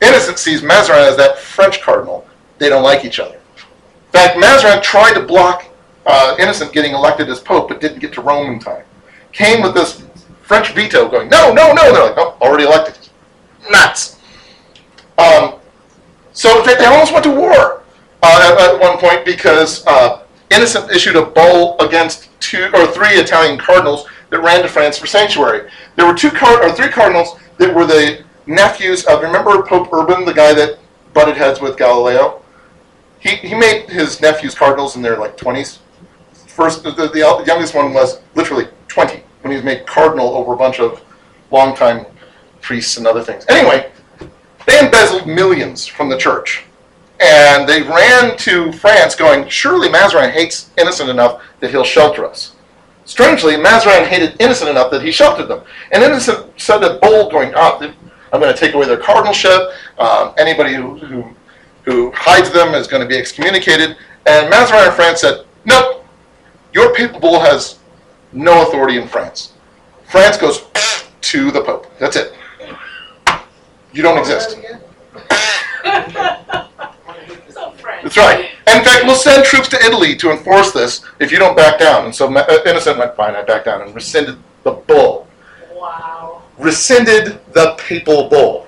Innocent 0.00 0.38
sees 0.38 0.62
Mazarin 0.62 1.08
as 1.08 1.16
that 1.16 1.38
French 1.38 1.80
cardinal. 1.80 2.26
They 2.58 2.68
don't 2.68 2.82
like 2.82 3.04
each 3.04 3.20
other. 3.20 3.34
In 3.34 4.12
fact, 4.12 4.36
Mazarin 4.36 4.82
tried 4.82 5.14
to 5.14 5.22
block 5.22 5.66
uh, 6.06 6.36
Innocent 6.38 6.72
getting 6.72 6.92
elected 6.92 7.28
as 7.28 7.40
pope, 7.40 7.68
but 7.68 7.80
didn't 7.80 7.98
get 7.98 8.12
to 8.14 8.20
Rome 8.20 8.52
in 8.52 8.58
time. 8.58 8.84
Came 9.32 9.62
with 9.62 9.74
this 9.74 10.02
French 10.42 10.72
veto, 10.72 11.08
going, 11.08 11.28
"No, 11.28 11.52
no, 11.52 11.72
no!" 11.74 11.92
They're 11.92 12.04
like, 12.04 12.14
"Oh, 12.16 12.36
already 12.40 12.64
elected." 12.64 12.96
Nuts. 13.70 14.18
Um, 15.18 15.54
so 16.32 16.62
fact, 16.64 16.78
they 16.78 16.86
almost 16.86 17.12
went 17.12 17.24
to 17.24 17.30
war 17.30 17.82
uh, 18.22 18.56
at, 18.58 18.74
at 18.74 18.80
one 18.80 18.98
point 18.98 19.24
because 19.24 19.86
uh, 19.86 20.22
Innocent 20.50 20.90
issued 20.90 21.16
a 21.16 21.26
bull 21.26 21.76
against 21.80 22.28
two 22.40 22.70
or 22.72 22.86
three 22.86 23.08
Italian 23.08 23.58
cardinals 23.58 24.06
that 24.30 24.40
ran 24.40 24.62
to 24.62 24.68
France 24.68 24.96
for 24.96 25.06
sanctuary. 25.06 25.68
There 25.96 26.06
were 26.06 26.14
two 26.14 26.30
card 26.30 26.64
or 26.64 26.72
three 26.72 26.88
cardinals 26.88 27.38
that 27.58 27.74
were 27.74 27.84
the 27.84 28.24
nephews 28.48 29.04
of 29.04 29.22
remember 29.22 29.62
Pope 29.62 29.92
Urban, 29.92 30.24
the 30.24 30.34
guy 30.34 30.52
that 30.54 30.78
butted 31.14 31.36
heads 31.36 31.60
with 31.60 31.76
Galileo. 31.76 32.42
He 33.20 33.36
he 33.36 33.54
made 33.54 33.88
his 33.88 34.20
nephews 34.20 34.54
cardinals 34.54 34.96
in 34.96 35.02
their 35.02 35.16
like 35.16 35.36
twenties. 35.36 35.78
First, 36.46 36.82
the, 36.82 36.90
the, 36.90 37.08
the 37.08 37.44
youngest 37.46 37.74
one 37.74 37.94
was 37.94 38.20
literally 38.34 38.66
twenty 38.88 39.22
when 39.42 39.52
he 39.52 39.56
was 39.56 39.64
made 39.64 39.86
cardinal 39.86 40.28
over 40.30 40.54
a 40.54 40.56
bunch 40.56 40.80
of 40.80 41.02
longtime 41.50 42.06
priests 42.60 42.96
and 42.96 43.06
other 43.06 43.22
things. 43.22 43.46
Anyway, 43.48 43.90
they 44.66 44.80
embezzled 44.80 45.26
millions 45.26 45.86
from 45.86 46.08
the 46.08 46.16
church. 46.16 46.64
And 47.20 47.68
they 47.68 47.82
ran 47.82 48.36
to 48.38 48.70
France 48.72 49.16
going, 49.16 49.48
surely 49.48 49.88
Mazarin 49.88 50.30
hates 50.30 50.70
Innocent 50.76 51.10
enough 51.10 51.42
that 51.58 51.70
he'll 51.70 51.82
shelter 51.82 52.24
us. 52.24 52.54
Strangely, 53.06 53.56
Mazarin 53.56 54.06
hated 54.06 54.36
Innocent 54.38 54.70
enough 54.70 54.90
that 54.92 55.02
he 55.02 55.10
sheltered 55.10 55.48
them. 55.48 55.62
And 55.90 56.02
Innocent 56.02 56.60
said 56.60 56.84
a 56.84 56.98
bull 56.98 57.28
going, 57.30 57.52
oh, 57.56 57.92
I'm 58.32 58.40
going 58.40 58.52
to 58.52 58.58
take 58.58 58.74
away 58.74 58.86
their 58.86 58.98
cardinalship. 58.98 59.70
Um, 59.98 60.34
anybody 60.38 60.74
who, 60.74 60.98
who, 60.98 61.34
who 61.84 62.12
hides 62.14 62.50
them 62.50 62.74
is 62.74 62.86
going 62.86 63.02
to 63.02 63.08
be 63.08 63.16
excommunicated. 63.16 63.96
And 64.26 64.52
Mazarin 64.52 64.86
in 64.86 64.92
France 64.92 65.20
said, 65.22 65.44
nope, 65.64 66.04
your 66.72 66.94
papal 66.94 67.20
bull 67.20 67.40
has 67.40 67.78
no 68.32 68.66
authority 68.66 68.98
in 68.98 69.08
France. 69.08 69.54
France 70.04 70.36
goes 70.36 70.64
to 71.20 71.50
the 71.50 71.62
Pope. 71.62 71.86
That's 71.98 72.16
it. 72.16 72.34
You 73.92 74.02
don't 74.02 74.18
exist. 74.18 74.58
That's 78.02 78.16
right. 78.16 78.50
In 78.66 78.84
fact, 78.84 79.04
we'll 79.04 79.16
send 79.16 79.44
troops 79.44 79.68
to 79.68 79.76
Italy 79.84 80.14
to 80.16 80.30
enforce 80.30 80.72
this 80.72 81.04
if 81.20 81.32
you 81.32 81.38
don't 81.38 81.56
back 81.56 81.78
down. 81.78 82.04
And 82.04 82.14
so 82.14 82.32
uh, 82.32 82.58
Innocent 82.66 82.98
went, 82.98 83.16
fine, 83.16 83.34
I 83.34 83.42
backed 83.42 83.64
down 83.64 83.82
and 83.82 83.94
rescinded 83.94 84.38
the 84.62 84.72
bull. 84.72 85.26
Wow. 85.74 86.17
Rescinded 86.58 87.40
the 87.52 87.74
papal 87.78 88.28
bull. 88.28 88.66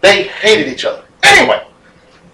They 0.00 0.24
hated 0.24 0.72
each 0.72 0.84
other. 0.84 1.04
Anyway, 1.22 1.64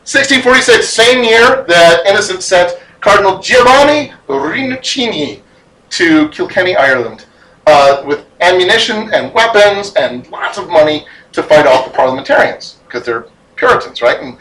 1646, 0.05 0.89
same 0.89 1.25
year 1.25 1.65
that 1.69 2.05
Innocent 2.07 2.43
sent 2.43 2.81
Cardinal 3.01 3.39
Giovanni 3.39 4.13
Rinuccini 4.29 5.43
to 5.91 6.29
Kilkenny, 6.29 6.77
Ireland, 6.77 7.27
uh, 7.67 8.03
with 8.07 8.27
ammunition 8.41 9.13
and 9.15 9.33
weapons 9.33 9.95
and 9.95 10.29
lots 10.31 10.59
of 10.59 10.69
money 10.69 11.07
to 11.33 11.43
fight 11.43 11.67
off 11.67 11.85
the 11.85 11.93
parliamentarians 11.93 12.79
because 12.87 13.05
they're 13.05 13.27
Puritans, 13.57 14.03
right? 14.03 14.19
And, 14.21 14.37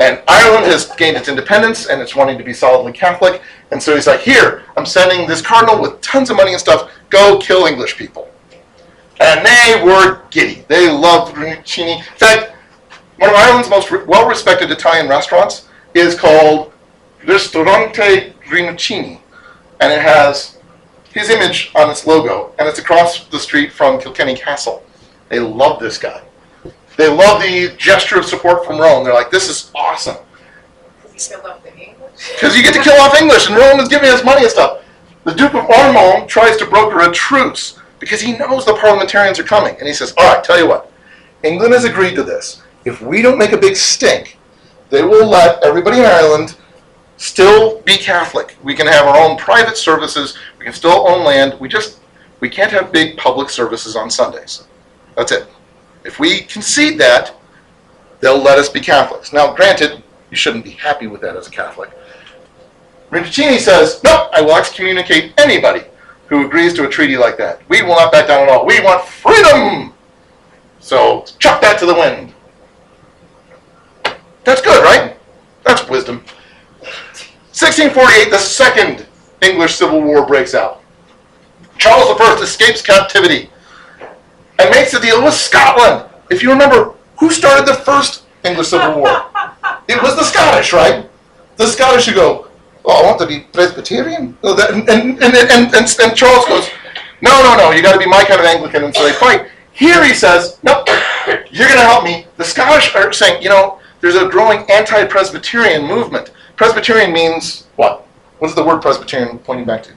and 0.00 0.22
Ireland 0.26 0.66
has 0.66 0.86
gained 0.96 1.16
its 1.16 1.28
independence 1.28 1.86
and 1.88 2.00
it's 2.00 2.16
wanting 2.16 2.38
to 2.38 2.44
be 2.44 2.54
solidly 2.54 2.92
Catholic. 2.92 3.42
And 3.70 3.82
so 3.82 3.94
he's 3.94 4.06
like, 4.06 4.20
here, 4.20 4.62
I'm 4.76 4.86
sending 4.86 5.28
this 5.28 5.42
cardinal 5.42 5.80
with 5.82 6.00
tons 6.00 6.30
of 6.30 6.36
money 6.36 6.52
and 6.52 6.60
stuff. 6.60 6.90
Go 7.10 7.38
kill 7.38 7.66
English 7.66 7.96
people. 7.96 8.30
And 9.22 9.46
they 9.46 9.80
were 9.84 10.22
giddy. 10.30 10.64
They 10.66 10.90
loved 10.90 11.36
Rinuccini. 11.36 11.98
In 11.98 12.02
fact, 12.16 12.56
one 13.18 13.30
of 13.30 13.36
Ireland's 13.36 13.70
most 13.70 13.92
re- 13.92 14.02
well-respected 14.02 14.72
Italian 14.72 15.08
restaurants 15.08 15.68
is 15.94 16.18
called 16.18 16.72
Ristorante 17.24 18.34
Rinuccini, 18.48 19.20
and 19.80 19.92
it 19.92 20.02
has 20.02 20.58
his 21.12 21.30
image 21.30 21.70
on 21.76 21.88
its 21.88 22.04
logo, 22.04 22.52
and 22.58 22.68
it's 22.68 22.80
across 22.80 23.26
the 23.28 23.38
street 23.38 23.70
from 23.70 24.00
Kilkenny 24.00 24.34
Castle. 24.34 24.82
They 25.28 25.38
love 25.38 25.78
this 25.78 25.98
guy. 25.98 26.20
They 26.96 27.08
love 27.08 27.40
the 27.40 27.76
gesture 27.78 28.18
of 28.18 28.24
support 28.24 28.66
from 28.66 28.80
Rome. 28.80 29.04
They're 29.04 29.14
like, 29.14 29.30
this 29.30 29.48
is 29.48 29.70
awesome. 29.72 30.16
Because 31.00 31.30
you 31.30 31.36
love 31.44 31.62
the 31.62 31.70
English. 31.70 32.32
Because 32.34 32.56
you 32.56 32.62
get 32.64 32.74
to 32.74 32.82
kill 32.82 33.00
off 33.00 33.20
English, 33.20 33.48
and 33.48 33.56
Rome 33.56 33.78
is 33.78 33.88
giving 33.88 34.10
us 34.10 34.24
money 34.24 34.42
and 34.42 34.50
stuff. 34.50 34.82
The 35.22 35.32
Duke 35.32 35.54
of 35.54 35.70
Ormond 35.70 36.28
tries 36.28 36.56
to 36.56 36.66
broker 36.66 37.08
a 37.08 37.12
truce 37.12 37.78
because 38.02 38.20
he 38.20 38.36
knows 38.36 38.66
the 38.66 38.74
parliamentarians 38.74 39.38
are 39.38 39.44
coming. 39.44 39.76
And 39.78 39.86
he 39.86 39.94
says, 39.94 40.12
All 40.18 40.34
right, 40.34 40.42
tell 40.42 40.58
you 40.58 40.66
what, 40.66 40.90
England 41.44 41.72
has 41.72 41.84
agreed 41.84 42.16
to 42.16 42.24
this. 42.24 42.60
If 42.84 43.00
we 43.00 43.22
don't 43.22 43.38
make 43.38 43.52
a 43.52 43.56
big 43.56 43.76
stink, 43.76 44.38
they 44.90 45.04
will 45.04 45.28
let 45.28 45.62
everybody 45.62 46.00
in 46.00 46.04
Ireland 46.04 46.56
still 47.16 47.80
be 47.82 47.96
Catholic. 47.96 48.56
We 48.60 48.74
can 48.74 48.88
have 48.88 49.06
our 49.06 49.16
own 49.16 49.38
private 49.38 49.76
services. 49.76 50.36
We 50.58 50.64
can 50.64 50.74
still 50.74 51.08
own 51.08 51.24
land. 51.24 51.54
We 51.60 51.68
just 51.68 52.00
we 52.40 52.50
can't 52.50 52.72
have 52.72 52.90
big 52.90 53.16
public 53.18 53.48
services 53.48 53.94
on 53.94 54.10
Sundays. 54.10 54.66
That's 55.14 55.30
it. 55.30 55.46
If 56.04 56.18
we 56.18 56.40
concede 56.40 56.98
that, 56.98 57.32
they'll 58.18 58.42
let 58.42 58.58
us 58.58 58.68
be 58.68 58.80
Catholics. 58.80 59.32
Now, 59.32 59.54
granted, 59.54 60.02
you 60.28 60.36
shouldn't 60.36 60.64
be 60.64 60.72
happy 60.72 61.06
with 61.06 61.20
that 61.20 61.36
as 61.36 61.46
a 61.46 61.52
Catholic. 61.52 61.90
Rinuccini 63.12 63.60
says, 63.60 64.02
no, 64.02 64.28
I 64.32 64.40
will 64.40 64.56
excommunicate 64.56 65.34
anybody 65.38 65.84
who 66.32 66.46
agrees 66.46 66.72
to 66.72 66.86
a 66.86 66.88
treaty 66.88 67.18
like 67.18 67.36
that. 67.36 67.60
We 67.68 67.82
will 67.82 67.90
not 67.90 68.10
back 68.10 68.26
down 68.26 68.44
at 68.44 68.48
all. 68.48 68.64
We 68.64 68.80
want 68.80 69.04
freedom! 69.04 69.92
So, 70.80 71.26
chuck 71.38 71.60
that 71.60 71.78
to 71.80 71.84
the 71.84 71.92
wind. 71.92 72.32
That's 74.42 74.62
good, 74.62 74.82
right? 74.82 75.14
That's 75.62 75.86
wisdom. 75.90 76.24
1648, 77.52 78.30
the 78.30 78.38
Second 78.38 79.06
English 79.42 79.74
Civil 79.74 80.00
War 80.00 80.26
breaks 80.26 80.54
out. 80.54 80.82
Charles 81.76 82.18
I 82.18 82.40
escapes 82.42 82.80
captivity 82.80 83.50
and 84.58 84.70
makes 84.70 84.94
a 84.94 85.00
deal 85.02 85.22
with 85.22 85.34
Scotland. 85.34 86.08
If 86.30 86.42
you 86.42 86.50
remember, 86.50 86.94
who 87.18 87.28
started 87.30 87.66
the 87.66 87.74
First 87.74 88.24
English 88.42 88.68
Civil 88.68 88.98
War? 88.98 89.26
It 89.86 90.02
was 90.02 90.16
the 90.16 90.24
Scottish, 90.24 90.72
right? 90.72 91.06
The 91.56 91.66
Scottish 91.66 92.06
who 92.06 92.14
go, 92.14 92.48
oh, 92.84 93.02
I 93.02 93.06
want 93.06 93.18
to 93.20 93.26
be 93.26 93.40
Presbyterian. 93.52 94.36
That- 94.42 94.70
And, 94.72 94.88
and, 94.88 95.22
and, 95.22 95.74
and, 95.74 95.74
and, 95.74 96.16
Charles 96.16 96.46
goes, 96.46 96.68
no, 97.20 97.30
no, 97.42 97.56
no, 97.56 97.70
you 97.70 97.82
got 97.82 97.92
to 97.92 97.98
be 97.98 98.06
my 98.06 98.24
kind 98.24 98.40
of 98.40 98.46
Anglican. 98.46 98.84
And 98.84 98.94
so 98.94 99.04
they 99.04 99.12
fight. 99.12 99.48
Here 99.72 100.04
he 100.04 100.12
says, 100.14 100.58
nope, 100.62 100.86
you're 101.26 101.68
going 101.68 101.78
to 101.80 101.86
help 101.86 102.04
me. 102.04 102.26
The 102.36 102.44
Scottish 102.44 102.94
are 102.94 103.12
saying, 103.12 103.42
you 103.42 103.48
know, 103.48 103.78
there's 104.00 104.16
a 104.16 104.28
growing 104.28 104.68
anti-Presbyterian 104.70 105.86
movement. 105.86 106.32
Presbyterian 106.56 107.12
means 107.12 107.68
what? 107.76 108.06
What 108.38 108.48
is 108.48 108.54
the 108.54 108.64
word 108.64 108.82
Presbyterian 108.82 109.38
pointing 109.38 109.64
back 109.64 109.82
to? 109.84 109.92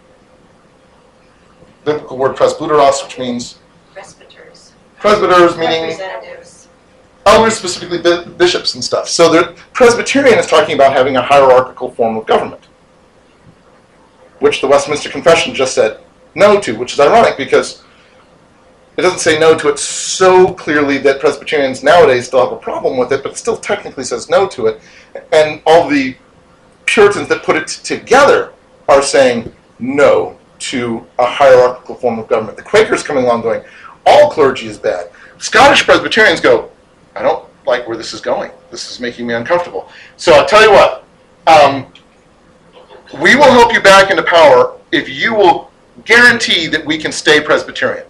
Biblical 1.84 2.18
word 2.18 2.36
presbyteros, 2.36 3.04
which 3.04 3.20
means 3.20 3.60
Presbyters, 3.94 4.74
presbyters, 5.00 5.56
meaning 5.58 5.84
representatives. 5.84 6.68
elders, 7.28 7.54
specifically 7.56 8.00
bishops 8.38 8.74
and 8.74 8.84
stuff. 8.84 9.08
So 9.08 9.32
the 9.32 9.56
Presbyterian 9.74 10.40
is 10.40 10.48
talking 10.48 10.74
about 10.76 10.94
having 10.94 11.18
a 11.18 11.22
hierarchical 11.22 11.92
form 11.92 12.18
of 12.18 12.26
government, 12.26 12.65
which 14.40 14.62
the 14.62 14.68
Westminster 14.68 15.10
Confession 15.10 15.54
just 15.54 15.74
said 15.74 16.00
no 16.36 16.60
to, 16.60 16.76
which 16.78 16.94
is 16.94 17.00
ironic 17.00 17.38
because 17.38 17.84
it 18.98 19.02
doesn't 19.02 19.20
say 19.20 19.38
no 19.38 19.58
to 19.58 19.70
it 19.70 19.80
so 19.80 20.54
clearly 20.54 20.98
that 21.00 21.20
Presbyterians 21.20 21.84
nowadays 21.84 22.28
still 22.28 22.42
have 22.42 22.54
a 22.54 22.62
problem 22.62 22.98
with 22.98 23.12
it, 23.12 23.24
but 23.24 23.34
it 23.34 23.38
still 23.38 23.58
technically 23.58 24.04
says 24.04 24.30
no 24.30 24.48
to 24.48 24.68
it. 24.68 24.82
And 25.34 25.62
all 25.66 25.90
the 25.90 26.16
Puritans 26.86 27.28
that 27.28 27.44
put 27.44 27.56
it 27.56 27.68
together 27.68 28.54
are 28.88 29.02
saying 29.02 29.52
no 29.80 30.38
to 30.60 31.06
a 31.20 31.26
hierarchical 31.26 31.96
form 31.96 32.20
of 32.20 32.28
government. 32.28 32.58
The 32.58 32.64
Quakers 32.64 33.04
coming 33.04 33.26
along 33.26 33.42
going, 33.42 33.64
all 34.06 34.30
clergy 34.30 34.68
is 34.68 34.78
bad. 34.78 35.10
Scottish 35.40 35.84
Presbyterians 35.84 36.40
go, 36.40 36.72
I 37.16 37.22
don't 37.22 37.46
like 37.66 37.88
where 37.88 37.98
this 37.98 38.14
is 38.14 38.22
going. 38.22 38.52
This 38.72 38.90
is 38.92 39.00
making 39.00 39.28
me 39.28 39.34
uncomfortable. 39.34 39.90
So 40.16 40.34
I'll 40.34 40.46
tell 40.46 40.62
you 40.62 40.72
what, 40.72 41.04
um, 41.48 41.88
we 43.14 43.36
will 43.36 43.52
help 43.52 43.74
you 43.74 43.82
back 43.82 44.10
into 44.10 44.24
power 44.24 44.78
if 44.92 45.08
you 45.08 45.34
will 45.34 45.72
guarantee 46.06 46.68
that 46.68 46.86
we 46.86 46.98
can 46.98 47.12
stay 47.12 47.40
Presbyterian. 47.42 48.06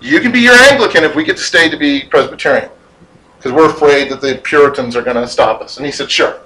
You 0.00 0.20
can 0.20 0.32
be 0.32 0.40
your 0.40 0.54
Anglican 0.54 1.04
if 1.04 1.14
we 1.14 1.24
get 1.24 1.36
to 1.36 1.42
stay 1.42 1.68
to 1.68 1.76
be 1.76 2.02
Presbyterian, 2.02 2.70
because 3.36 3.52
we're 3.52 3.70
afraid 3.70 4.10
that 4.10 4.20
the 4.20 4.40
Puritans 4.42 4.96
are 4.96 5.02
going 5.02 5.16
to 5.16 5.28
stop 5.28 5.60
us. 5.60 5.76
And 5.76 5.86
he 5.86 5.92
said, 5.92 6.10
sure. 6.10 6.40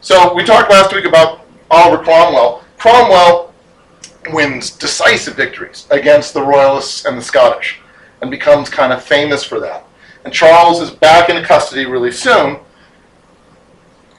So 0.00 0.32
we 0.34 0.44
talked 0.44 0.70
last 0.70 0.94
week 0.94 1.04
about 1.04 1.42
Oliver 1.70 2.02
Cromwell. 2.02 2.64
Cromwell 2.78 3.52
wins 4.30 4.70
decisive 4.70 5.34
victories 5.34 5.86
against 5.90 6.32
the 6.32 6.42
Royalists 6.42 7.04
and 7.04 7.18
the 7.18 7.22
Scottish 7.22 7.80
and 8.22 8.30
becomes 8.30 8.68
kind 8.68 8.92
of 8.92 9.02
famous 9.02 9.44
for 9.44 9.60
that. 9.60 9.84
And 10.24 10.32
Charles 10.32 10.80
is 10.80 10.90
back 10.90 11.28
into 11.28 11.42
custody 11.44 11.84
really 11.84 12.10
soon. 12.10 12.58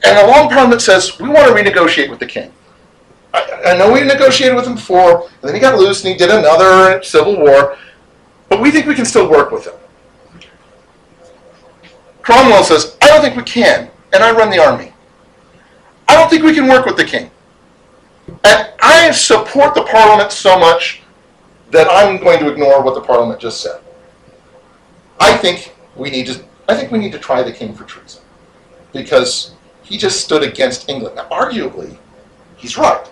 And 0.04 0.18
a 0.18 0.28
long 0.28 0.50
parliament 0.50 0.82
says, 0.82 1.20
we 1.20 1.28
want 1.28 1.48
to 1.48 1.54
renegotiate 1.54 2.10
with 2.10 2.20
the 2.20 2.26
king. 2.26 2.52
I, 3.34 3.62
I 3.68 3.78
know 3.78 3.92
we 3.92 4.02
negotiated 4.04 4.56
with 4.56 4.66
him 4.66 4.76
before, 4.76 5.24
and 5.24 5.44
then 5.44 5.54
he 5.54 5.60
got 5.60 5.78
loose 5.78 6.04
and 6.04 6.12
he 6.12 6.18
did 6.18 6.30
another 6.30 7.02
civil 7.04 7.38
war, 7.38 7.78
but 8.50 8.62
we 8.62 8.72
think 8.72 8.86
we 8.86 8.96
can 8.96 9.06
still 9.06 9.30
work 9.30 9.52
with 9.52 9.66
him. 9.66 9.74
Cromwell 12.22 12.64
says, 12.64 12.98
I 13.02 13.08
don't 13.08 13.22
think 13.22 13.36
we 13.36 13.44
can, 13.44 13.90
and 14.14 14.24
I 14.24 14.32
run 14.32 14.50
the 14.50 14.60
army. 14.60 14.94
I 16.08 16.16
don't 16.16 16.30
think 16.30 16.44
we 16.44 16.54
can 16.54 16.68
work 16.68 16.86
with 16.86 16.98
the 16.98 17.06
king. 17.06 17.32
And 18.44 18.70
I 18.82 19.12
support 19.12 19.74
the 19.74 19.84
parliament 19.84 20.32
so 20.32 20.60
much 20.60 21.02
that 21.72 21.88
I'm 21.90 22.22
going 22.22 22.40
to 22.40 22.52
ignore 22.52 22.82
what 22.82 22.96
the 22.96 23.02
parliament 23.02 23.40
just 23.40 23.62
said. 23.62 23.82
I 25.20 25.36
think 25.38 25.74
we 25.96 26.10
need 26.10 26.28
to 26.28 26.44
I 26.70 26.76
think 26.76 26.92
we 26.92 27.00
need 27.00 27.14
to 27.14 27.20
try 27.20 27.44
the 27.44 27.52
king 27.52 27.74
for 27.74 27.86
treason. 27.86 28.22
Because 28.92 29.54
he 29.88 29.98
just 29.98 30.22
stood 30.22 30.44
against 30.44 30.90
England. 30.90 31.16
Now 31.16 31.28
arguably, 31.30 31.98
he's 32.58 32.78
right. 32.78 33.10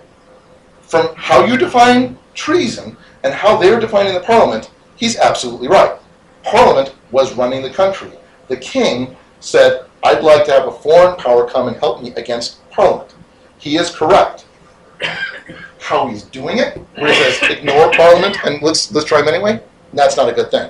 From 0.81 1.15
how 1.15 1.45
you 1.45 1.57
define 1.57 2.17
treason 2.33 2.97
and 3.23 3.33
how 3.33 3.57
they're 3.57 3.79
defining 3.79 4.13
the 4.13 4.19
parliament, 4.19 4.69
he's 4.97 5.17
absolutely 5.17 5.67
right. 5.67 5.97
Parliament 6.43 6.93
was 7.11 7.33
running 7.33 7.61
the 7.61 7.69
country. 7.69 8.11
The 8.49 8.57
king 8.57 9.15
said, 9.39 9.85
I'd 10.03 10.23
like 10.23 10.45
to 10.45 10.51
have 10.51 10.67
a 10.67 10.71
foreign 10.71 11.15
power 11.15 11.47
come 11.47 11.67
and 11.67 11.77
help 11.77 12.03
me 12.03 12.13
against 12.15 12.69
parliament. 12.69 13.15
He 13.57 13.77
is 13.77 13.89
correct 13.89 14.45
how 15.79 16.07
he's 16.07 16.23
doing 16.23 16.57
it, 16.57 16.77
where 16.95 17.13
he 17.13 17.15
says 17.15 17.49
ignore 17.49 17.91
Parliament 17.91 18.37
and 18.43 18.61
let's 18.61 18.91
let's 18.91 19.07
try 19.07 19.21
him 19.21 19.27
anyway. 19.27 19.61
That's 19.93 20.17
not 20.17 20.27
a 20.27 20.33
good 20.33 20.51
thing. 20.51 20.69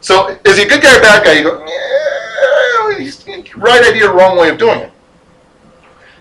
So 0.00 0.36
is 0.44 0.58
he 0.58 0.64
a 0.64 0.68
good 0.68 0.82
guy 0.82 0.96
or 0.96 0.98
a 0.98 1.02
bad 1.02 1.24
guy? 1.24 1.32
You 1.32 1.44
go, 1.44 1.66
yeah, 1.66 2.98
he's 2.98 3.26
right 3.56 3.84
idea, 3.84 4.12
wrong 4.12 4.36
way 4.36 4.50
of 4.50 4.58
doing 4.58 4.80
it. 4.80 4.92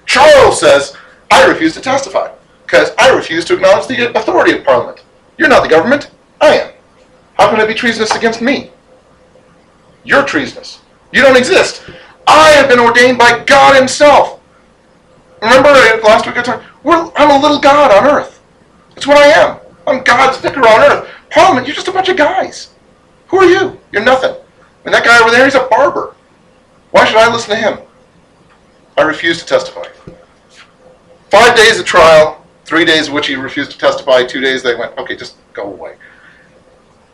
Charles 0.06 0.60
says, 0.60 0.96
I 1.32 1.46
refuse 1.48 1.74
to 1.76 1.82
testify 1.82 2.32
because 2.66 2.92
I 2.98 3.10
refuse 3.16 3.46
to 3.46 3.56
acknowledge 3.56 3.88
the 3.88 4.18
authority 4.18 4.58
of 4.58 4.64
Parliament. 4.64 5.04
You're 5.38 5.50
not 5.50 5.64
the 5.64 5.70
government. 5.70 6.12
I 6.42 6.58
am. 6.58 6.74
How 7.36 7.50
can 7.50 7.60
it 7.60 7.68
be 7.68 7.74
treasonous 7.74 8.16
against 8.16 8.42
me? 8.42 8.72
You're 10.04 10.26
treasonous. 10.26 10.82
You 11.12 11.22
don't 11.22 11.38
exist. 11.38 11.84
I 12.28 12.50
have 12.52 12.70
been 12.70 12.80
ordained 12.80 13.18
by 13.18 13.44
God 13.44 13.76
Himself. 13.76 14.40
Remember 15.42 15.70
uh, 15.70 16.00
last 16.04 16.26
week 16.26 16.38
I 16.38 16.42
talked. 16.42 16.66
I'm 16.86 17.32
a 17.32 17.42
little 17.42 17.60
god 17.60 17.92
on 17.92 18.10
earth. 18.10 18.42
That's 18.94 19.08
what 19.08 19.18
I 19.18 19.28
am. 19.28 19.60
I'm 19.88 20.04
God's 20.04 20.38
vicar 20.38 20.62
on 20.62 20.82
earth. 20.82 21.10
Parliament, 21.30 21.68
you're 21.68 21.76
just 21.76 21.88
a 21.88 21.92
bunch 21.92 22.10
of 22.10 22.18
guys. 22.18 22.74
Who 23.28 23.38
are 23.38 23.46
you? 23.46 23.80
You're 23.92 24.04
nothing. 24.04 24.36
And 24.86 24.94
that 24.94 25.04
guy 25.04 25.20
over 25.22 25.32
there, 25.32 25.46
he's 25.46 25.56
a 25.56 25.68
barber. 25.70 26.16
Why 26.92 27.06
should 27.06 27.18
I 27.18 27.32
listen 27.32 27.50
to 27.52 27.56
him? 27.56 27.80
I 28.98 29.02
refuse 29.02 29.40
to 29.40 29.46
testify. 29.46 29.86
Five 31.30 31.56
days 31.56 31.80
of 31.80 31.86
trial, 31.86 32.46
three 32.66 32.86
days 32.86 33.08
of 33.08 33.14
which 33.14 33.28
he 33.28 33.36
refused 33.36 33.72
to 33.72 33.78
testify, 33.78 34.24
two 34.24 34.40
days 34.40 34.62
they 34.62 34.76
went, 34.76 34.98
okay, 34.98 35.16
just 35.16 35.36
go 35.54 35.64
away. 35.64 35.96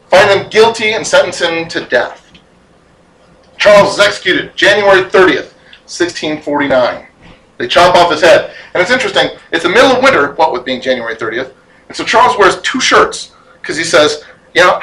Find 0.10 0.30
them 0.30 0.50
guilty 0.50 0.94
and 0.94 1.06
sentence 1.06 1.40
him 1.40 1.68
to 1.70 1.86
death. 1.86 2.26
Charles 3.58 3.94
is 3.94 4.00
executed 4.00 4.56
January 4.56 5.04
30th, 5.04 5.54
1649. 5.86 7.08
They 7.58 7.68
chop 7.68 7.96
off 7.96 8.12
his 8.12 8.22
head. 8.22 8.54
And 8.74 8.82
it's 8.82 8.92
interesting, 8.92 9.38
it's 9.52 9.64
the 9.64 9.70
middle 9.70 9.92
of 9.92 10.04
winter, 10.04 10.34
what 10.34 10.52
with 10.52 10.66
being 10.66 10.82
January 10.82 11.16
30th, 11.16 11.54
and 11.88 11.98
so 11.98 12.04
Charles 12.04 12.38
wears 12.38 12.62
two 12.62 12.80
shirts 12.80 13.34
because 13.62 13.76
he 13.76 13.84
says, 13.84 14.24
you 14.54 14.62
know, 14.62 14.80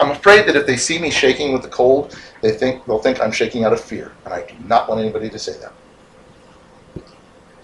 I'm 0.00 0.10
afraid 0.10 0.46
that 0.46 0.56
if 0.56 0.66
they 0.66 0.76
see 0.76 0.98
me 0.98 1.10
shaking 1.10 1.52
with 1.52 1.62
the 1.62 1.68
cold, 1.68 2.18
they 2.40 2.52
think 2.52 2.84
they'll 2.86 2.98
think 2.98 3.20
I'm 3.20 3.32
shaking 3.32 3.64
out 3.64 3.72
of 3.72 3.80
fear, 3.80 4.12
and 4.24 4.32
I 4.34 4.46
do 4.46 4.54
not 4.66 4.88
want 4.88 5.00
anybody 5.00 5.28
to 5.30 5.38
say 5.38 5.58
that. 5.60 5.72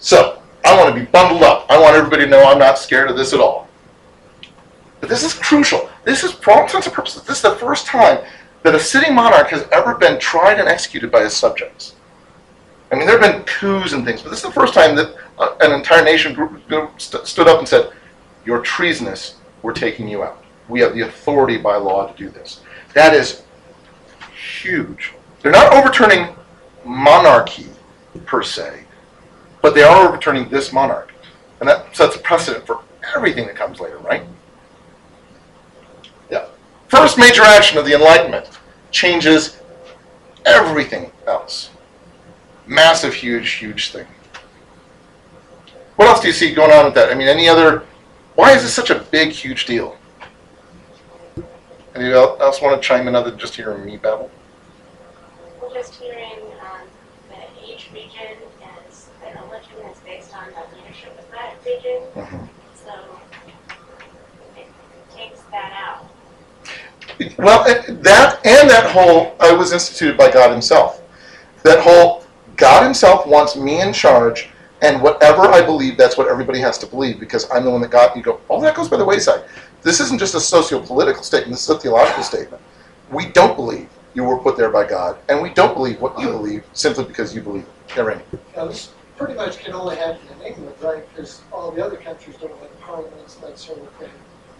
So, 0.01 0.41
I 0.65 0.75
want 0.75 0.93
to 0.93 0.99
be 0.99 1.05
bundled 1.05 1.43
up. 1.43 1.65
I 1.69 1.79
want 1.79 1.95
everybody 1.95 2.23
to 2.23 2.29
know 2.29 2.43
I'm 2.43 2.59
not 2.59 2.77
scared 2.77 3.09
of 3.09 3.15
this 3.15 3.33
at 3.33 3.39
all. 3.39 3.67
But 4.99 5.09
this 5.09 5.23
is 5.23 5.33
crucial. 5.33 5.89
This 6.03 6.23
is, 6.23 6.31
for 6.31 6.51
all 6.51 6.63
intents 6.63 6.87
and 6.87 6.95
purposes, 6.95 7.23
this 7.23 7.37
is 7.37 7.43
the 7.43 7.55
first 7.55 7.85
time 7.85 8.25
that 8.63 8.75
a 8.75 8.79
sitting 8.79 9.15
monarch 9.15 9.47
has 9.49 9.67
ever 9.71 9.95
been 9.95 10.19
tried 10.19 10.59
and 10.59 10.67
executed 10.67 11.11
by 11.11 11.23
his 11.23 11.33
subjects. 11.33 11.95
I 12.91 12.95
mean, 12.95 13.07
there 13.07 13.19
have 13.19 13.31
been 13.31 13.43
coups 13.43 13.93
and 13.93 14.03
things, 14.03 14.21
but 14.21 14.29
this 14.29 14.39
is 14.39 14.45
the 14.45 14.51
first 14.51 14.73
time 14.73 14.95
that 14.95 15.15
uh, 15.39 15.55
an 15.61 15.71
entire 15.71 16.03
nation 16.03 16.33
group, 16.33 16.67
group 16.67 16.99
st- 16.99 17.25
stood 17.25 17.47
up 17.47 17.59
and 17.59 17.67
said, 17.67 17.91
"You're 18.45 18.61
treasonous. 18.61 19.35
We're 19.61 19.73
taking 19.73 20.07
you 20.07 20.23
out. 20.23 20.43
We 20.67 20.81
have 20.81 20.93
the 20.93 21.01
authority 21.01 21.57
by 21.57 21.77
law 21.77 22.07
to 22.07 22.17
do 22.17 22.29
this." 22.29 22.61
That 22.93 23.13
is 23.13 23.43
huge. 24.35 25.13
They're 25.41 25.51
not 25.51 25.73
overturning 25.73 26.35
monarchy 26.83 27.67
per 28.25 28.43
se, 28.43 28.83
but 29.61 29.75
they 29.75 29.83
are 29.83 30.07
overturning 30.07 30.49
this 30.49 30.71
monarch, 30.73 31.13
and 31.59 31.69
that 31.69 31.95
sets 31.95 32.15
a 32.15 32.19
precedent 32.19 32.65
for 32.65 32.79
everything 33.15 33.45
that 33.47 33.55
comes 33.55 33.79
later, 33.79 33.97
right? 33.99 34.23
Yeah. 36.29 36.47
First 36.87 37.17
major 37.17 37.43
action 37.43 37.77
of 37.77 37.85
the 37.85 37.93
Enlightenment 37.93 38.49
changes 38.91 39.61
everything 40.45 41.11
else. 41.27 41.71
Massive, 42.67 43.13
huge, 43.13 43.51
huge 43.51 43.91
thing. 43.91 44.07
What 45.95 46.07
else 46.07 46.21
do 46.21 46.27
you 46.27 46.33
see 46.33 46.53
going 46.53 46.71
on 46.71 46.85
with 46.85 46.93
that? 46.95 47.11
I 47.11 47.15
mean, 47.15 47.27
any 47.27 47.47
other? 47.47 47.85
Why 48.35 48.53
is 48.53 48.63
this 48.63 48.73
such 48.73 48.89
a 48.89 48.95
big, 48.95 49.31
huge 49.31 49.65
deal? 49.65 49.97
Anyone 51.93 52.41
else 52.41 52.61
want 52.61 52.81
to 52.81 52.87
chime 52.87 53.07
in 53.07 53.15
other 53.15 53.31
than 53.31 53.39
just 53.39 53.55
hearing 53.55 53.85
me 53.85 53.97
babble? 53.97 54.31
Just 55.73 55.95
hearing, 55.95 56.39
um, 56.61 56.87
that 57.29 57.49
each 57.65 57.91
region 57.93 58.37
is, 58.89 59.09
their 59.21 59.35
religion 59.43 59.77
is 59.91 59.99
based 59.99 60.33
on 60.33 60.47
the 60.47 60.75
leadership 60.75 61.17
of 61.19 61.25
that 61.91 62.15
region, 62.15 62.27
Mhm. 62.27 62.49
so 62.85 62.91
it 64.57 64.67
takes 65.15 65.41
that 65.51 65.71
out. 65.73 66.05
Well, 67.37 67.63
that 67.63 68.39
and 68.45 68.69
that 68.69 68.85
whole 68.91 69.35
I 69.39 69.51
was 69.51 69.73
instituted 69.73 70.17
by 70.17 70.31
God 70.31 70.51
Himself. 70.51 71.01
That 71.63 71.79
whole 71.79 72.23
God 72.57 72.83
Himself 72.83 73.27
wants 73.27 73.55
me 73.55 73.81
in 73.81 73.93
charge, 73.93 74.49
and 74.81 75.01
whatever 75.01 75.43
I 75.43 75.61
believe, 75.61 75.97
that's 75.97 76.17
what 76.17 76.27
everybody 76.27 76.59
has 76.59 76.77
to 76.79 76.87
believe 76.87 77.19
because 77.19 77.49
I'm 77.51 77.63
the 77.65 77.71
one 77.71 77.81
that 77.81 77.91
got 77.91 78.15
you. 78.15 78.23
Go, 78.23 78.39
all 78.47 78.59
that 78.61 78.75
goes 78.75 78.89
by 78.89 78.97
the 78.97 79.05
wayside. 79.05 79.43
This 79.83 79.99
isn't 79.99 80.19
just 80.19 80.35
a 80.35 80.39
socio-political 80.39 81.23
statement. 81.23 81.53
This 81.53 81.63
is 81.63 81.69
a 81.69 81.79
theological 81.79 82.23
statement. 82.23 82.61
We 83.11 83.27
don't 83.27 83.55
believe 83.55 83.89
you 84.13 84.23
were 84.23 84.37
put 84.37 84.57
there 84.57 84.69
by 84.69 84.85
God, 84.87 85.17
and 85.29 85.41
we 85.41 85.49
don't 85.49 85.73
believe 85.73 85.99
what 86.01 86.19
you 86.19 86.27
believe 86.27 86.63
simply 86.73 87.03
because 87.03 87.35
you 87.35 87.41
believe 87.41 87.63
it. 87.63 87.95
Yeah, 87.97 88.03
Randy. 88.03 88.23
Pretty 89.21 89.35
much 89.35 89.59
can 89.59 89.73
only 89.73 89.95
happen 89.97 90.19
in 90.35 90.47
England, 90.47 90.75
right? 90.81 91.07
Because 91.13 91.41
all 91.53 91.69
the 91.69 91.85
other 91.85 91.95
countries 91.95 92.37
don't 92.37 92.57
have 92.59 92.79
parliaments, 92.79 93.35
that 93.35 93.59
sort 93.59 93.77
of 93.77 93.89
thing. 93.93 94.09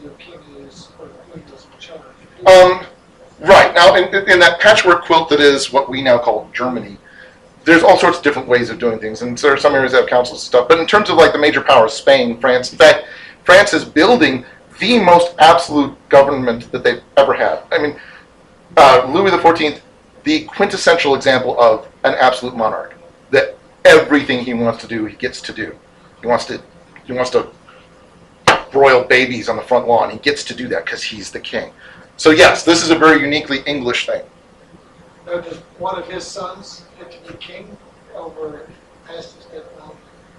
The 0.03 0.64
is, 0.64 0.89
or 0.99 1.07
the 1.07 1.39
in 1.39 1.80
charge. 1.80 2.01
Um, 2.45 2.86
right 3.39 3.74
now, 3.74 3.95
in, 3.95 4.14
in 4.30 4.39
that 4.39 4.59
patchwork 4.59 5.03
quilt 5.05 5.30
that 5.30 5.39
is 5.39 5.74
what 5.74 5.89
we 5.89 6.03
now 6.03 6.20
call 6.20 6.47
Germany, 6.53 6.97
there's 7.66 7.82
all 7.82 7.97
sorts 7.97 8.20
of 8.20 8.24
different 8.24 8.47
ways 8.47 8.70
of 8.70 8.78
doing 8.78 8.99
things, 8.99 9.24
and 9.24 9.36
there 9.36 9.51
are 9.51 9.57
some 9.57 9.74
areas 9.74 9.93
that 9.93 10.01
have 10.01 10.09
councils 10.09 10.41
and 10.41 10.47
stuff. 10.47 10.68
But 10.68 10.80
in 10.80 10.86
terms 10.86 11.09
of 11.09 11.18
like 11.18 11.34
the 11.34 11.39
major 11.39 11.62
powers, 11.62 11.93
Spain, 11.93 12.39
France, 12.39 12.72
in 12.72 12.78
fact, 12.78 13.05
France 13.43 13.74
is 13.74 13.84
building 13.84 14.45
the 14.80 14.99
most 14.99 15.34
absolute 15.39 15.95
government 16.09 16.72
that 16.72 16.84
they've 16.84 17.01
ever 17.18 17.34
had. 17.34 17.64
I 17.72 17.80
mean, 17.80 17.99
uh, 18.78 19.09
Louis 19.12 19.32
XIV, 19.32 19.82
the 20.24 20.45
quintessential 20.45 21.16
example 21.16 21.59
of 21.59 21.88
an 22.03 22.14
absolute 22.14 22.55
monarch. 22.55 22.95
That 23.32 23.57
everything 23.86 24.43
he 24.43 24.53
wants 24.53 24.82
to 24.82 24.88
do, 24.88 25.05
he 25.05 25.15
gets 25.15 25.41
to 25.41 25.53
do. 25.53 25.75
He 26.21 26.27
wants 26.27 26.45
to, 26.45 26.61
he 27.05 27.13
wants 27.13 27.32
to 27.32 27.47
broil 28.71 29.03
babies 29.03 29.49
on 29.49 29.55
the 29.55 29.61
front 29.61 29.88
lawn. 29.88 30.09
He 30.09 30.17
gets 30.19 30.43
to 30.45 30.55
do 30.55 30.67
that 30.69 30.86
because 30.86 31.03
he's 31.03 31.32
the 31.32 31.39
king. 31.39 31.71
So 32.17 32.32
yes, 32.32 32.63
this 32.63 32.84
is 32.84 32.91
a 32.91 32.95
very 32.95 33.21
uniquely 33.21 33.59
English 33.65 34.05
thing. 34.05 34.21
Now, 35.25 35.39
does 35.41 35.57
one 35.77 35.97
of 35.97 36.07
his 36.07 36.25
sons 36.25 36.84
get 36.99 37.11
to 37.11 37.32
be 37.32 37.38
king 37.38 37.77
over 38.15 38.67
past 39.07 39.36
his 39.36 39.45
death? 39.45 39.65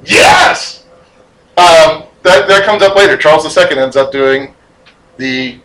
Yes. 0.05 0.87
Um, 1.57 2.05
that 2.23 2.49
that 2.49 2.65
comes 2.65 2.83
up 2.83 2.97
later. 2.97 3.17
Charles 3.17 3.57
II 3.57 3.79
ends 3.79 3.97
up 3.97 4.11
doing 4.11 4.55
the 5.17 5.59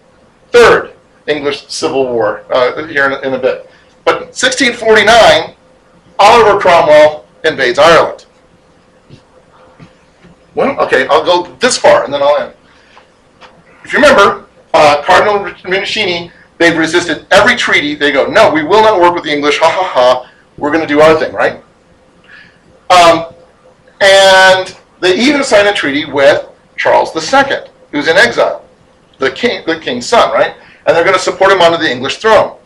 third 0.51 0.93
English 1.27 1.67
Civil 1.67 2.11
War 2.11 2.43
uh, 2.51 2.85
here 2.87 3.05
in, 3.05 3.23
in 3.23 3.33
a 3.33 3.39
bit. 3.39 3.69
But 4.03 4.33
1649, 4.33 5.55
Oliver 6.19 6.59
Cromwell 6.59 7.26
invades 7.43 7.79
Ireland. 7.79 8.25
Well, 10.55 10.79
okay, 10.79 11.07
I'll 11.07 11.23
go 11.23 11.55
this 11.57 11.77
far 11.77 12.03
and 12.03 12.13
then 12.13 12.21
I'll 12.23 12.37
end. 12.37 12.53
If 13.83 13.93
you 13.93 13.99
remember, 13.99 14.45
uh, 14.73 15.01
Cardinal 15.03 15.39
Rinuccini, 15.39 16.31
they've 16.57 16.77
resisted 16.77 17.25
every 17.31 17.55
treaty. 17.55 17.95
They 17.95 18.11
go, 18.11 18.25
no, 18.25 18.51
we 18.51 18.63
will 18.63 18.81
not 18.81 18.99
work 18.99 19.13
with 19.13 19.23
the 19.23 19.31
English. 19.31 19.59
Ha 19.59 19.69
ha 19.69 19.83
ha. 19.83 20.31
We're 20.57 20.71
going 20.71 20.81
to 20.81 20.87
do 20.87 20.99
our 20.99 21.17
thing, 21.19 21.33
right? 21.33 21.63
Um, 22.89 23.33
and 24.01 24.75
they 24.99 25.17
even 25.19 25.43
signed 25.43 25.67
a 25.67 25.73
treaty 25.73 26.05
with 26.05 26.47
Charles 26.75 27.15
II, 27.15 27.57
who's 27.91 28.07
in 28.07 28.17
exile, 28.17 28.65
the 29.19 29.31
king, 29.31 29.63
the 29.65 29.79
king's 29.79 30.07
son, 30.07 30.31
right? 30.31 30.55
And 30.85 30.95
they're 30.95 31.03
going 31.03 31.15
to 31.15 31.21
support 31.21 31.51
him 31.51 31.61
onto 31.61 31.77
the 31.77 31.89
English 31.89 32.17
throne. 32.17 32.57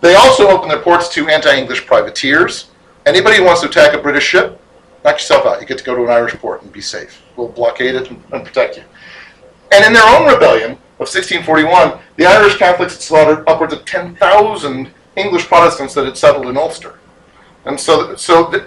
They 0.00 0.14
also 0.16 0.48
open 0.48 0.68
their 0.68 0.80
ports 0.80 1.08
to 1.10 1.28
anti-English 1.28 1.86
privateers. 1.86 2.70
Anybody 3.04 3.38
who 3.38 3.44
wants 3.44 3.62
to 3.62 3.68
attack 3.68 3.94
a 3.94 3.98
British 3.98 4.24
ship, 4.24 4.60
knock 5.04 5.14
yourself 5.14 5.46
out. 5.46 5.60
You 5.60 5.66
get 5.66 5.78
to 5.78 5.84
go 5.84 5.96
to 5.96 6.04
an 6.04 6.10
Irish 6.10 6.34
port 6.34 6.62
and 6.62 6.72
be 6.72 6.80
safe. 6.80 7.22
We'll 7.36 7.48
blockade 7.48 7.94
it 7.94 8.10
and, 8.32 8.44
protect 8.44 8.76
you. 8.76 8.84
And 9.72 9.84
in 9.84 9.92
their 9.92 10.06
own 10.06 10.32
rebellion 10.32 10.72
of 10.72 11.08
1641, 11.08 11.98
the 12.16 12.26
Irish 12.26 12.56
Catholics 12.56 12.94
had 12.94 13.02
slaughtered 13.02 13.48
upwards 13.48 13.72
of 13.72 13.84
10,000 13.84 14.90
English 15.16 15.46
Protestants 15.46 15.94
that 15.94 16.04
had 16.04 16.16
settled 16.16 16.46
in 16.46 16.56
Ulster. 16.56 16.98
And 17.64 17.78
so, 17.78 18.14
so 18.16 18.50
th- 18.50 18.64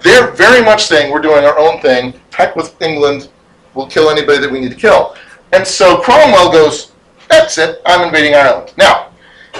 they're 0.00 0.32
very 0.32 0.62
much 0.64 0.84
saying 0.84 1.12
we're 1.12 1.20
doing 1.20 1.44
our 1.44 1.58
own 1.58 1.80
thing. 1.80 2.20
Heck 2.32 2.56
with 2.56 2.80
England. 2.82 3.28
We'll 3.74 3.86
kill 3.86 4.10
anybody 4.10 4.38
that 4.38 4.50
we 4.50 4.60
need 4.60 4.70
to 4.70 4.76
kill. 4.76 5.16
And 5.52 5.66
so 5.66 5.98
Cromwell 5.98 6.52
goes, 6.52 6.92
"That's 7.28 7.58
it. 7.58 7.80
I'm 7.86 8.06
invading 8.06 8.34
Ireland." 8.34 8.72
Now, 8.76 9.08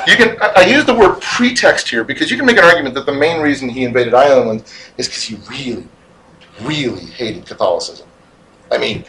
you 0.07 0.17
can. 0.17 0.37
I, 0.41 0.53
I 0.57 0.67
use 0.67 0.85
the 0.85 0.95
word 0.95 1.21
pretext 1.21 1.89
here 1.89 2.05
because 2.05 2.31
you 2.31 2.37
can 2.37 2.47
make 2.47 2.59
an 2.59 2.65
argument 2.65 2.95
that 2.95 3.07
the 3.07 3.15
main 3.15 3.41
reason 3.41 3.69
he 3.69 3.85
invaded 3.85 4.15
Ireland 4.15 4.65
is 4.99 5.09
because 5.09 5.23
he 5.23 5.37
really, 5.49 5.87
really 6.63 7.07
hated 7.07 7.47
Catholicism. 7.47 8.07
I 8.71 8.79
mean, 8.79 9.05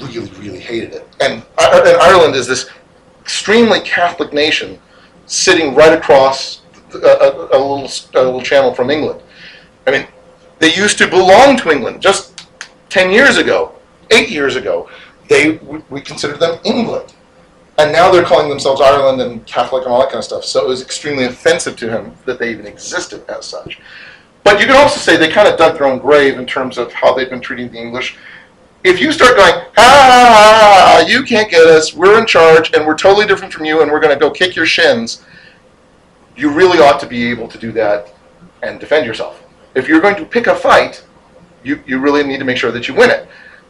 really, 0.00 0.30
really 0.40 0.60
hated 0.60 0.92
it. 0.92 1.08
And, 1.20 1.42
uh, 1.58 1.70
uh, 1.72 1.82
and 1.86 1.96
Ireland 1.98 2.34
is 2.34 2.46
this 2.46 2.70
extremely 3.20 3.80
Catholic 3.80 4.32
nation 4.32 4.78
sitting 5.26 5.74
right 5.74 5.92
across 5.92 6.62
a, 6.94 6.98
a, 6.98 7.48
a 7.52 7.58
little 7.58 7.88
a 8.14 8.22
little 8.22 8.42
channel 8.42 8.74
from 8.74 8.90
England. 8.90 9.20
I 9.86 9.90
mean, 9.90 10.06
they 10.58 10.74
used 10.74 10.98
to 10.98 11.08
belong 11.08 11.56
to 11.58 11.70
England 11.70 12.00
just 12.00 12.46
ten 12.88 13.10
years 13.10 13.36
ago, 13.36 13.74
eight 14.10 14.30
years 14.30 14.56
ago. 14.56 14.88
They 15.28 15.58
we 15.90 16.00
considered 16.00 16.40
them 16.40 16.58
England, 16.64 17.14
and 17.78 17.92
now 17.92 18.10
they're 18.10 18.24
calling 18.24 18.48
themselves 18.48 18.80
Ireland 18.80 19.20
and 19.20 19.44
Catholic 19.46 19.84
and 19.84 19.92
all 19.92 20.00
that 20.00 20.08
kind 20.08 20.18
of 20.18 20.24
stuff. 20.24 20.44
So 20.44 20.64
it 20.64 20.68
was 20.68 20.82
extremely 20.82 21.24
offensive 21.24 21.76
to 21.78 21.90
him 21.90 22.14
that 22.24 22.38
they 22.38 22.50
even 22.50 22.66
existed 22.66 23.28
as 23.28 23.46
such. 23.46 23.80
But 24.44 24.60
you 24.60 24.66
can 24.66 24.76
also 24.76 25.00
say 25.00 25.16
they 25.16 25.30
kind 25.30 25.48
of 25.48 25.58
dug 25.58 25.78
their 25.78 25.86
own 25.86 25.98
grave 25.98 26.38
in 26.38 26.46
terms 26.46 26.78
of 26.78 26.92
how 26.92 27.14
they've 27.14 27.30
been 27.30 27.40
treating 27.40 27.70
the 27.70 27.78
English. 27.78 28.16
If 28.84 29.00
you 29.00 29.10
start 29.10 29.36
going, 29.36 29.64
ah, 29.78 31.04
you 31.06 31.22
can't 31.22 31.50
get 31.50 31.66
us, 31.66 31.94
we're 31.94 32.20
in 32.20 32.26
charge, 32.26 32.72
and 32.74 32.86
we're 32.86 32.96
totally 32.96 33.26
different 33.26 33.52
from 33.52 33.64
you, 33.64 33.80
and 33.80 33.90
we're 33.90 34.00
going 34.00 34.12
to 34.12 34.20
go 34.20 34.30
kick 34.30 34.54
your 34.54 34.66
shins, 34.66 35.24
you 36.36 36.50
really 36.50 36.78
ought 36.78 37.00
to 37.00 37.06
be 37.06 37.30
able 37.30 37.48
to 37.48 37.58
do 37.58 37.72
that 37.72 38.14
and 38.62 38.78
defend 38.78 39.06
yourself. 39.06 39.42
If 39.74 39.88
you're 39.88 40.00
going 40.00 40.16
to 40.16 40.24
pick 40.26 40.46
a 40.46 40.54
fight, 40.54 41.02
you, 41.62 41.82
you 41.86 41.98
really 41.98 42.22
need 42.22 42.38
to 42.38 42.44
make 42.44 42.58
sure 42.58 42.70
that 42.70 42.86
you 42.86 42.94
win 42.94 43.10
it. 43.10 43.26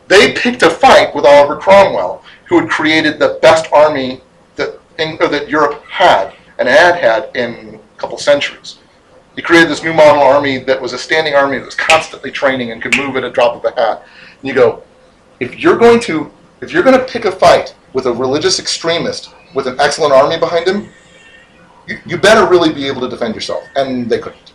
They 0.08 0.34
picked 0.34 0.62
a 0.62 0.70
fight 0.70 1.14
with 1.14 1.24
Oliver 1.24 1.56
Cromwell, 1.56 2.22
who 2.46 2.60
had 2.60 2.68
created 2.68 3.18
the 3.18 3.38
best 3.40 3.72
army 3.72 4.20
that, 4.56 4.78
in, 4.98 5.16
that 5.18 5.48
Europe 5.48 5.82
had 5.84 6.34
and 6.58 6.68
had 6.68 6.96
had 6.96 7.34
in 7.34 7.74
a 7.76 7.98
couple 7.98 8.18
centuries. 8.18 8.78
He 9.34 9.42
created 9.42 9.68
this 9.68 9.82
new 9.82 9.92
model 9.92 10.22
army 10.22 10.58
that 10.58 10.80
was 10.80 10.92
a 10.92 10.98
standing 10.98 11.34
army 11.34 11.58
that 11.58 11.64
was 11.64 11.74
constantly 11.74 12.30
training 12.30 12.70
and 12.70 12.80
could 12.80 12.96
move 12.96 13.16
at 13.16 13.24
a 13.24 13.30
drop 13.30 13.56
of 13.56 13.64
a 13.64 13.74
hat. 13.74 14.06
And 14.40 14.48
you 14.48 14.54
go, 14.54 14.82
if 15.40 15.58
you're 15.58 15.78
going 15.78 16.00
to 16.00 16.30
if 16.60 16.72
you're 16.72 16.82
going 16.82 16.98
to 16.98 17.04
pick 17.04 17.24
a 17.24 17.32
fight 17.32 17.74
with 17.92 18.06
a 18.06 18.12
religious 18.12 18.58
extremist 18.58 19.34
with 19.54 19.66
an 19.66 19.78
excellent 19.80 20.12
army 20.12 20.38
behind 20.38 20.66
him, 20.66 20.88
you, 21.86 21.98
you 22.06 22.16
better 22.16 22.48
really 22.48 22.72
be 22.72 22.86
able 22.86 23.00
to 23.02 23.08
defend 23.08 23.34
yourself. 23.34 23.64
And 23.76 24.08
they 24.08 24.18
couldn't. 24.18 24.52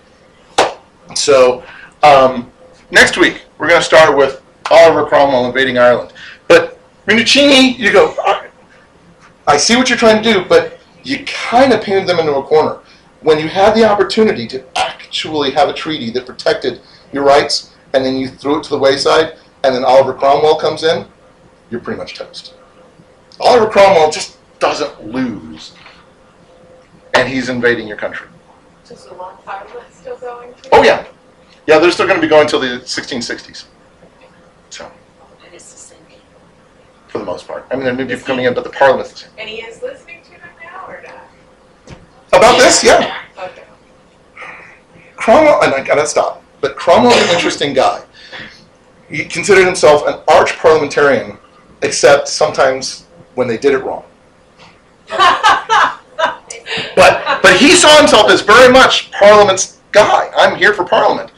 So 1.16 1.64
um, 2.04 2.52
next 2.90 3.18
week 3.18 3.44
we're 3.58 3.68
going 3.68 3.82
to 3.82 3.86
start 3.86 4.18
with 4.18 4.42
Oliver 4.70 5.06
Cromwell 5.08 5.46
invading 5.46 5.78
Ireland. 5.78 6.14
But 6.48 6.80
Rinuccini, 7.08 7.78
you 7.78 7.92
go. 7.92 8.16
I, 9.48 9.58
see 9.58 9.76
what 9.76 9.90
you're 9.90 9.98
trying 9.98 10.22
to 10.22 10.34
do, 10.34 10.46
but 10.48 10.80
you 11.04 11.26
kind 11.26 11.74
of 11.74 11.82
painted 11.82 12.08
them 12.08 12.20
into 12.20 12.36
a 12.36 12.44
corner. 12.44 12.80
When 13.22 13.40
you 13.40 13.48
had 13.48 13.74
the 13.74 13.84
opportunity 13.84 14.48
to 14.48 14.64
actually 14.78 15.52
have 15.52 15.70
a 15.70 15.74
treaty 15.74 16.12
that 16.12 16.26
protected 16.26 16.82
your 17.12 17.24
rights, 17.24 17.74
and 17.94 18.06
then 18.06 18.16
you 18.16 18.28
threw 18.28 18.60
it 18.60 18.64
to 18.66 18.70
the 18.70 18.78
wayside, 18.78 19.38
and 19.64 19.76
then 19.76 19.84
Oliver 19.84 20.14
Cromwell 20.14 20.60
comes 20.60 20.84
in, 20.84 21.06
you're 21.72 21.82
pretty 21.82 21.98
much 21.98 22.14
toast. 22.14 22.54
Oliver 23.40 23.70
Cromwell 23.70 24.12
just 24.12 24.38
doesn't 24.60 25.08
lose, 25.08 25.74
and 27.16 27.28
he's 27.28 27.50
invading 27.50 27.88
your 27.88 27.98
country. 27.98 28.28
Does 28.88 29.06
the 29.06 29.14
long 29.16 29.38
parliament 29.46 29.86
still 29.94 30.18
going? 30.18 30.54
Oh, 30.72 30.84
yeah. 30.84 31.06
Yeah, 31.68 31.80
they're 31.80 31.92
still 31.92 32.08
going 32.08 32.20
to 32.20 32.26
be 32.26 32.30
going 32.30 32.48
till 32.48 32.60
the 32.60 32.80
1660s. 32.80 33.66
So, 34.70 34.92
It 35.46 35.56
is 35.56 35.72
the 35.72 35.78
same. 35.78 36.00
For 37.10 37.18
the 37.18 37.26
most 37.26 37.48
part. 37.48 37.66
I 37.70 37.76
mean, 37.76 37.84
there 37.84 37.94
may 37.94 38.06
be 38.06 38.16
coming 38.16 38.46
in, 38.46 38.54
but 38.54 38.64
the 38.64 38.70
parliament's 38.70 39.12
the 39.12 39.18
same. 39.20 39.30
And 39.38 39.50
he 39.50 39.58
is 39.58 39.82
listening 39.82 40.22
to 40.24 40.32
them 40.32 40.50
now 40.64 40.86
or 40.88 41.04
not? 41.04 41.98
About 42.32 42.58
this, 42.58 42.84
yeah. 42.84 43.22
Okay. 43.38 43.64
Cromwell, 45.16 45.64
and 45.64 45.74
I 45.74 45.84
gotta 45.84 46.08
stop, 46.08 46.44
but 46.62 46.78
Cromwell's 46.78 47.22
an 47.24 47.36
interesting 47.36 47.74
guy. 47.74 48.02
He 49.10 49.26
considered 49.26 49.66
himself 49.66 50.08
an 50.08 50.22
arch 50.28 50.56
parliamentarian, 50.58 51.38
except 51.82 52.28
sometimes 52.28 53.06
when 53.36 53.48
they 53.48 53.58
did 53.58 53.74
it 53.74 53.80
wrong. 53.80 54.06
But 56.96 57.42
but 57.42 57.58
he 57.58 57.72
saw 57.72 57.98
himself 57.98 58.30
as 58.30 58.42
very 58.42 58.72
much 58.72 59.12
Parliament's 59.12 59.80
guy. 59.92 60.30
I'm 60.36 60.56
here 60.56 60.74
for 60.74 60.84
Parliament. 60.86 61.32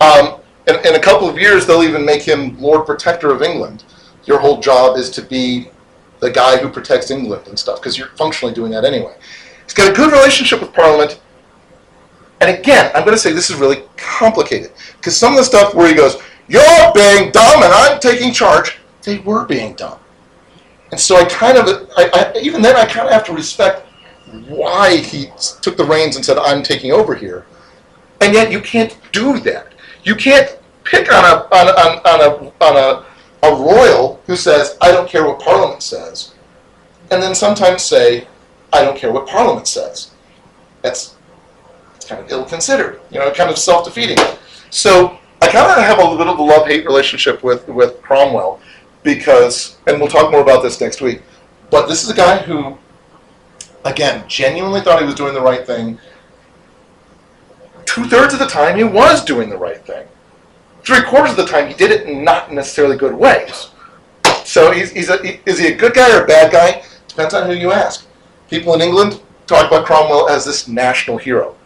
Um, 0.00 0.40
in, 0.68 0.76
in 0.86 0.94
a 0.94 1.00
couple 1.00 1.28
of 1.28 1.38
years, 1.38 1.66
they'll 1.66 1.82
even 1.82 2.04
make 2.04 2.22
him 2.22 2.60
Lord 2.60 2.86
Protector 2.86 3.32
of 3.32 3.42
England. 3.42 3.84
Your 4.26 4.38
whole 4.38 4.60
job 4.60 4.96
is 4.96 5.10
to 5.10 5.22
be 5.22 5.70
the 6.20 6.30
guy 6.30 6.56
who 6.56 6.68
protects 6.68 7.10
England 7.10 7.46
and 7.48 7.58
stuff, 7.58 7.80
because 7.80 7.96
you're 7.96 8.08
functionally 8.08 8.54
doing 8.54 8.72
that 8.72 8.84
anyway. 8.84 9.14
He's 9.64 9.74
got 9.74 9.90
a 9.90 9.94
good 9.94 10.12
relationship 10.12 10.60
with 10.60 10.72
Parliament. 10.72 11.20
And 12.40 12.56
again, 12.56 12.90
I'm 12.94 13.04
going 13.04 13.16
to 13.16 13.18
say 13.18 13.32
this 13.32 13.50
is 13.50 13.56
really 13.56 13.82
complicated, 13.96 14.72
because 14.96 15.16
some 15.16 15.32
of 15.32 15.38
the 15.38 15.44
stuff 15.44 15.74
where 15.74 15.88
he 15.88 15.94
goes, 15.94 16.20
"You're 16.48 16.92
being 16.94 17.30
dumb 17.30 17.62
and 17.62 17.72
I'm 17.72 17.98
taking 17.98 18.32
charge," 18.32 18.78
they 19.02 19.18
were 19.18 19.44
being 19.46 19.74
dumb. 19.74 19.98
And 20.90 21.00
so 21.00 21.16
I 21.16 21.24
kind 21.24 21.58
of, 21.58 21.90
I, 21.96 22.10
I, 22.12 22.38
even 22.40 22.62
then, 22.62 22.76
I 22.76 22.84
kind 22.84 23.06
of 23.06 23.12
have 23.12 23.24
to 23.26 23.32
respect 23.32 23.86
why 24.46 24.96
he 24.96 25.30
took 25.60 25.76
the 25.76 25.84
reins 25.84 26.16
and 26.16 26.24
said, 26.24 26.38
I'm 26.38 26.62
taking 26.62 26.92
over 26.92 27.14
here. 27.14 27.46
And 28.20 28.32
yet 28.32 28.52
you 28.52 28.60
can't 28.60 28.96
do 29.12 29.40
that. 29.40 29.72
You 30.04 30.14
can't 30.14 30.56
pick 30.84 31.12
on 31.12 31.24
a, 31.24 31.48
on, 31.54 31.68
on, 31.68 31.98
on, 32.06 32.20
a, 32.20 32.64
on 32.64 32.76
a, 32.76 33.06
a 33.42 33.50
royal 33.50 34.20
who 34.26 34.36
says, 34.36 34.76
I 34.80 34.90
don't 34.90 35.08
care 35.08 35.26
what 35.26 35.40
Parliament 35.40 35.82
says, 35.82 36.34
and 37.10 37.22
then 37.22 37.34
sometimes 37.34 37.82
say, 37.82 38.26
I 38.72 38.82
don't 38.82 38.96
care 38.96 39.12
what 39.12 39.26
Parliament 39.26 39.68
says. 39.68 40.10
That's, 40.82 41.14
kind 42.06 42.24
of 42.24 42.30
ill 42.30 42.44
considered, 42.44 43.00
you 43.10 43.18
know, 43.18 43.32
kind 43.32 43.50
of 43.50 43.58
self 43.58 43.84
defeating. 43.84 44.16
So 44.70 45.18
I 45.42 45.48
kind 45.48 45.68
of 45.68 45.76
have 45.78 45.98
a 45.98 46.02
little 46.02 46.16
bit 46.16 46.28
of 46.28 46.38
a 46.38 46.42
love 46.42 46.68
hate 46.68 46.84
relationship 46.84 47.42
with, 47.42 47.66
with 47.66 48.00
Cromwell 48.00 48.60
because, 49.02 49.76
and 49.88 49.98
we'll 49.98 50.08
talk 50.08 50.30
more 50.30 50.40
about 50.40 50.62
this 50.62 50.80
next 50.80 51.00
week, 51.00 51.22
but 51.68 51.88
this 51.88 52.04
is 52.04 52.10
a 52.10 52.14
guy 52.14 52.38
who 52.38 52.78
again, 53.86 54.24
genuinely 54.28 54.80
thought 54.80 55.00
he 55.00 55.06
was 55.06 55.14
doing 55.14 55.34
the 55.34 55.40
right 55.40 55.66
thing. 55.66 55.98
Two 57.84 58.04
thirds 58.04 58.34
of 58.34 58.40
the 58.40 58.46
time, 58.46 58.76
he 58.76 58.84
was 58.84 59.24
doing 59.24 59.48
the 59.48 59.56
right 59.56 59.84
thing. 59.86 60.06
Three 60.86 61.02
quarters 61.02 61.32
of 61.32 61.36
the 61.36 61.46
time, 61.46 61.66
he 61.66 61.74
did 61.74 61.90
it 61.90 62.06
in 62.06 62.22
not 62.22 62.52
necessarily 62.52 62.96
good 62.96 63.14
ways. 63.14 63.70
So, 64.44 64.70
he's, 64.70 64.92
he's 64.92 65.08
a, 65.10 65.20
he- 65.20 65.40
is 65.44 65.58
he 65.58 65.66
a 65.66 65.74
good 65.74 65.94
guy 65.94 66.16
or 66.16 66.22
a 66.22 66.26
bad 66.26 66.52
guy? 66.52 66.84
Depends 67.08 67.34
on 67.34 67.46
who 67.46 67.54
you 67.54 67.72
ask. 67.72 68.06
People 68.48 68.72
in 68.74 68.80
England 68.80 69.20
talk 69.48 69.66
about 69.66 69.84
Cromwell 69.84 70.28
as 70.28 70.44
this 70.44 70.68
national 70.68 71.18
hero, 71.18 71.56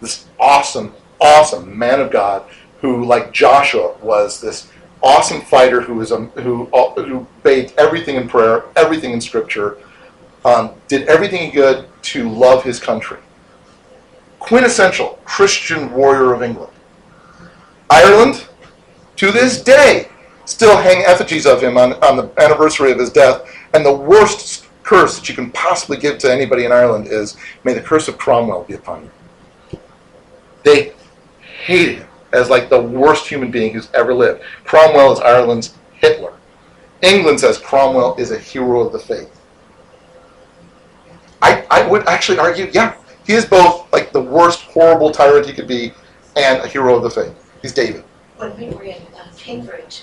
this 0.00 0.26
awesome, 0.38 0.94
awesome 1.20 1.78
man 1.78 2.00
of 2.00 2.10
God 2.10 2.44
who, 2.80 3.04
like 3.04 3.32
Joshua, 3.32 3.94
was 4.00 4.40
this 4.40 4.68
awesome 5.02 5.42
fighter 5.42 5.82
who 5.82 5.94
was 5.94 6.10
a, 6.12 6.16
who 6.40 6.64
who 6.96 7.26
bathed 7.42 7.74
everything 7.76 8.16
in 8.16 8.28
prayer, 8.28 8.64
everything 8.76 9.12
in 9.12 9.20
Scripture, 9.20 9.76
um, 10.46 10.70
did 10.88 11.06
everything 11.08 11.42
he 11.42 11.50
could 11.50 11.86
to 12.02 12.28
love 12.30 12.64
his 12.64 12.80
country. 12.80 13.18
Quintessential 14.38 15.18
Christian 15.24 15.92
warrior 15.92 16.32
of 16.32 16.42
England. 16.42 16.72
Ireland, 17.90 18.46
to 19.20 19.30
this 19.30 19.60
day, 19.60 20.08
still 20.46 20.78
hang 20.78 21.04
effigies 21.04 21.44
of 21.44 21.62
him 21.62 21.76
on, 21.76 21.92
on 22.02 22.16
the 22.16 22.42
anniversary 22.42 22.90
of 22.90 22.98
his 22.98 23.10
death. 23.10 23.42
And 23.74 23.84
the 23.84 23.92
worst 23.92 24.66
curse 24.82 25.18
that 25.18 25.28
you 25.28 25.34
can 25.34 25.50
possibly 25.50 25.98
give 25.98 26.16
to 26.20 26.32
anybody 26.32 26.64
in 26.64 26.72
Ireland 26.72 27.06
is, 27.06 27.36
may 27.62 27.74
the 27.74 27.82
curse 27.82 28.08
of 28.08 28.16
Cromwell 28.16 28.64
be 28.64 28.72
upon 28.72 29.10
you. 29.72 29.78
They 30.64 30.94
hated 31.64 31.98
him 31.98 32.08
as 32.32 32.48
like 32.48 32.70
the 32.70 32.80
worst 32.80 33.28
human 33.28 33.50
being 33.50 33.74
who's 33.74 33.90
ever 33.92 34.14
lived. 34.14 34.40
Cromwell 34.64 35.12
is 35.12 35.20
Ireland's 35.20 35.74
Hitler. 35.96 36.32
England 37.02 37.40
says 37.40 37.58
Cromwell 37.58 38.16
is 38.16 38.30
a 38.30 38.38
hero 38.38 38.80
of 38.80 38.92
the 38.94 38.98
faith. 38.98 39.38
I, 41.42 41.66
I 41.70 41.86
would 41.86 42.08
actually 42.08 42.38
argue, 42.38 42.70
yeah, 42.72 42.96
he 43.26 43.34
is 43.34 43.44
both 43.44 43.92
like 43.92 44.12
the 44.12 44.22
worst 44.22 44.62
horrible 44.62 45.10
tyrant 45.10 45.44
he 45.44 45.52
could 45.52 45.68
be 45.68 45.92
and 46.36 46.62
a 46.62 46.66
hero 46.66 46.96
of 46.96 47.02
the 47.02 47.10
faith. 47.10 47.34
He's 47.60 47.74
David. 47.74 48.04
When 48.40 48.56
we 48.56 48.74
were 48.74 48.84
in 48.84 49.02
uh, 49.18 49.26
Cambridge, 49.36 50.00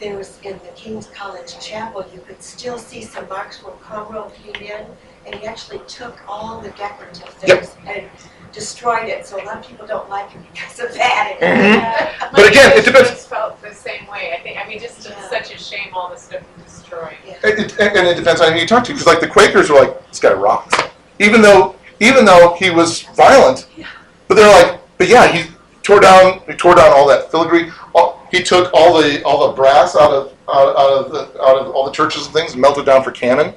there 0.00 0.16
was 0.16 0.40
in 0.42 0.54
the 0.58 0.72
King's 0.74 1.06
College 1.08 1.56
Chapel, 1.60 2.04
you 2.12 2.20
could 2.20 2.42
still 2.42 2.76
see 2.78 3.00
some 3.02 3.28
marks 3.28 3.62
where 3.62 3.72
Cromwell 3.74 4.30
came 4.30 4.60
in, 4.60 4.86
and 5.24 5.36
he 5.36 5.46
actually 5.46 5.78
took 5.86 6.18
all 6.26 6.60
the 6.60 6.70
decorative 6.70 7.32
Yep. 7.46 7.60
things 7.60 7.76
and 7.86 8.08
destroyed 8.52 9.08
it. 9.08 9.24
So 9.24 9.40
a 9.40 9.44
lot 9.44 9.58
of 9.58 9.66
people 9.68 9.86
don't 9.86 10.10
like 10.10 10.30
him 10.30 10.44
because 10.52 10.80
of 10.80 10.92
that. 10.94 11.36
Mhm. 11.40 11.74
Yeah. 11.76 12.28
But 12.32 12.48
again, 12.50 12.72
it 12.76 12.84
depends- 12.84 13.10
Just 13.10 13.28
felt 13.28 13.62
the 13.62 13.72
same 13.72 14.04
way, 14.08 14.32
I 14.36 14.40
think, 14.42 14.58
I 14.58 14.66
mean, 14.68 14.80
just 14.80 15.08
Yeah. 15.08 15.28
such 15.28 15.54
a 15.54 15.58
shame 15.58 15.90
all 15.94 16.08
the 16.10 16.16
stuff 16.16 16.40
he 16.56 16.62
destroyed. 16.64 17.14
It, 17.44 17.78
it, 17.78 17.78
and 17.78 18.08
it 18.08 18.16
depends 18.16 18.40
on 18.40 18.52
who 18.52 18.58
you 18.58 18.66
talk 18.66 18.82
to, 18.84 18.92
because 18.92 19.06
like 19.06 19.20
the 19.20 19.28
Quakers 19.28 19.70
were 19.70 19.78
like, 19.78 20.08
this 20.08 20.18
guy 20.18 20.32
rocks. 20.32 20.74
Even 21.20 21.40
though, 21.40 21.76
even 22.00 22.24
though 22.24 22.56
he 22.58 22.70
was 22.70 23.02
violent, 23.14 23.66
Yeah. 23.76 23.86
but 24.26 24.34
they're 24.34 24.50
like, 24.64 24.80
but 24.98 25.06
yeah, 25.06 25.28
he 25.28 25.50
tore 25.82 26.00
down, 26.00 26.40
he 26.46 26.54
tore 26.54 26.74
down 26.74 26.92
all 26.92 27.06
that 27.08 27.30
filigree. 27.30 27.70
All, 27.94 28.26
he 28.30 28.42
took 28.42 28.72
all 28.72 29.00
the 29.00 29.22
all 29.24 29.48
the 29.48 29.54
brass 29.54 29.96
out 29.96 30.12
of 30.12 30.32
out, 30.48 30.76
out 30.76 31.06
of 31.06 31.12
the, 31.12 31.42
out 31.42 31.58
of 31.58 31.74
all 31.74 31.84
the 31.84 31.92
churches 31.92 32.26
and 32.26 32.34
things, 32.34 32.56
melted 32.56 32.86
down 32.86 33.02
for 33.02 33.10
cannon. 33.10 33.54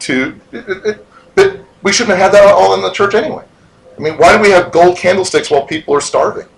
To, 0.00 0.40
it, 0.50 0.86
it, 0.86 1.06
it, 1.36 1.64
we 1.82 1.92
shouldn't 1.92 2.18
have 2.18 2.32
had 2.32 2.34
that 2.34 2.52
all 2.52 2.74
in 2.74 2.82
the 2.82 2.90
church 2.90 3.14
anyway. 3.14 3.44
I 3.96 4.00
mean, 4.00 4.14
why 4.14 4.36
do 4.36 4.42
we 4.42 4.50
have 4.50 4.72
gold 4.72 4.96
candlesticks 4.96 5.50
while 5.50 5.64
people 5.64 5.94
are 5.94 6.00
starving? 6.00 6.48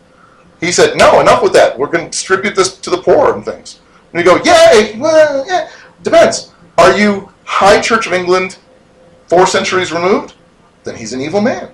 He 0.61 0.73
said, 0.73 0.97
no, 0.97 1.21
enough 1.21 1.43
with 1.43 1.53
that. 1.53 1.79
We're 1.79 1.91
going 1.91 2.05
to 2.05 2.11
distribute 2.11 2.57
this 2.57 2.79
to 2.79 2.89
the 2.89 2.99
poor 2.99 3.35
and 3.35 3.45
things. 3.45 3.81
And 4.13 4.21
you 4.21 4.25
go, 4.25 4.37
yay, 4.45 4.97
well, 4.99 5.45
yeah. 5.47 5.69
Depends. 6.03 6.53
Are 6.79 6.97
you 6.97 7.31
High 7.45 7.81
Church 7.81 8.07
of 8.07 8.15
England, 8.15 8.59
four 9.27 9.47
centuries 9.47 9.93
removed? 9.93 10.35
Then 10.85 10.97
he's 10.97 11.13
an 11.13 11.21
evil 11.21 11.43
man. 11.43 11.71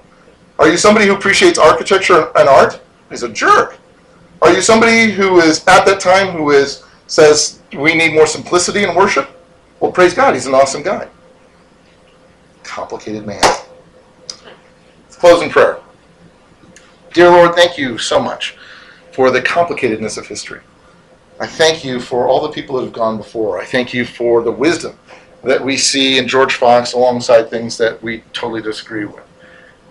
Are 0.59 0.69
you 0.69 0.77
somebody 0.77 1.07
who 1.07 1.15
appreciates 1.15 1.59
architecture 1.59 2.33
and 2.37 2.49
art? 2.49 2.81
He's 3.11 3.23
a 3.23 3.29
jerk. 3.29 3.77
Are 4.41 4.53
you 4.53 4.63
somebody 4.63 5.11
who 5.11 5.41
is 5.41 5.67
at 5.67 5.85
that 5.85 6.01
time 6.01 6.29
who 6.29 6.51
is 6.51 6.85
says 7.07 7.61
we 7.77 7.95
need 7.95 8.15
more 8.15 8.27
simplicity 8.27 8.85
in 8.85 8.95
worship? 8.95 9.29
Well, 9.81 9.93
praise 9.93 10.15
God, 10.15 10.35
he's 10.35 10.47
an 10.47 10.55
awesome 10.55 10.83
guy. 10.83 11.09
Complicated 12.63 13.27
man. 13.27 13.43
In 15.23 15.51
prayer. 15.51 15.79
Dear 17.13 17.29
Lord, 17.29 17.55
thank 17.55 17.77
you 17.77 17.99
so 17.99 18.19
much 18.19 18.57
for 19.13 19.31
the 19.31 19.43
complicatedness 19.43 20.17
of 20.17 20.27
history. 20.27 20.61
I 21.39 21.47
thank 21.47 21.85
you 21.85 22.01
for 22.01 22.27
all 22.27 22.41
the 22.41 22.49
people 22.53 22.77
that 22.77 22.85
have 22.85 22.93
gone 22.95 23.19
before. 23.19 23.61
I 23.61 23.67
thank 23.67 23.93
you 23.93 24.07
for 24.07 24.43
the 24.43 24.51
wisdom 24.51 24.99
that 25.45 25.63
we 25.63 25.77
see 25.77 26.17
in 26.17 26.27
George 26.27 26.55
Fox 26.55 26.95
alongside 26.95 27.51
things 27.51 27.77
that 27.77 28.03
we 28.03 28.23
totally 28.33 28.63
disagree 28.63 29.05
with. 29.05 29.25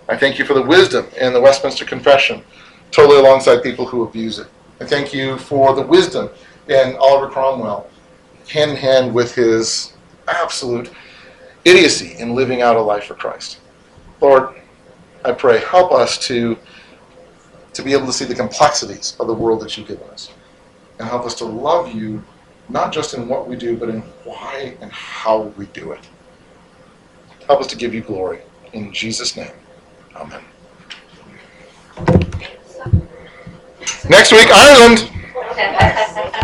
I 0.07 0.17
thank 0.17 0.39
you 0.39 0.45
for 0.45 0.55
the 0.55 0.63
wisdom 0.63 1.05
in 1.19 1.33
the 1.33 1.41
Westminster 1.41 1.85
Confession, 1.85 2.43
totally 2.91 3.19
alongside 3.19 3.63
people 3.63 3.85
who 3.85 4.03
abuse 4.03 4.39
it. 4.39 4.47
I 4.79 4.85
thank 4.85 5.13
you 5.13 5.37
for 5.37 5.75
the 5.75 5.81
wisdom 5.81 6.29
in 6.67 6.95
Oliver 6.97 7.29
Cromwell, 7.29 7.89
hand 8.47 8.71
in 8.71 8.77
hand 8.77 9.13
with 9.13 9.35
his 9.35 9.93
absolute 10.27 10.91
idiocy 11.65 12.15
in 12.17 12.35
living 12.35 12.61
out 12.61 12.75
a 12.75 12.81
life 12.81 13.05
for 13.05 13.15
Christ. 13.15 13.59
Lord, 14.21 14.55
I 15.25 15.33
pray, 15.33 15.59
help 15.59 15.91
us 15.91 16.17
to, 16.27 16.57
to 17.73 17.81
be 17.81 17.93
able 17.93 18.05
to 18.05 18.13
see 18.13 18.25
the 18.25 18.35
complexities 18.35 19.15
of 19.19 19.27
the 19.27 19.33
world 19.33 19.61
that 19.61 19.77
you've 19.77 19.87
given 19.87 20.07
us 20.09 20.31
and 20.99 21.07
help 21.07 21.25
us 21.25 21.35
to 21.35 21.45
love 21.45 21.93
you 21.93 22.23
not 22.69 22.93
just 22.93 23.13
in 23.13 23.27
what 23.27 23.47
we 23.47 23.55
do, 23.55 23.75
but 23.75 23.89
in 23.89 24.01
why 24.23 24.77
and 24.81 24.91
how 24.91 25.53
we 25.57 25.65
do 25.67 25.91
it. 25.91 26.07
Help 27.47 27.61
us 27.61 27.67
to 27.67 27.75
give 27.75 27.93
you 27.93 28.01
glory. 28.01 28.41
In 28.73 28.93
Jesus' 28.93 29.35
name, 29.35 29.51
amen. 30.15 30.43
Next 34.07 34.31
week, 34.31 34.49
Ireland. 34.49 35.11